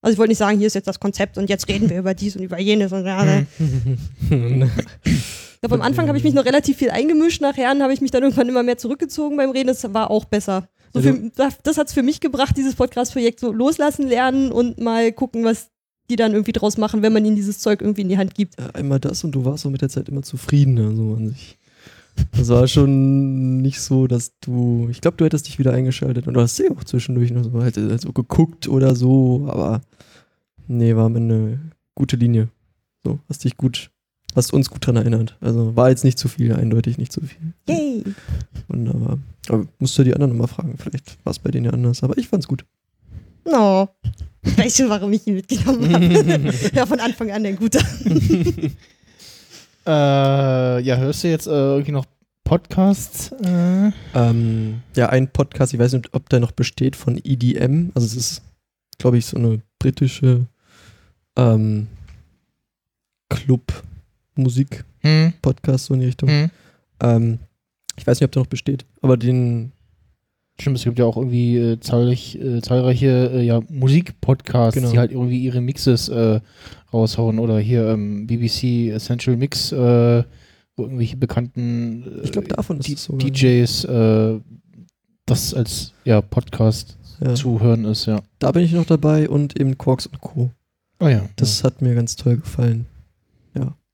Also 0.00 0.14
ich 0.14 0.18
wollte 0.18 0.30
nicht 0.30 0.38
sagen, 0.38 0.56
hier 0.56 0.68
ist 0.68 0.74
jetzt 0.74 0.88
das 0.88 1.00
Konzept 1.00 1.36
und 1.36 1.50
jetzt 1.50 1.68
reden 1.68 1.90
wir 1.90 1.98
über 1.98 2.14
dies 2.14 2.34
und 2.34 2.44
über 2.44 2.58
jenes 2.58 2.92
und 2.92 3.04
ja, 3.04 3.22
ne. 3.26 3.46
Ich 5.04 5.60
glaube, 5.60 5.74
am 5.74 5.82
Anfang 5.82 6.08
habe 6.08 6.16
ich 6.16 6.24
mich 6.24 6.34
noch 6.34 6.46
relativ 6.46 6.78
viel 6.78 6.90
eingemischt, 6.90 7.42
nachher 7.42 7.78
habe 7.78 7.92
ich 7.92 8.00
mich 8.00 8.10
dann 8.10 8.22
irgendwann 8.22 8.48
immer 8.48 8.62
mehr 8.62 8.78
zurückgezogen 8.78 9.36
beim 9.36 9.50
Reden. 9.50 9.68
Das 9.68 9.92
war 9.92 10.10
auch 10.10 10.24
besser. 10.24 10.68
So 10.94 11.00
Ja, 11.00 11.12
für, 11.12 11.30
das 11.34 11.58
das 11.62 11.76
hat 11.76 11.88
es 11.88 11.92
für 11.94 12.02
mich 12.02 12.20
gebracht, 12.20 12.56
dieses 12.56 12.76
Podcast-Projekt 12.76 13.40
so 13.40 13.52
loslassen 13.52 14.08
lernen 14.08 14.52
und 14.52 14.78
mal 14.78 15.12
gucken, 15.12 15.44
was 15.44 15.70
die 16.08 16.16
dann 16.16 16.32
irgendwie 16.32 16.52
draus 16.52 16.76
machen, 16.76 17.02
wenn 17.02 17.12
man 17.12 17.24
ihnen 17.24 17.36
dieses 17.36 17.58
Zeug 17.58 17.80
irgendwie 17.80 18.02
in 18.02 18.08
die 18.08 18.18
Hand 18.18 18.34
gibt. 18.34 18.58
Ja, 18.60 18.70
einmal 18.70 19.00
das 19.00 19.24
und 19.24 19.32
du 19.32 19.44
warst 19.44 19.64
so 19.64 19.70
mit 19.70 19.82
der 19.82 19.88
Zeit 19.88 20.08
immer 20.08 20.22
zufrieden. 20.22 20.78
Also 20.78 21.14
an 21.14 21.28
sich. 21.30 21.58
Das 22.36 22.48
war 22.48 22.68
schon 22.68 23.60
nicht 23.60 23.80
so, 23.80 24.06
dass 24.06 24.38
du. 24.40 24.88
Ich 24.90 25.00
glaube, 25.00 25.16
du 25.16 25.24
hättest 25.24 25.48
dich 25.48 25.58
wieder 25.58 25.72
eingeschaltet 25.72 26.28
und 26.28 26.34
du 26.34 26.40
hast 26.40 26.56
sie 26.56 26.70
auch 26.70 26.84
zwischendurch 26.84 27.32
noch 27.32 27.42
so, 27.42 27.60
halt, 27.60 27.76
halt 27.76 28.00
so 28.00 28.12
geguckt 28.12 28.68
oder 28.68 28.94
so, 28.94 29.48
aber 29.48 29.80
nee, 30.68 30.94
war 30.94 31.06
am 31.06 31.16
Ende 31.16 31.34
eine 31.34 31.58
gute 31.94 32.16
Linie. 32.16 32.48
So, 33.04 33.18
hast 33.28 33.44
dich 33.44 33.56
gut, 33.56 33.90
hast 34.34 34.52
uns 34.52 34.70
gut 34.70 34.86
dran 34.86 34.96
erinnert. 34.96 35.36
Also 35.40 35.76
war 35.76 35.90
jetzt 35.90 36.04
nicht 36.04 36.18
zu 36.18 36.28
viel, 36.28 36.52
eindeutig 36.52 36.98
nicht 36.98 37.12
zu 37.12 37.20
viel. 37.20 37.54
Yay! 37.68 38.04
Wunderbar. 38.68 39.18
Aber 39.48 39.66
musst 39.78 39.96
du 39.98 40.04
die 40.04 40.14
anderen 40.14 40.32
nochmal 40.32 40.48
fragen, 40.48 40.76
vielleicht 40.78 41.18
war 41.24 41.30
es 41.30 41.38
bei 41.38 41.50
denen 41.50 41.66
ja 41.66 41.72
anders, 41.72 42.02
aber 42.02 42.18
ich 42.18 42.28
fand's 42.28 42.48
gut. 42.48 42.64
No. 43.44 43.88
Ich 44.42 44.58
weiß 44.58 44.76
schon, 44.76 44.88
warum 44.88 45.12
ich 45.12 45.26
ihn 45.26 45.34
mitgenommen 45.34 45.92
habe. 45.92 46.54
ja, 46.74 46.86
von 46.86 47.00
Anfang 47.00 47.30
an 47.30 47.44
ein 47.46 47.56
guter. 47.56 47.80
Äh, 49.86 50.80
ja, 50.80 50.96
hörst 50.96 51.24
du 51.24 51.28
jetzt 51.28 51.46
äh, 51.46 51.50
irgendwie 51.50 51.92
noch 51.92 52.06
Podcasts? 52.42 53.32
Äh? 53.32 53.90
Ähm, 54.14 54.80
ja, 54.96 55.10
ein 55.10 55.28
Podcast, 55.28 55.74
ich 55.74 55.78
weiß 55.78 55.92
nicht, 55.92 56.14
ob 56.14 56.28
der 56.30 56.40
noch 56.40 56.52
besteht, 56.52 56.96
von 56.96 57.20
EDM. 57.22 57.90
Also 57.94 58.06
es 58.06 58.16
ist, 58.16 58.42
glaube 58.98 59.18
ich, 59.18 59.26
so 59.26 59.36
eine 59.36 59.60
britische 59.78 60.46
ähm, 61.36 61.88
Club-Musik-Podcast, 64.34 65.84
Hm, 65.84 65.88
so 65.88 65.94
in 65.94 66.00
die 66.00 66.06
Richtung. 66.06 66.28
hm. 66.28 66.50
Ähm, 67.00 67.38
ich 67.96 68.06
weiß 68.06 68.20
nicht, 68.20 68.26
ob 68.26 68.32
der 68.32 68.42
noch 68.42 68.48
besteht, 68.48 68.84
aber 69.02 69.16
den, 69.16 69.72
Stimmt, 70.60 70.76
es 70.78 70.84
gibt 70.84 71.00
ja 71.00 71.04
auch 71.04 71.16
irgendwie 71.16 71.56
äh, 71.56 71.80
zahlreich, 71.80 72.36
äh, 72.36 72.60
zahlreiche 72.62 73.30
äh, 73.34 73.42
ja, 73.42 73.60
Musik-Podcasts, 73.68 74.74
Genau. 74.78 74.92
die 74.92 74.98
halt 75.00 75.10
irgendwie 75.10 75.38
ihre 75.42 75.60
Mixes 75.60 76.08
äh, 76.08 76.38
raushauen. 76.92 77.40
Oder 77.40 77.58
hier 77.58 77.88
ähm, 77.88 78.28
BBC 78.28 78.90
Essential 78.92 79.36
Mix, 79.36 79.72
äh, 79.72 80.22
wo 80.76 80.82
irgendwelche 80.84 81.16
bekannten 81.16 82.04
äh, 82.20 82.24
ich 82.24 82.30
glaube, 82.30 82.46
davon 82.48 82.78
ist 82.78 82.88
es 82.88 83.04
sogar. 83.04 83.28
DJs 83.28 83.84
äh, 83.84 84.40
das 85.26 85.54
als 85.54 85.92
ja, 86.04 86.20
Podcast 86.20 86.98
Ja. 87.20 87.34
zu 87.34 87.60
hören 87.60 87.84
ist, 87.84 88.06
ja. 88.06 88.22
Da 88.38 88.52
bin 88.52 88.62
ich 88.62 88.70
noch 88.72 88.86
dabei 88.86 89.28
und 89.28 89.58
eben 89.58 89.76
Quarks 89.76 90.06
und 90.06 90.20
Co. 90.20 90.50
Oh 91.00 91.08
ja. 91.08 91.28
Das 91.34 91.64
hat 91.64 91.82
mir 91.82 91.96
ganz 91.96 92.14
toll 92.14 92.36
gefallen. 92.36 92.86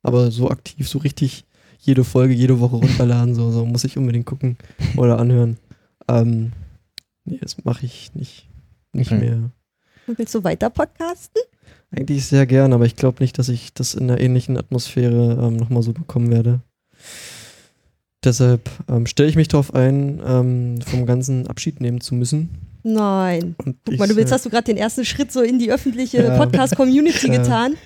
Aber 0.02 0.30
so 0.30 0.50
aktiv, 0.50 0.88
so 0.88 0.98
richtig 0.98 1.44
jede 1.78 2.04
Folge, 2.04 2.34
jede 2.34 2.60
Woche 2.60 2.76
runterladen, 2.76 3.34
so, 3.34 3.50
so 3.50 3.64
muss 3.64 3.84
ich 3.84 3.96
unbedingt 3.98 4.26
gucken 4.26 4.56
oder 4.96 5.18
anhören. 5.18 5.56
Ähm, 6.08 6.52
nee, 7.24 7.38
das 7.40 7.64
mache 7.64 7.86
ich 7.86 8.10
nicht, 8.14 8.48
nicht 8.92 9.12
Okay. 9.12 9.20
mehr. 9.20 9.50
Und 10.06 10.18
willst 10.18 10.34
du 10.34 10.42
weiter 10.44 10.70
podcasten? 10.70 11.40
Eigentlich 11.90 12.24
sehr 12.26 12.46
gern, 12.46 12.72
aber 12.72 12.84
ich 12.86 12.96
glaube 12.96 13.22
nicht, 13.22 13.38
dass 13.38 13.48
ich 13.48 13.72
das 13.74 13.94
in 13.94 14.04
einer 14.10 14.20
ähnlichen 14.20 14.56
Atmosphäre 14.56 15.38
ähm, 15.42 15.56
nochmal 15.56 15.82
so 15.82 15.92
bekommen 15.92 16.30
werde. 16.30 16.60
Deshalb 18.22 18.68
ähm, 18.88 19.06
stelle 19.06 19.30
ich 19.30 19.36
mich 19.36 19.48
darauf 19.48 19.74
ein, 19.74 20.20
ähm, 20.26 20.78
vom 20.82 21.06
ganzen 21.06 21.46
Abschied 21.46 21.80
nehmen 21.80 22.02
zu 22.02 22.14
müssen. 22.14 22.50
Nein. 22.82 23.54
Und 23.64 23.76
Guck 23.86 23.98
mal, 23.98 24.08
du 24.08 24.16
willst, 24.16 24.30
äh, 24.30 24.34
hast 24.34 24.44
du 24.44 24.50
gerade 24.50 24.64
den 24.64 24.76
ersten 24.76 25.04
Schritt 25.06 25.32
so 25.32 25.40
in 25.40 25.58
die 25.58 25.72
öffentliche 25.72 26.22
Ja. 26.22 26.36
Podcast-Community 26.36 27.28
getan. 27.30 27.76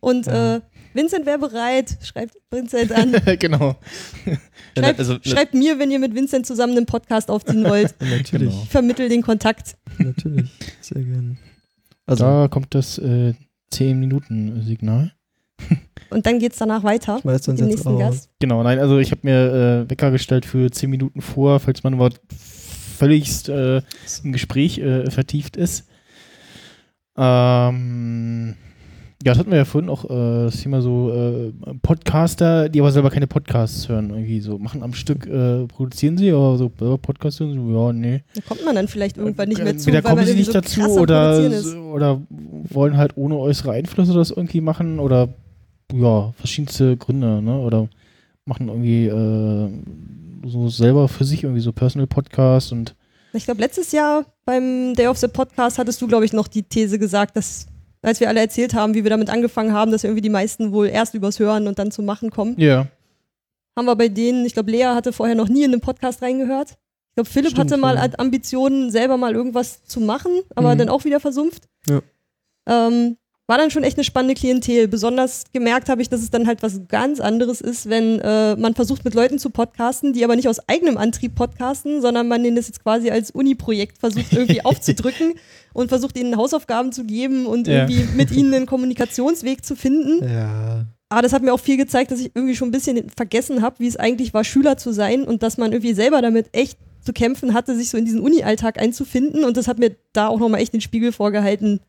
Und 0.00 0.26
Ja. 0.26 0.56
äh, 0.56 0.60
Vincent 0.94 1.26
wäre 1.26 1.38
bereit. 1.38 1.96
Schreibt 2.02 2.34
Vincent 2.50 2.92
an. 2.92 3.12
genau. 3.38 3.76
Schreibt, 4.78 4.98
also, 4.98 5.16
schreibt 5.22 5.54
mir, 5.54 5.78
wenn 5.78 5.90
ihr 5.90 5.98
mit 5.98 6.14
Vincent 6.14 6.46
zusammen 6.46 6.76
einen 6.76 6.86
Podcast 6.86 7.30
aufziehen 7.30 7.64
wollt. 7.64 7.94
na- 8.00 8.06
natürlich, 8.16 8.30
Genau. 8.30 8.62
Ich 8.64 8.68
vermittel 8.70 9.08
den 9.08 9.22
Kontakt. 9.22 9.76
natürlich, 9.98 10.50
sehr 10.80 11.02
gern. 11.02 11.38
Also, 12.06 12.24
da 12.24 12.48
kommt 12.48 12.74
das 12.74 12.98
äh, 12.98 13.34
10-Minuten-Signal. 13.72 15.12
Und 16.10 16.26
dann 16.26 16.38
geht's 16.40 16.58
danach 16.58 16.82
weiter 16.82 17.18
ich 17.20 17.24
weiß 17.24 17.46
mit 17.46 17.60
dem 17.60 17.68
nächsten 17.68 17.88
auch. 17.88 17.98
Gast. 17.98 18.28
Genau, 18.40 18.62
nein, 18.62 18.78
also 18.80 18.98
ich 18.98 19.12
habe 19.12 19.20
mir 19.22 19.84
äh, 19.86 19.90
Wecker 19.90 20.10
gestellt 20.10 20.44
für 20.44 20.70
10 20.70 20.90
Minuten 20.90 21.22
vor, 21.22 21.60
falls 21.60 21.82
man 21.84 21.94
überhaupt 21.94 22.20
völligst 22.98 23.48
äh, 23.48 23.80
im 24.24 24.32
Gespräch 24.32 24.78
äh, 24.78 25.08
vertieft 25.10 25.56
ist. 25.56 25.86
Ähm, 27.16 28.56
ja, 29.24 29.32
das 29.32 29.38
hatten 29.38 29.50
wir 29.50 29.58
ja 29.58 29.64
vorhin 29.64 29.90
auch 29.90 30.04
äh, 30.04 30.44
das 30.44 30.60
Thema 30.60 30.82
so 30.82 31.12
äh, 31.12 31.52
Podcaster, 31.82 32.68
die 32.68 32.80
aber 32.80 32.92
selber 32.92 33.10
keine 33.10 33.26
Podcasts 33.26 33.88
hören, 33.88 34.10
irgendwie 34.10 34.40
so 34.40 34.58
machen 34.58 34.82
am 34.82 34.94
Stück, 34.94 35.26
äh, 35.26 35.66
produzieren 35.66 36.18
sie, 36.18 36.30
aber 36.32 36.56
so 36.56 36.70
selber 36.78 36.98
Podcasts 36.98 37.40
hören, 37.40 37.54
so, 37.54 37.86
ja, 37.86 37.92
nee. 37.92 38.22
Da 38.34 38.40
kommt 38.42 38.64
man 38.64 38.74
dann 38.74 38.88
vielleicht 38.88 39.16
irgendwann 39.16 39.48
nicht 39.48 39.62
mehr 39.62 39.76
zu, 39.76 39.90
Entweder 39.90 40.08
kommen 40.08 40.26
sie 40.26 40.34
nicht 40.34 40.46
so 40.46 40.52
dazu 40.52 40.82
oder, 40.82 41.50
oder 41.92 42.20
wollen 42.30 42.96
halt 42.96 43.16
ohne 43.16 43.36
äußere 43.36 43.72
Einflüsse 43.72 44.12
das 44.12 44.30
irgendwie 44.30 44.60
machen 44.60 44.98
oder 44.98 45.28
ja, 45.92 46.32
verschiedenste 46.36 46.96
Gründe, 46.96 47.42
ne? 47.42 47.58
Oder 47.58 47.88
machen 48.44 48.68
irgendwie 48.68 49.06
äh, 49.06 50.48
so 50.48 50.68
selber 50.68 51.08
für 51.08 51.24
sich 51.24 51.44
irgendwie 51.44 51.60
so 51.60 51.72
Personal 51.72 52.06
Podcasts 52.06 52.72
und 52.72 52.94
Ich 53.32 53.44
glaube, 53.44 53.60
letztes 53.60 53.92
Jahr 53.92 54.24
beim 54.44 54.94
Day 54.94 55.06
of 55.06 55.18
the 55.18 55.28
Podcast 55.28 55.78
hattest 55.78 56.00
du, 56.02 56.08
glaube 56.08 56.24
ich, 56.24 56.32
noch 56.32 56.48
die 56.48 56.62
These 56.62 56.98
gesagt, 56.98 57.36
dass, 57.36 57.66
als 58.02 58.20
wir 58.20 58.28
alle 58.28 58.40
erzählt 58.40 58.74
haben, 58.74 58.94
wie 58.94 59.04
wir 59.04 59.10
damit 59.10 59.30
angefangen 59.30 59.72
haben, 59.72 59.90
dass 59.92 60.04
irgendwie 60.04 60.20
die 60.22 60.28
meisten 60.28 60.72
wohl 60.72 60.88
erst 60.88 61.14
übers 61.14 61.38
Hören 61.38 61.66
und 61.68 61.78
dann 61.78 61.90
zum 61.90 62.04
Machen 62.04 62.30
kommen. 62.30 62.54
ja. 62.58 62.86
Haben 63.74 63.86
wir 63.86 63.96
bei 63.96 64.08
denen, 64.08 64.44
ich 64.44 64.52
glaube, 64.52 64.70
Lea 64.70 64.84
hatte 64.84 65.14
vorher 65.14 65.34
noch 65.34 65.48
nie 65.48 65.62
in 65.64 65.72
einen 65.72 65.80
Podcast 65.80 66.20
reingehört. 66.20 66.72
Ich 66.72 67.14
glaube, 67.14 67.30
Philipp 67.30 67.52
Stimmt, 67.52 67.70
hatte 67.72 67.80
mal 67.80 67.96
ja. 67.96 68.06
Ambitionen, 68.18 68.90
selber 68.90 69.16
mal 69.16 69.32
irgendwas 69.34 69.82
zu 69.84 69.98
machen, 70.00 70.30
aber 70.54 70.74
Mhm. 70.74 70.78
dann 70.78 70.88
auch 70.90 71.04
wieder 71.06 71.20
versumpft. 71.20 71.68
Ja. 71.88 72.02
Ähm, 72.68 73.16
war 73.48 73.58
dann 73.58 73.70
schon 73.70 73.82
echt 73.82 73.96
eine 73.98 74.04
spannende 74.04 74.34
Klientel. 74.34 74.86
Besonders 74.88 75.44
gemerkt 75.52 75.88
habe 75.88 76.00
ich, 76.00 76.08
dass 76.08 76.22
es 76.22 76.30
dann 76.30 76.46
halt 76.46 76.62
was 76.62 76.82
ganz 76.88 77.20
anderes 77.20 77.60
ist, 77.60 77.88
wenn 77.88 78.20
äh, 78.20 78.56
man 78.56 78.74
versucht, 78.74 79.04
mit 79.04 79.14
Leuten 79.14 79.38
zu 79.38 79.50
podcasten, 79.50 80.12
die 80.12 80.24
aber 80.24 80.36
nicht 80.36 80.48
aus 80.48 80.68
eigenem 80.68 80.96
Antrieb 80.96 81.34
podcasten, 81.34 82.00
sondern 82.00 82.28
man 82.28 82.42
denen 82.42 82.56
das 82.56 82.68
jetzt 82.68 82.82
quasi 82.82 83.10
als 83.10 83.30
Uni-Projekt 83.32 83.98
versucht, 83.98 84.32
irgendwie 84.32 84.60
aufzudrücken 84.64 85.34
und 85.72 85.88
versucht, 85.88 86.16
ihnen 86.16 86.36
Hausaufgaben 86.36 86.92
zu 86.92 87.04
geben 87.04 87.46
und 87.46 87.66
Ja. 87.66 87.86
irgendwie 87.88 88.04
mit 88.16 88.30
ihnen 88.30 88.54
einen 88.54 88.66
Kommunikationsweg 88.66 89.64
zu 89.64 89.74
finden. 89.76 90.26
Ja, 90.26 90.86
Aber 91.08 91.22
das 91.22 91.32
hat 91.32 91.42
mir 91.42 91.52
auch 91.52 91.60
viel 91.60 91.76
gezeigt, 91.76 92.10
dass 92.12 92.20
ich 92.20 92.30
irgendwie 92.34 92.54
schon 92.56 92.68
ein 92.68 92.72
bisschen 92.72 93.10
vergessen 93.10 93.60
habe, 93.60 93.76
wie 93.80 93.88
es 93.88 93.96
eigentlich 93.96 94.32
war, 94.32 94.44
Schüler 94.44 94.76
zu 94.78 94.92
sein 94.92 95.24
und 95.24 95.42
dass 95.42 95.58
man 95.58 95.72
irgendwie 95.72 95.94
selber 95.94 96.22
damit 96.22 96.46
echt 96.52 96.78
zu 97.00 97.12
kämpfen 97.12 97.52
hatte, 97.52 97.74
sich 97.76 97.90
so 97.90 97.98
in 97.98 98.04
diesen 98.04 98.20
Uni-Alltag 98.20 98.80
einzufinden. 98.80 99.42
Und 99.44 99.56
das 99.56 99.66
hat 99.66 99.78
mir 99.80 99.96
da 100.12 100.28
auch 100.28 100.38
nochmal 100.38 100.60
echt 100.60 100.72
den 100.72 100.80
Spiegel 100.80 101.10
vorgehalten, 101.10 101.80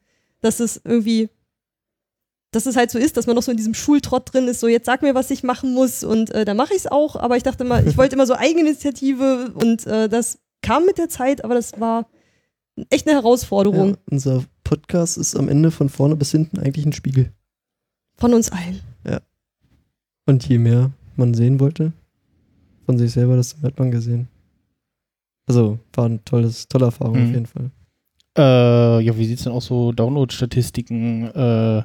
dass 0.42 0.60
es 0.60 0.82
irgendwie, 0.84 1.30
dass 2.54 2.66
es 2.66 2.76
halt 2.76 2.90
so 2.92 2.98
ist, 2.98 3.18
dass 3.18 3.28
man 3.28 3.36
noch 3.36 3.44
so 3.44 3.52
in 3.52 3.58
diesem 3.58 3.74
Schultrott 3.74 4.34
drin 4.34 4.48
ist, 4.48 4.60
so 4.62 4.68
jetzt 4.68 4.86
sag 4.86 5.02
mir, 5.02 5.14
was 5.16 5.30
ich 5.32 5.44
machen 5.44 5.74
muss 5.74 6.04
und 6.04 6.30
äh, 6.32 6.46
dann 6.46 6.56
mache 6.58 6.74
ich 6.74 6.80
es 6.80 6.88
auch. 6.88 7.16
Aber 7.18 7.36
ich 7.38 7.44
dachte 7.44 7.64
immer, 7.66 7.86
ich 7.86 7.98
wollte 7.98 8.16
immer 8.16 8.26
so 8.26 8.36
Eigeninitiative 8.36 9.52
und 9.56 9.86
äh, 9.88 10.08
das 10.10 10.40
kam 10.62 10.86
mit 10.86 10.98
der 10.98 11.10
Zeit, 11.10 11.44
aber 11.44 11.56
das 11.56 11.80
war 11.80 12.08
echt 12.90 13.08
eine 13.08 13.18
Herausforderung 13.18 13.90
ja, 13.90 13.98
unser 14.10 14.44
Podcast 14.64 15.18
ist 15.18 15.36
am 15.36 15.50
Ende 15.50 15.70
von 15.72 15.90
vorne 15.90 16.16
bis 16.16 16.32
hinten 16.32 16.58
eigentlich 16.60 16.86
ein 16.86 16.94
Spiegel. 16.94 17.32
von 18.18 18.34
uns 18.34 18.50
allen. 18.52 18.80
Und 20.26 20.48
je 20.48 20.58
mehr 20.58 20.92
man 21.18 21.34
sehen 21.34 21.60
wollte 21.60 21.92
von 22.86 22.98
sich 22.98 23.12
selber, 23.12 23.36
mehr 23.36 23.72
hat 23.72 23.78
man 23.78 23.92
gesehen. 23.92 24.30
Also 25.48 25.80
war 25.94 26.06
eine 26.06 26.24
tolles, 26.24 26.68
tolle 26.70 26.86
Erfahrung 26.86 27.18
Mhm. 27.18 27.24
auf 27.26 27.32
jeden 27.32 27.46
Fall. 27.46 27.72
Äh, 28.38 29.04
ja, 29.04 29.18
wie 29.18 29.26
sieht's 29.26 29.44
denn 29.44 29.52
aus 29.52 29.66
so 29.66 29.92
Download-Statistiken? 29.92 31.26
Äh, 31.26 31.84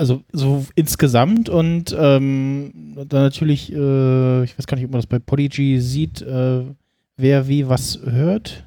also 0.00 0.22
so 0.32 0.64
insgesamt 0.74 1.50
und 1.50 1.94
ähm, 1.96 2.72
dann 3.06 3.22
natürlich, 3.22 3.70
äh, 3.70 4.44
ich 4.44 4.58
weiß 4.58 4.66
gar 4.66 4.76
nicht, 4.76 4.86
ob 4.86 4.92
man 4.92 4.98
das 5.00 5.06
bei 5.06 5.18
Podigy 5.18 5.78
sieht, 5.80 6.22
äh, 6.22 6.62
wer 7.18 7.46
wie 7.48 7.68
was 7.68 7.98
hört. 8.02 8.64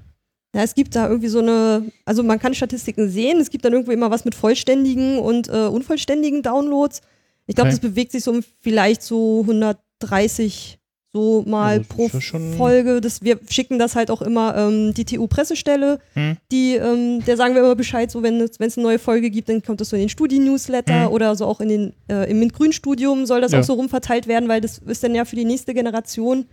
Ja, 0.55 0.61
es 0.61 0.75
gibt 0.75 0.95
da 0.95 1.07
irgendwie 1.07 1.29
so 1.29 1.39
eine, 1.39 1.91
also 2.05 2.21
man 2.21 2.37
kann 2.37 2.53
Statistiken 2.53 3.09
sehen, 3.09 3.39
es 3.41 3.49
gibt 3.49 3.65
dann 3.65 3.73
irgendwo 3.73 3.91
immer 3.91 4.11
was 4.11 4.25
mit 4.25 4.35
vollständigen 4.35 5.17
und 5.17 5.49
äh, 5.49 5.65
unvollständigen 5.65 6.43
Downloads. 6.43 7.01
Ich 7.47 7.55
glaube, 7.55 7.69
Okay. 7.69 7.79
das 7.81 7.89
bewegt 7.89 8.11
sich 8.11 8.23
so 8.23 8.31
um 8.31 8.43
vielleicht 8.61 9.01
so 9.01 9.41
130 9.41 10.77
so 11.13 11.43
mal 11.47 11.77
Also 11.79 11.83
pro 11.89 12.09
Folge. 12.57 12.99
Das, 12.99 13.21
wir 13.21 13.39
schicken 13.49 13.77
das 13.77 13.95
halt 13.95 14.09
auch 14.09 14.21
immer 14.23 14.57
ähm, 14.57 14.93
die 14.95 15.05
TU-Pressestelle, 15.05 15.99
Hm. 16.15 16.37
die, 16.51 16.75
ähm, 16.75 17.23
der 17.25 17.37
sagen 17.37 17.53
wir 17.53 17.61
immer 17.61 17.75
Bescheid, 17.75 18.09
so 18.09 18.23
wenn 18.23 18.41
es 18.41 18.59
wenn 18.59 18.67
es 18.67 18.77
eine 18.77 18.87
neue 18.87 18.99
Folge 18.99 19.29
gibt, 19.29 19.47
dann 19.47 19.61
kommt 19.61 19.79
das 19.79 19.89
so 19.89 19.95
in 19.95 20.01
den 20.01 20.09
Studi-Newsletter 20.09 21.05
Hm. 21.05 21.11
oder 21.11 21.35
so 21.35 21.45
auch 21.45 21.61
in 21.61 21.69
den, 21.69 21.93
äh, 22.09 22.29
im 22.31 22.39
MINT-Grün-Studium 22.39 23.25
soll 23.27 23.41
das 23.41 23.51
Ja. 23.51 23.59
auch 23.59 23.63
so 23.63 23.73
rumverteilt 23.73 24.27
werden, 24.27 24.49
weil 24.49 24.59
das 24.61 24.79
ist 24.79 25.03
dann 25.03 25.13
ja 25.13 25.23
für 25.25 25.35
die 25.35 25.45
nächste 25.45 25.73
Generation 25.75 26.45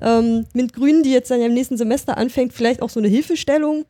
ähm, 0.00 0.44
MINT-Grün, 0.52 1.02
die 1.02 1.12
jetzt 1.12 1.30
dann 1.30 1.40
ja 1.40 1.46
im 1.46 1.54
nächsten 1.54 1.76
Semester 1.78 2.16
anfängt, 2.18 2.52
vielleicht 2.52 2.82
auch 2.82 2.90
so 2.90 3.00
eine 3.00 3.08
Hilfestellung, 3.08 3.84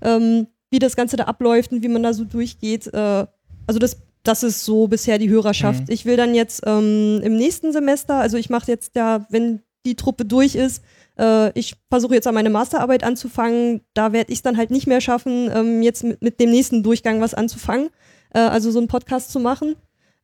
ähm, 0.00 0.46
wie 0.70 0.78
das 0.78 0.96
Ganze 0.96 1.16
da 1.16 1.24
abläuft 1.24 1.72
und 1.72 1.82
wie 1.82 1.88
man 1.88 2.02
da 2.02 2.14
so 2.14 2.24
durchgeht. 2.24 2.86
Äh, 2.94 3.26
also 3.66 3.78
das, 3.78 3.98
das 4.22 4.42
ist 4.42 4.64
so 4.64 4.86
bisher 4.88 5.18
die 5.18 5.28
Hörerschaft. 5.28 5.88
Mhm. 5.88 5.92
Ich 5.92 6.06
will 6.06 6.16
dann 6.16 6.34
jetzt 6.34 6.62
ähm, 6.66 7.20
im 7.22 7.36
nächsten 7.36 7.72
Semester, 7.72 8.14
also 8.14 8.36
ich 8.38 8.48
mache 8.48 8.70
jetzt 8.70 8.94
ja, 8.96 9.26
wenn 9.30 9.60
die 9.86 9.96
Truppe 9.96 10.24
durch 10.24 10.54
ist, 10.54 10.82
äh, 11.18 11.58
ich 11.58 11.74
versuche 11.88 12.14
jetzt 12.14 12.26
an 12.26 12.34
meine 12.34 12.50
Masterarbeit 12.50 13.04
anzufangen. 13.04 13.80
Da 13.94 14.12
werde 14.12 14.32
ich 14.32 14.38
es 14.38 14.42
dann 14.42 14.56
halt 14.56 14.70
nicht 14.70 14.86
mehr 14.86 15.00
schaffen, 15.00 15.50
ähm, 15.54 15.82
jetzt 15.82 16.04
mit, 16.04 16.22
mit 16.22 16.40
dem 16.40 16.50
nächsten 16.50 16.82
Durchgang 16.82 17.20
was 17.20 17.34
anzufangen, 17.34 17.90
äh, 18.34 18.40
also 18.40 18.70
so 18.70 18.78
einen 18.78 18.88
Podcast 18.88 19.30
zu 19.30 19.40
machen. 19.40 19.76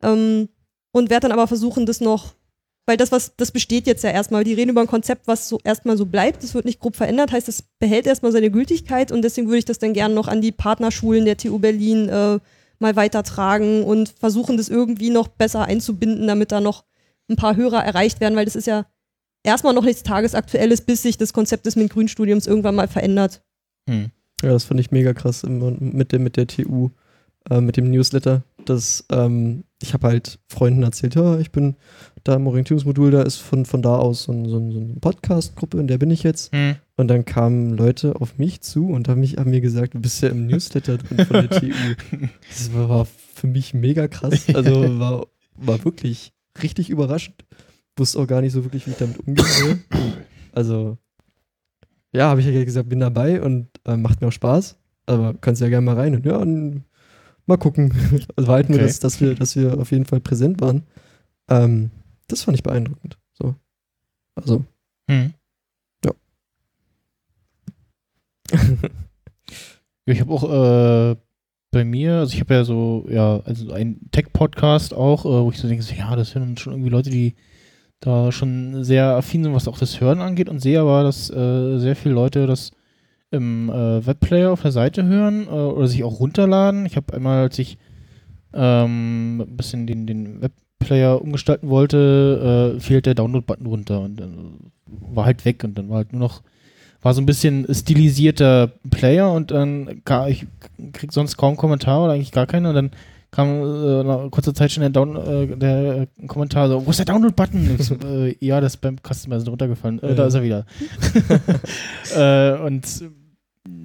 Ähm, 0.02 0.48
und 0.92 1.08
werde 1.08 1.28
dann 1.28 1.32
aber 1.32 1.46
versuchen, 1.46 1.86
das 1.86 2.00
noch, 2.02 2.34
weil 2.84 2.98
das, 2.98 3.12
was, 3.12 3.34
das 3.36 3.50
besteht 3.50 3.86
jetzt 3.86 4.04
ja 4.04 4.10
erstmal. 4.10 4.44
Die 4.44 4.52
reden 4.52 4.70
über 4.70 4.82
ein 4.82 4.86
Konzept, 4.86 5.26
was 5.26 5.48
so 5.48 5.58
erstmal 5.64 5.96
so 5.96 6.04
bleibt. 6.04 6.42
Das 6.42 6.54
wird 6.54 6.66
nicht 6.66 6.80
grob 6.80 6.96
verändert, 6.96 7.32
heißt, 7.32 7.48
es 7.48 7.62
behält 7.78 8.06
erstmal 8.06 8.32
seine 8.32 8.50
Gültigkeit 8.50 9.10
und 9.10 9.22
deswegen 9.22 9.46
würde 9.46 9.58
ich 9.58 9.64
das 9.64 9.78
dann 9.78 9.94
gerne 9.94 10.14
noch 10.14 10.28
an 10.28 10.42
die 10.42 10.52
Partnerschulen 10.52 11.24
der 11.24 11.38
TU 11.38 11.58
Berlin 11.58 12.08
äh, 12.08 12.38
mal 12.78 12.96
weitertragen 12.96 13.84
und 13.84 14.10
versuchen, 14.10 14.58
das 14.58 14.68
irgendwie 14.68 15.08
noch 15.08 15.28
besser 15.28 15.62
einzubinden, 15.62 16.26
damit 16.26 16.52
da 16.52 16.60
noch 16.60 16.84
ein 17.30 17.36
paar 17.36 17.56
Hörer 17.56 17.82
erreicht 17.82 18.20
werden, 18.20 18.36
weil 18.36 18.44
das 18.44 18.56
ist 18.56 18.66
ja 18.66 18.84
erstmal 19.44 19.74
noch 19.74 19.84
nichts 19.84 20.02
Tagesaktuelles, 20.02 20.80
bis 20.82 21.02
sich 21.02 21.18
das 21.18 21.32
Konzept 21.32 21.66
des 21.66 21.76
MINT-Grün-Studiums 21.76 22.46
irgendwann 22.46 22.74
mal 22.74 22.88
verändert. 22.88 23.42
Hm. 23.88 24.10
Ja, 24.42 24.50
das 24.50 24.64
fand 24.64 24.80
ich 24.80 24.90
mega 24.90 25.12
krass 25.14 25.44
mit, 25.44 26.12
dem, 26.12 26.22
mit 26.24 26.36
der 26.36 26.46
TU, 26.46 26.90
äh, 27.50 27.60
mit 27.60 27.76
dem 27.76 27.90
Newsletter. 27.90 28.42
Das, 28.64 29.04
ähm, 29.10 29.64
ich 29.82 29.92
habe 29.94 30.06
halt 30.08 30.38
Freunden 30.48 30.82
erzählt, 30.82 31.14
ja, 31.16 31.38
ich 31.38 31.50
bin 31.50 31.76
da 32.24 32.34
im 32.34 32.46
Orientierungsmodul, 32.46 33.10
da 33.10 33.22
ist 33.22 33.36
von, 33.38 33.64
von 33.66 33.82
da 33.82 33.96
aus 33.96 34.24
so, 34.24 34.32
ein- 34.32 34.48
so, 34.48 34.56
ein- 34.58 34.70
so 34.72 34.78
eine 34.78 34.94
Podcast-Gruppe, 35.00 35.78
in 35.78 35.86
der 35.88 35.98
bin 35.98 36.10
ich 36.10 36.22
jetzt. 36.22 36.52
Hm. 36.52 36.76
Und 36.96 37.08
dann 37.08 37.24
kamen 37.24 37.76
Leute 37.76 38.14
auf 38.20 38.38
mich 38.38 38.60
zu 38.60 38.86
und 38.88 39.08
haben, 39.08 39.20
mich, 39.20 39.36
haben 39.38 39.50
mir 39.50 39.60
gesagt, 39.60 39.94
du 39.94 40.00
bist 40.00 40.22
ja 40.22 40.28
im 40.28 40.46
Newsletter 40.46 40.98
drin 40.98 41.26
von 41.26 41.48
der 41.48 41.50
TU. 41.50 41.66
Das 42.48 42.72
war, 42.74 42.88
war 42.88 43.06
für 43.34 43.46
mich 43.48 43.74
mega 43.74 44.06
krass. 44.08 44.46
Also 44.54 44.98
war, 45.00 45.26
war 45.56 45.84
wirklich 45.84 46.32
richtig 46.62 46.90
überraschend. 46.90 47.44
Wusste 47.96 48.18
auch 48.18 48.26
gar 48.26 48.40
nicht 48.40 48.52
so 48.52 48.64
wirklich, 48.64 48.86
wie 48.86 48.90
ich 48.92 48.96
damit 48.96 49.18
umgehen 49.18 49.44
soll. 49.46 49.78
Also, 50.52 50.98
ja, 52.12 52.28
habe 52.28 52.40
ich 52.40 52.46
ja 52.46 52.64
gesagt, 52.64 52.88
bin 52.88 53.00
dabei 53.00 53.40
und 53.42 53.68
äh, 53.86 53.96
macht 53.96 54.20
mir 54.20 54.28
auch 54.28 54.32
Spaß. 54.32 54.76
Aber 55.06 55.34
kannst 55.34 55.60
ja 55.60 55.68
gerne 55.68 55.84
mal 55.84 55.96
rein 55.96 56.14
und 56.14 56.24
ja, 56.26 56.36
und 56.36 56.84
mal 57.46 57.56
gucken. 57.58 57.92
Also 58.36 58.48
war 58.48 58.56
halt 58.56 58.68
nur, 58.68 58.78
Okay. 58.78 58.86
das, 58.86 59.00
dass, 59.00 59.20
wir, 59.20 59.34
dass 59.34 59.56
wir 59.56 59.78
auf 59.78 59.90
jeden 59.90 60.04
Fall 60.04 60.20
präsent 60.20 60.60
waren. 60.60 60.84
Ähm, 61.48 61.90
das 62.28 62.42
fand 62.42 62.56
ich 62.56 62.62
beeindruckend. 62.62 63.18
So. 63.32 63.54
Also, 64.34 64.64
Hm. 65.10 65.34
Ja. 66.04 66.12
Ja, 70.04 70.14
ich 70.14 70.20
habe 70.20 70.32
auch 70.32 71.12
äh, 71.12 71.16
bei 71.70 71.84
mir, 71.84 72.14
also 72.16 72.34
ich 72.34 72.40
habe 72.40 72.54
ja 72.54 72.64
so, 72.64 73.06
ja, 73.08 73.38
also 73.44 73.72
ein 73.72 74.00
Tech-Podcast 74.10 74.94
auch, 74.94 75.24
äh, 75.24 75.28
wo 75.28 75.50
ich 75.52 75.58
so 75.58 75.68
denke, 75.68 75.84
so, 75.84 75.94
ja, 75.94 76.16
das 76.16 76.34
hören 76.34 76.56
schon 76.56 76.72
irgendwie 76.72 76.90
Leute, 76.90 77.08
die 77.10 77.36
da 78.02 78.32
schon 78.32 78.82
sehr 78.82 79.16
affin 79.16 79.44
sind, 79.44 79.54
was 79.54 79.68
auch 79.68 79.78
das 79.78 80.00
Hören 80.00 80.20
angeht 80.20 80.48
und 80.48 80.60
sehe 80.60 80.80
aber, 80.80 81.04
dass 81.04 81.30
äh, 81.30 81.78
sehr 81.78 81.96
viele 81.96 82.14
Leute 82.14 82.46
das 82.46 82.72
im 83.30 83.70
äh, 83.70 84.04
Webplayer 84.04 84.50
auf 84.50 84.62
der 84.62 84.72
Seite 84.72 85.04
hören 85.04 85.46
äh, 85.46 85.50
oder 85.50 85.86
sich 85.86 86.02
auch 86.04 86.18
runterladen. 86.18 86.84
Ich 86.84 86.96
habe 86.96 87.14
einmal, 87.14 87.44
als 87.44 87.58
ich 87.60 87.78
ähm, 88.52 89.40
ein 89.40 89.56
bisschen 89.56 89.86
den, 89.86 90.06
den 90.06 90.42
Webplayer 90.42 91.22
umgestalten 91.22 91.68
wollte, 91.68 92.74
äh, 92.76 92.80
fehlt 92.80 93.06
der 93.06 93.14
Download-Button 93.14 93.66
runter 93.66 94.00
und 94.00 94.16
dann 94.16 94.72
war 94.86 95.24
halt 95.24 95.44
weg 95.44 95.62
und 95.62 95.78
dann 95.78 95.88
war 95.88 95.98
halt 95.98 96.12
nur 96.12 96.20
noch 96.20 96.42
war 97.02 97.14
so 97.14 97.20
ein 97.20 97.26
bisschen 97.26 97.66
stilisierter 97.72 98.70
Player 98.90 99.32
und 99.32 99.50
dann 99.50 100.02
gar, 100.04 100.28
ich 100.28 100.46
krieg 100.92 101.12
sonst 101.12 101.36
kaum 101.36 101.56
Kommentare 101.56 102.04
oder 102.04 102.12
eigentlich 102.12 102.30
gar 102.32 102.46
keine 102.46 102.68
und 102.68 102.74
dann 102.74 102.90
kam 103.32 103.48
äh, 103.48 104.04
nach 104.04 104.30
kurzer 104.30 104.54
Zeit 104.54 104.70
schon 104.70 104.82
der, 104.82 104.90
Down, 104.90 105.16
äh, 105.16 105.56
der 105.56 106.06
Kommentar 106.28 106.68
so, 106.68 106.86
wo 106.86 106.90
ist 106.90 106.98
der 106.98 107.06
Download-Button? 107.06 107.76
So, 107.80 107.94
äh, 108.06 108.36
ja, 108.44 108.60
das 108.60 108.74
ist 108.74 108.80
beim 108.80 108.96
Customer 109.02 109.40
sind 109.40 109.48
runtergefallen. 109.48 110.00
Äh, 110.02 110.14
Da 110.14 110.26
ist 110.26 110.34
er 110.34 110.42
wieder. 110.42 110.66
äh, 112.14 112.58
und 112.64 112.84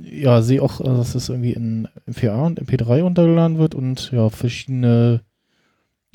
ja, 0.03 0.41
sehe 0.41 0.61
auch, 0.61 0.81
äh, 0.81 0.83
dass 0.83 1.13
das 1.13 1.29
irgendwie 1.29 1.53
in 1.53 1.87
MPA 2.05 2.45
und 2.45 2.61
MP3 2.61 3.01
runtergeladen 3.01 3.57
wird 3.57 3.73
und 3.75 4.11
ja, 4.11 4.29
verschiedene, 4.29 5.21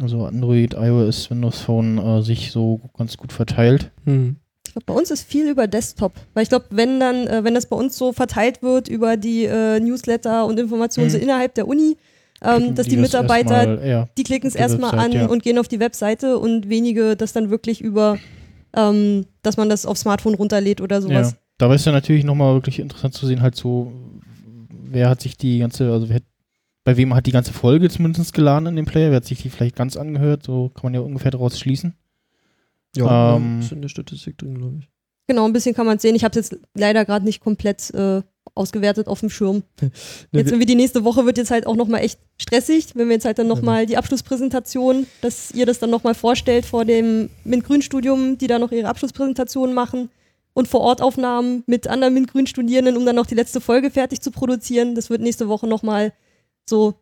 also 0.01 0.25
Android, 0.27 0.75
iOS, 0.75 1.31
Windows 1.31 1.61
Phone 1.61 1.99
äh, 1.99 2.23
sich 2.23 2.51
so 2.53 2.81
ganz 2.97 3.17
gut 3.17 3.33
verteilt. 3.33 3.91
Hm. 4.05 4.37
Ich 4.67 4.73
glaube, 4.75 4.87
bei 4.87 4.95
uns 4.95 5.11
ist 5.11 5.25
viel 5.29 5.49
über 5.51 5.67
Desktop, 5.67 6.13
weil 6.35 6.45
ich 6.45 6.49
glaube, 6.49 6.67
wenn 6.71 6.99
dann, 7.01 7.27
äh, 7.27 7.45
wenn 7.45 7.55
das 7.55 7.67
bei 7.67 7.77
uns 7.77 7.97
so 7.97 8.13
verteilt 8.13 8.63
wird 8.63 8.89
über 8.89 9.17
die 9.17 9.45
äh, 9.45 9.81
Newsletter 9.81 10.47
und 10.47 10.59
Informationen 10.59 11.11
so 11.11 11.19
Mhm. 11.19 11.25
innerhalb 11.25 11.55
der 11.55 11.69
Uni, 11.69 11.97
ähm, 12.43 12.75
dass 12.75 12.87
die, 12.87 12.97
das 12.97 13.03
Mitarbeiter, 13.03 13.69
erstmal, 13.69 13.89
ja, 13.89 14.09
die 14.17 14.23
klicken 14.23 14.49
es 14.49 14.55
die 14.55 14.59
erstmal 14.61 14.91
an 14.91 15.13
Website, 15.13 15.15
ja. 15.15 15.27
und 15.27 15.43
gehen 15.43 15.59
auf 15.59 15.69
die 15.69 15.81
Webseite 15.81 16.39
und 16.39 16.69
wenige 16.69 17.17
das 17.17 17.33
dann 17.33 17.51
wirklich 17.51 17.81
über, 17.81 18.19
ähm, 18.75 19.27
dass 19.43 19.57
man 19.57 19.69
das 19.69 19.87
auf 19.87 19.99
Smartphone 19.99 20.35
runterlädt 20.35 20.81
oder 20.81 21.01
sowas. 21.03 21.33
Ja, 21.33 21.39
da 21.59 21.75
ist 21.75 21.87
ja 21.87 21.93
natürlich 21.93 22.25
nochmal 22.25 22.55
wirklich 22.55 22.79
interessant 22.79 23.15
zu 23.15 23.27
sehen, 23.27 23.43
halt 23.43 23.55
so, 23.55 23.93
wer 24.69 25.09
hat 25.09 25.21
sich 25.21 25.37
die 25.37 25.59
ganze, 25.59 25.93
also 25.93 26.09
wer 26.09 26.17
hat, 26.17 26.25
bei 26.85 26.97
wem 26.97 27.15
hat 27.15 27.27
die 27.27 27.33
ganze 27.33 27.53
Folge 27.53 27.89
zumindest 27.89 28.33
geladen 28.33 28.67
in 28.67 28.77
dem 28.77 28.87
Player, 28.87 29.11
wer 29.11 29.17
hat 29.19 29.25
sich 29.25 29.41
die 29.41 29.51
vielleicht 29.51 29.77
ganz 29.77 29.97
angehört, 29.97 30.43
so 30.45 30.71
kann 30.71 30.85
man 30.85 30.95
ja 30.95 31.01
ungefähr 31.01 31.31
daraus 31.31 31.59
schließen. 31.59 31.95
Ja, 32.97 33.37
Ähm, 33.37 33.61
ist 33.61 33.73
in 33.73 33.83
der 33.83 33.89
Statistik 33.89 34.37
drin, 34.39 34.59
glaube 34.59 34.79
ich. 34.81 34.89
Genau, 35.29 35.47
ein 35.47 35.53
bisschen 35.53 35.75
kann 35.75 35.87
man 35.87 35.97
es 35.97 36.03
sehen. 36.03 36.15
Ich 36.17 36.25
habe 36.25 36.39
es 36.39 36.51
jetzt 36.51 36.61
leider 36.75 37.05
gerade 37.05 37.25
nicht 37.25 37.41
komplett 37.41 37.91
äh, 37.95 38.23
ausgewertet 38.55 39.07
auf 39.09 39.21
dem 39.21 39.31
Schirm. 39.31 39.63
Jetzt 39.81 39.93
wir- 40.33 40.47
irgendwie 40.47 40.67
die 40.67 40.75
nächste 40.75 41.05
Woche 41.05 41.25
wird 41.27 41.39
jetzt 41.39 41.51
halt 41.51 41.67
auch 41.67 41.77
nochmal 41.77 42.03
echt 42.03 42.19
stressig, 42.41 42.89
wenn 42.95 43.09
wir 43.09 43.15
jetzt 43.15 43.25
halt 43.25 43.39
dann 43.39 43.47
nochmal 43.49 43.87
die 43.87 43.97
Abschlusspräsentation, 43.97 45.07
dass 45.23 45.51
ihr 45.53 45.65
das 45.67 45.79
dann 45.79 45.91
nochmal 45.91 46.15
vorstellt 46.15 46.67
vor 46.67 46.85
dem 46.85 47.31
MINT-Grün-Studium, 47.45 48.37
die 48.39 48.47
da 48.49 48.59
noch 48.59 48.73
ihre 48.73 48.89
Abschlusspräsentation 48.89 49.73
machen 49.73 50.11
und 50.55 50.69
vor 50.69 50.81
Ort 50.81 51.01
Aufnahmen 51.01 51.63
mit 51.67 51.87
anderen 51.89 52.13
MINT-Grün-Studierenden, 52.15 52.97
um 52.97 53.07
dann 53.07 53.17
noch 53.17 53.27
die 53.27 53.35
letzte 53.35 53.61
Folge 53.61 53.91
fertig 53.91 54.21
zu 54.21 54.31
produzieren. 54.31 54.95
Das 54.95 55.09
wird 55.09 55.23
nächste 55.23 55.49
Woche 55.49 55.67
nochmal 55.67 56.13
so 56.69 56.95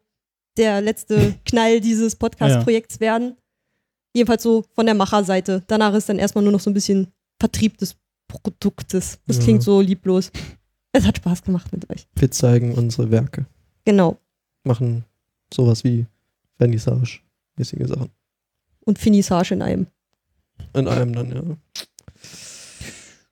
der 0.56 0.80
letzte 0.80 1.34
Knall 1.46 1.80
dieses 1.80 2.14
Podcast-Projekts 2.16 3.00
werden. 3.00 3.36
Jedenfalls 4.14 4.42
so 4.42 4.64
von 4.74 4.86
der 4.86 4.94
Macherseite. 4.94 5.62
Danach 5.68 5.94
ist 5.94 6.08
dann 6.08 6.18
erstmal 6.18 6.44
nur 6.44 6.52
noch 6.52 6.60
so 6.60 6.70
ein 6.70 6.74
bisschen 6.74 7.08
Vertrieb 7.40 7.78
des 7.78 7.96
Produktes. 8.28 9.18
Das 9.26 9.38
Ja. 9.38 9.42
klingt 9.44 9.62
so 9.62 9.80
lieblos. 9.80 10.30
Es 10.92 11.06
hat 11.06 11.18
Spaß 11.18 11.42
gemacht 11.42 11.72
mit 11.72 11.88
euch. 11.90 12.08
Wir 12.16 12.30
zeigen 12.30 12.74
unsere 12.74 13.10
Werke. 13.10 13.46
Genau. 13.84 14.18
Machen 14.64 15.04
sowas 15.52 15.84
wie 15.84 16.06
Vernissage-mäßige 16.58 17.86
Sachen. 17.86 18.10
Und 18.84 18.98
Finissage 18.98 19.54
in 19.54 19.62
einem. 19.62 19.86
In 20.74 20.88
einem 20.88 21.12
dann, 21.12 21.32
ja. 21.32 21.42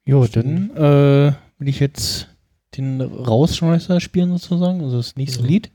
Jo, 0.05 0.27
dann 0.27 0.71
äh, 0.77 1.33
will 1.59 1.69
ich 1.69 1.81
jetzt 1.81 2.29
den 2.77 3.01
Rausschmeißer 3.01 4.01
spielen 4.01 4.31
sozusagen, 4.31 4.83
also 4.83 4.97
das 4.99 5.17
nächste 5.17 5.43
Ja. 5.43 5.47
Lied. 5.49 5.71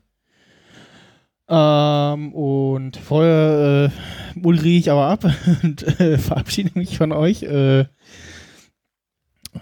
Ähm, 1.50 2.34
und 2.34 2.98
vorher 2.98 3.92
äh, 3.92 4.40
ich 4.78 4.90
aber 4.90 5.08
ab 5.08 5.26
und 5.64 5.84
äh, 6.00 6.18
verabschiede 6.18 6.72
mich 6.76 6.98
von 6.98 7.12
euch. 7.12 7.44
Äh, 7.44 7.86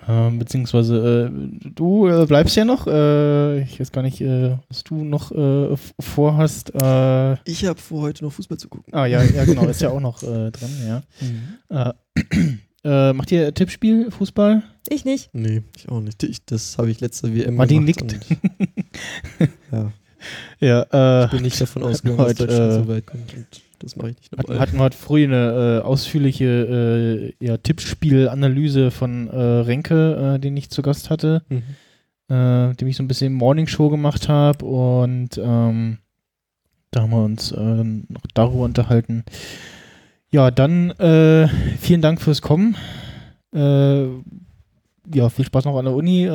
ähm, 0.07 0.39
beziehungsweise 0.39 1.31
äh, 1.33 1.69
du 1.73 2.07
äh, 2.07 2.25
bleibst 2.25 2.55
ja 2.55 2.65
noch. 2.65 2.87
Äh, 2.87 3.61
ich 3.63 3.79
weiß 3.79 3.91
gar 3.91 4.01
nicht, 4.01 4.21
äh, 4.21 4.57
was 4.69 4.83
du 4.83 5.03
noch 5.03 5.31
äh, 5.31 5.75
vorhast. 5.99 6.73
Äh, 6.75 7.33
Ich 7.49 7.65
habe 7.65 7.79
vor, 7.79 8.01
heute 8.01 8.23
noch 8.23 8.33
Fußball 8.33 8.57
zu 8.57 8.69
gucken. 8.69 8.93
ah 8.93 9.05
ja, 9.05 9.21
ja 9.23 9.45
genau, 9.45 9.65
ist 9.67 9.81
ja 9.81 9.89
auch 9.89 9.99
noch 9.99 10.21
äh, 10.23 10.51
dran, 10.51 11.03
ja. 11.69 11.93
Äh, 11.93 11.93
äh, 12.83 13.13
macht 13.13 13.31
ihr 13.31 13.53
Tippspiel, 13.53 14.11
Fußball? 14.11 14.63
Ich 14.89 15.05
nicht. 15.05 15.29
Nee, 15.33 15.61
ich 15.77 15.87
auch 15.89 16.01
nicht. 16.01 16.23
Ich, 16.23 16.43
das 16.45 16.77
habe 16.77 16.89
ich 16.91 16.99
letzte 17.01 17.33
WM 17.35 17.55
Martin 17.55 17.85
gemacht. 17.85 18.01
nickt. 18.01 18.31
und- 19.39 19.49
ja, 19.71 19.91
Ja, 20.91 21.23
äh, 21.25 21.27
bin 21.29 21.43
nicht 21.43 21.59
davon 21.61 21.83
ausgegangen, 21.83 22.17
dass 22.25 22.35
Deutschland 22.35 22.71
äh, 22.71 22.75
so 22.75 22.87
weit 22.87 23.05
kommt. 23.05 23.33
Das 23.81 23.95
mache 23.95 24.09
ich 24.11 24.17
nicht 24.17 24.37
nochmal. 24.37 24.59
hatten 24.59 24.77
wir 24.77 24.83
heute 24.83 24.97
früh 24.97 25.23
eine 25.23 25.79
äh, 25.81 25.85
ausführliche 25.85 27.33
äh, 27.39 27.45
ja, 27.45 27.57
Tippspiel-Analyse 27.57 28.91
von 28.91 29.27
äh, 29.27 29.37
Renke, 29.37 30.35
äh, 30.35 30.39
den 30.39 30.55
ich 30.55 30.69
zu 30.69 30.81
Gast 30.81 31.09
hatte, 31.09 31.41
Mhm. 31.49 31.63
äh, 32.33 32.73
dem 32.75 32.87
ich 32.87 32.95
so 32.95 33.03
ein 33.03 33.07
bisschen 33.07 33.33
Morning-Show 33.33 33.89
gemacht 33.89 34.29
habe 34.29 34.63
und 34.65 35.37
ähm, 35.37 35.97
da 36.91 37.01
haben 37.01 37.11
wir 37.11 37.23
uns 37.23 37.51
äh, 37.51 37.83
noch 37.83 38.21
darüber 38.33 38.63
unterhalten. 38.65 39.23
Ja, 40.29 40.49
dann 40.51 40.93
vielen 41.79 42.01
Dank 42.01 42.21
fürs 42.21 42.41
Kommen. 42.41 42.75
Ja, 43.53 44.07
viel 45.29 45.45
Spaß 45.45 45.65
noch 45.65 45.77
an 45.77 45.83
der 45.85 45.93
Uni. 45.93 46.25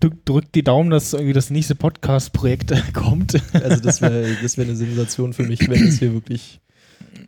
Drück- 0.00 0.24
drückt 0.24 0.54
die 0.54 0.62
Daumen, 0.64 0.90
dass 0.90 1.12
irgendwie 1.12 1.32
das 1.34 1.50
nächste 1.50 1.74
Podcast-Projekt 1.74 2.72
kommt. 2.94 3.34
Also 3.52 3.82
das 3.82 4.00
wäre 4.00 4.26
das 4.42 4.56
wär 4.56 4.64
eine 4.64 4.76
Sensation 4.76 5.32
für 5.32 5.42
mich, 5.44 5.68
wenn 5.68 5.82
es 5.86 5.98
hier 5.98 6.12
wirklich 6.12 6.60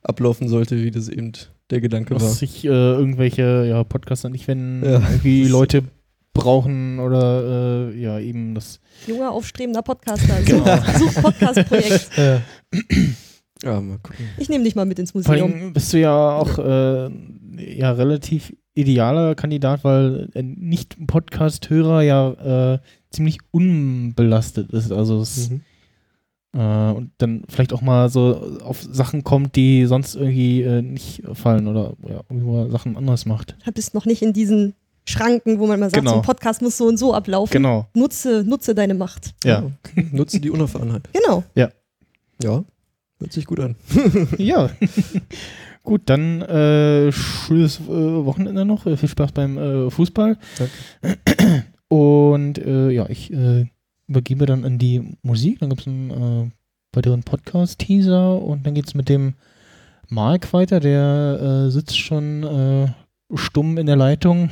ablaufen 0.02 0.48
sollte, 0.48 0.82
wie 0.82 0.90
das 0.90 1.08
eben 1.08 1.32
der 1.70 1.80
Gedanke 1.80 2.14
war. 2.14 2.18
dass 2.20 2.38
sich 2.38 2.64
äh, 2.64 2.68
irgendwelche 2.68 3.66
ja, 3.68 3.84
Podcaster 3.84 4.28
nicht, 4.30 4.48
wenn 4.48 4.82
Ja. 4.84 5.00
irgendwie 5.00 5.44
Leute 5.44 5.84
brauchen 6.34 6.98
oder 6.98 7.90
äh, 7.92 8.00
ja, 8.00 8.18
eben 8.18 8.54
das. 8.54 8.80
Junger, 9.06 9.30
aufstrebender 9.32 9.82
Podcaster. 9.82 10.40
Genau. 10.44 10.64
Such, 10.98 11.12
such 11.12 11.22
Podcast-Projekt. 11.22 12.10
Ja, 13.64 13.80
mal 13.80 13.98
gucken. 13.98 14.26
Ich 14.38 14.48
nehme 14.48 14.64
dich 14.64 14.74
mal 14.74 14.86
mit 14.86 14.98
ins 14.98 15.12
Vor 15.12 15.20
Museum. 15.20 15.52
allem 15.52 15.72
bist 15.72 15.92
du 15.92 16.00
ja 16.00 16.12
auch 16.32 16.58
äh, 16.58 17.10
ja 17.76 17.92
relativ 17.92 18.52
idealer 18.74 19.34
Kandidat, 19.34 19.84
weil 19.84 20.28
ein 20.34 20.54
Nicht-Podcast-Hörer 20.58 22.02
ja 22.02 22.74
äh, 22.74 22.78
ziemlich 23.10 23.38
unbelastet 23.50 24.70
ist. 24.72 24.92
Also 24.92 25.20
es, 25.20 25.50
Mhm. 25.50 25.60
äh, 26.54 26.92
und 26.92 27.10
dann 27.18 27.42
vielleicht 27.48 27.72
auch 27.72 27.82
mal 27.82 28.08
so 28.08 28.58
auf 28.64 28.82
Sachen 28.82 29.24
kommt, 29.24 29.56
die 29.56 29.84
sonst 29.86 30.14
irgendwie 30.14 30.62
äh, 30.62 30.80
nicht 30.82 31.22
fallen 31.34 31.66
oder 31.68 31.94
ja, 32.08 32.20
irgendwie 32.30 32.50
mal 32.50 32.70
Sachen 32.70 32.96
anders 32.96 33.26
macht. 33.26 33.56
Du 33.64 33.72
bist 33.72 33.94
noch 33.94 34.06
nicht 34.06 34.22
in 34.22 34.32
diesen 34.32 34.74
Schranken, 35.04 35.58
wo 35.58 35.66
man 35.66 35.80
mal 35.80 35.86
sagt, 35.90 35.96
Genau. 36.00 36.12
so 36.12 36.16
ein 36.18 36.22
Podcast 36.22 36.62
muss 36.62 36.78
so 36.78 36.86
und 36.86 36.96
so 36.96 37.12
ablaufen. 37.12 37.52
Genau. 37.52 37.88
Nutze, 37.94 38.44
nutze 38.46 38.74
deine 38.74 38.94
Macht. 38.94 39.34
Ja. 39.44 39.64
okay. 39.84 40.08
Nutze 40.12 40.40
die 40.40 40.50
Unerfahrenheit. 40.50 41.08
Genau. 41.12 41.42
Ja, 41.54 42.64
hört 43.18 43.32
sich 43.32 43.44
gut 43.44 43.60
an. 43.60 43.76
Ja. 44.38 44.70
Gut, 45.82 46.02
dann 46.06 46.42
äh, 46.42 47.10
schönes 47.10 47.80
äh, 47.80 48.24
Wochenende 48.24 48.64
noch. 48.64 48.86
Äh, 48.86 48.96
viel 48.96 49.08
Spaß 49.08 49.32
beim 49.32 49.58
äh, 49.58 49.90
Fußball. 49.90 50.38
Und 51.88 52.58
äh, 52.58 52.90
ja, 52.90 53.08
ich 53.08 53.32
äh, 53.32 53.66
übergebe 54.06 54.46
dann 54.46 54.64
an 54.64 54.78
die 54.78 55.16
Musik. 55.22 55.58
Dann 55.58 55.70
gibt 55.70 55.82
es 55.82 55.86
einen 55.88 56.52
weiteren 56.92 57.24
Podcast-Teaser 57.24 58.40
und 58.40 58.64
dann 58.64 58.74
geht 58.74 58.86
es 58.86 58.94
mit 58.94 59.08
dem 59.08 59.34
Mark 60.08 60.52
weiter. 60.52 60.78
Der 60.78 61.70
sitzt 61.70 61.98
schon 61.98 62.92
stumm 63.34 63.78
in 63.78 63.86
der 63.86 63.96
Leitung. 63.96 64.50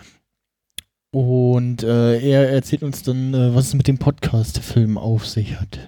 und 1.10 1.82
er 1.82 2.50
erzählt 2.50 2.84
uns 2.84 3.02
dann, 3.02 3.32
was 3.32 3.68
es 3.68 3.74
mit 3.74 3.88
dem 3.88 3.98
Podcast-Film 3.98 4.96
auf 4.96 5.26
sich 5.26 5.60
hat. 5.60 5.80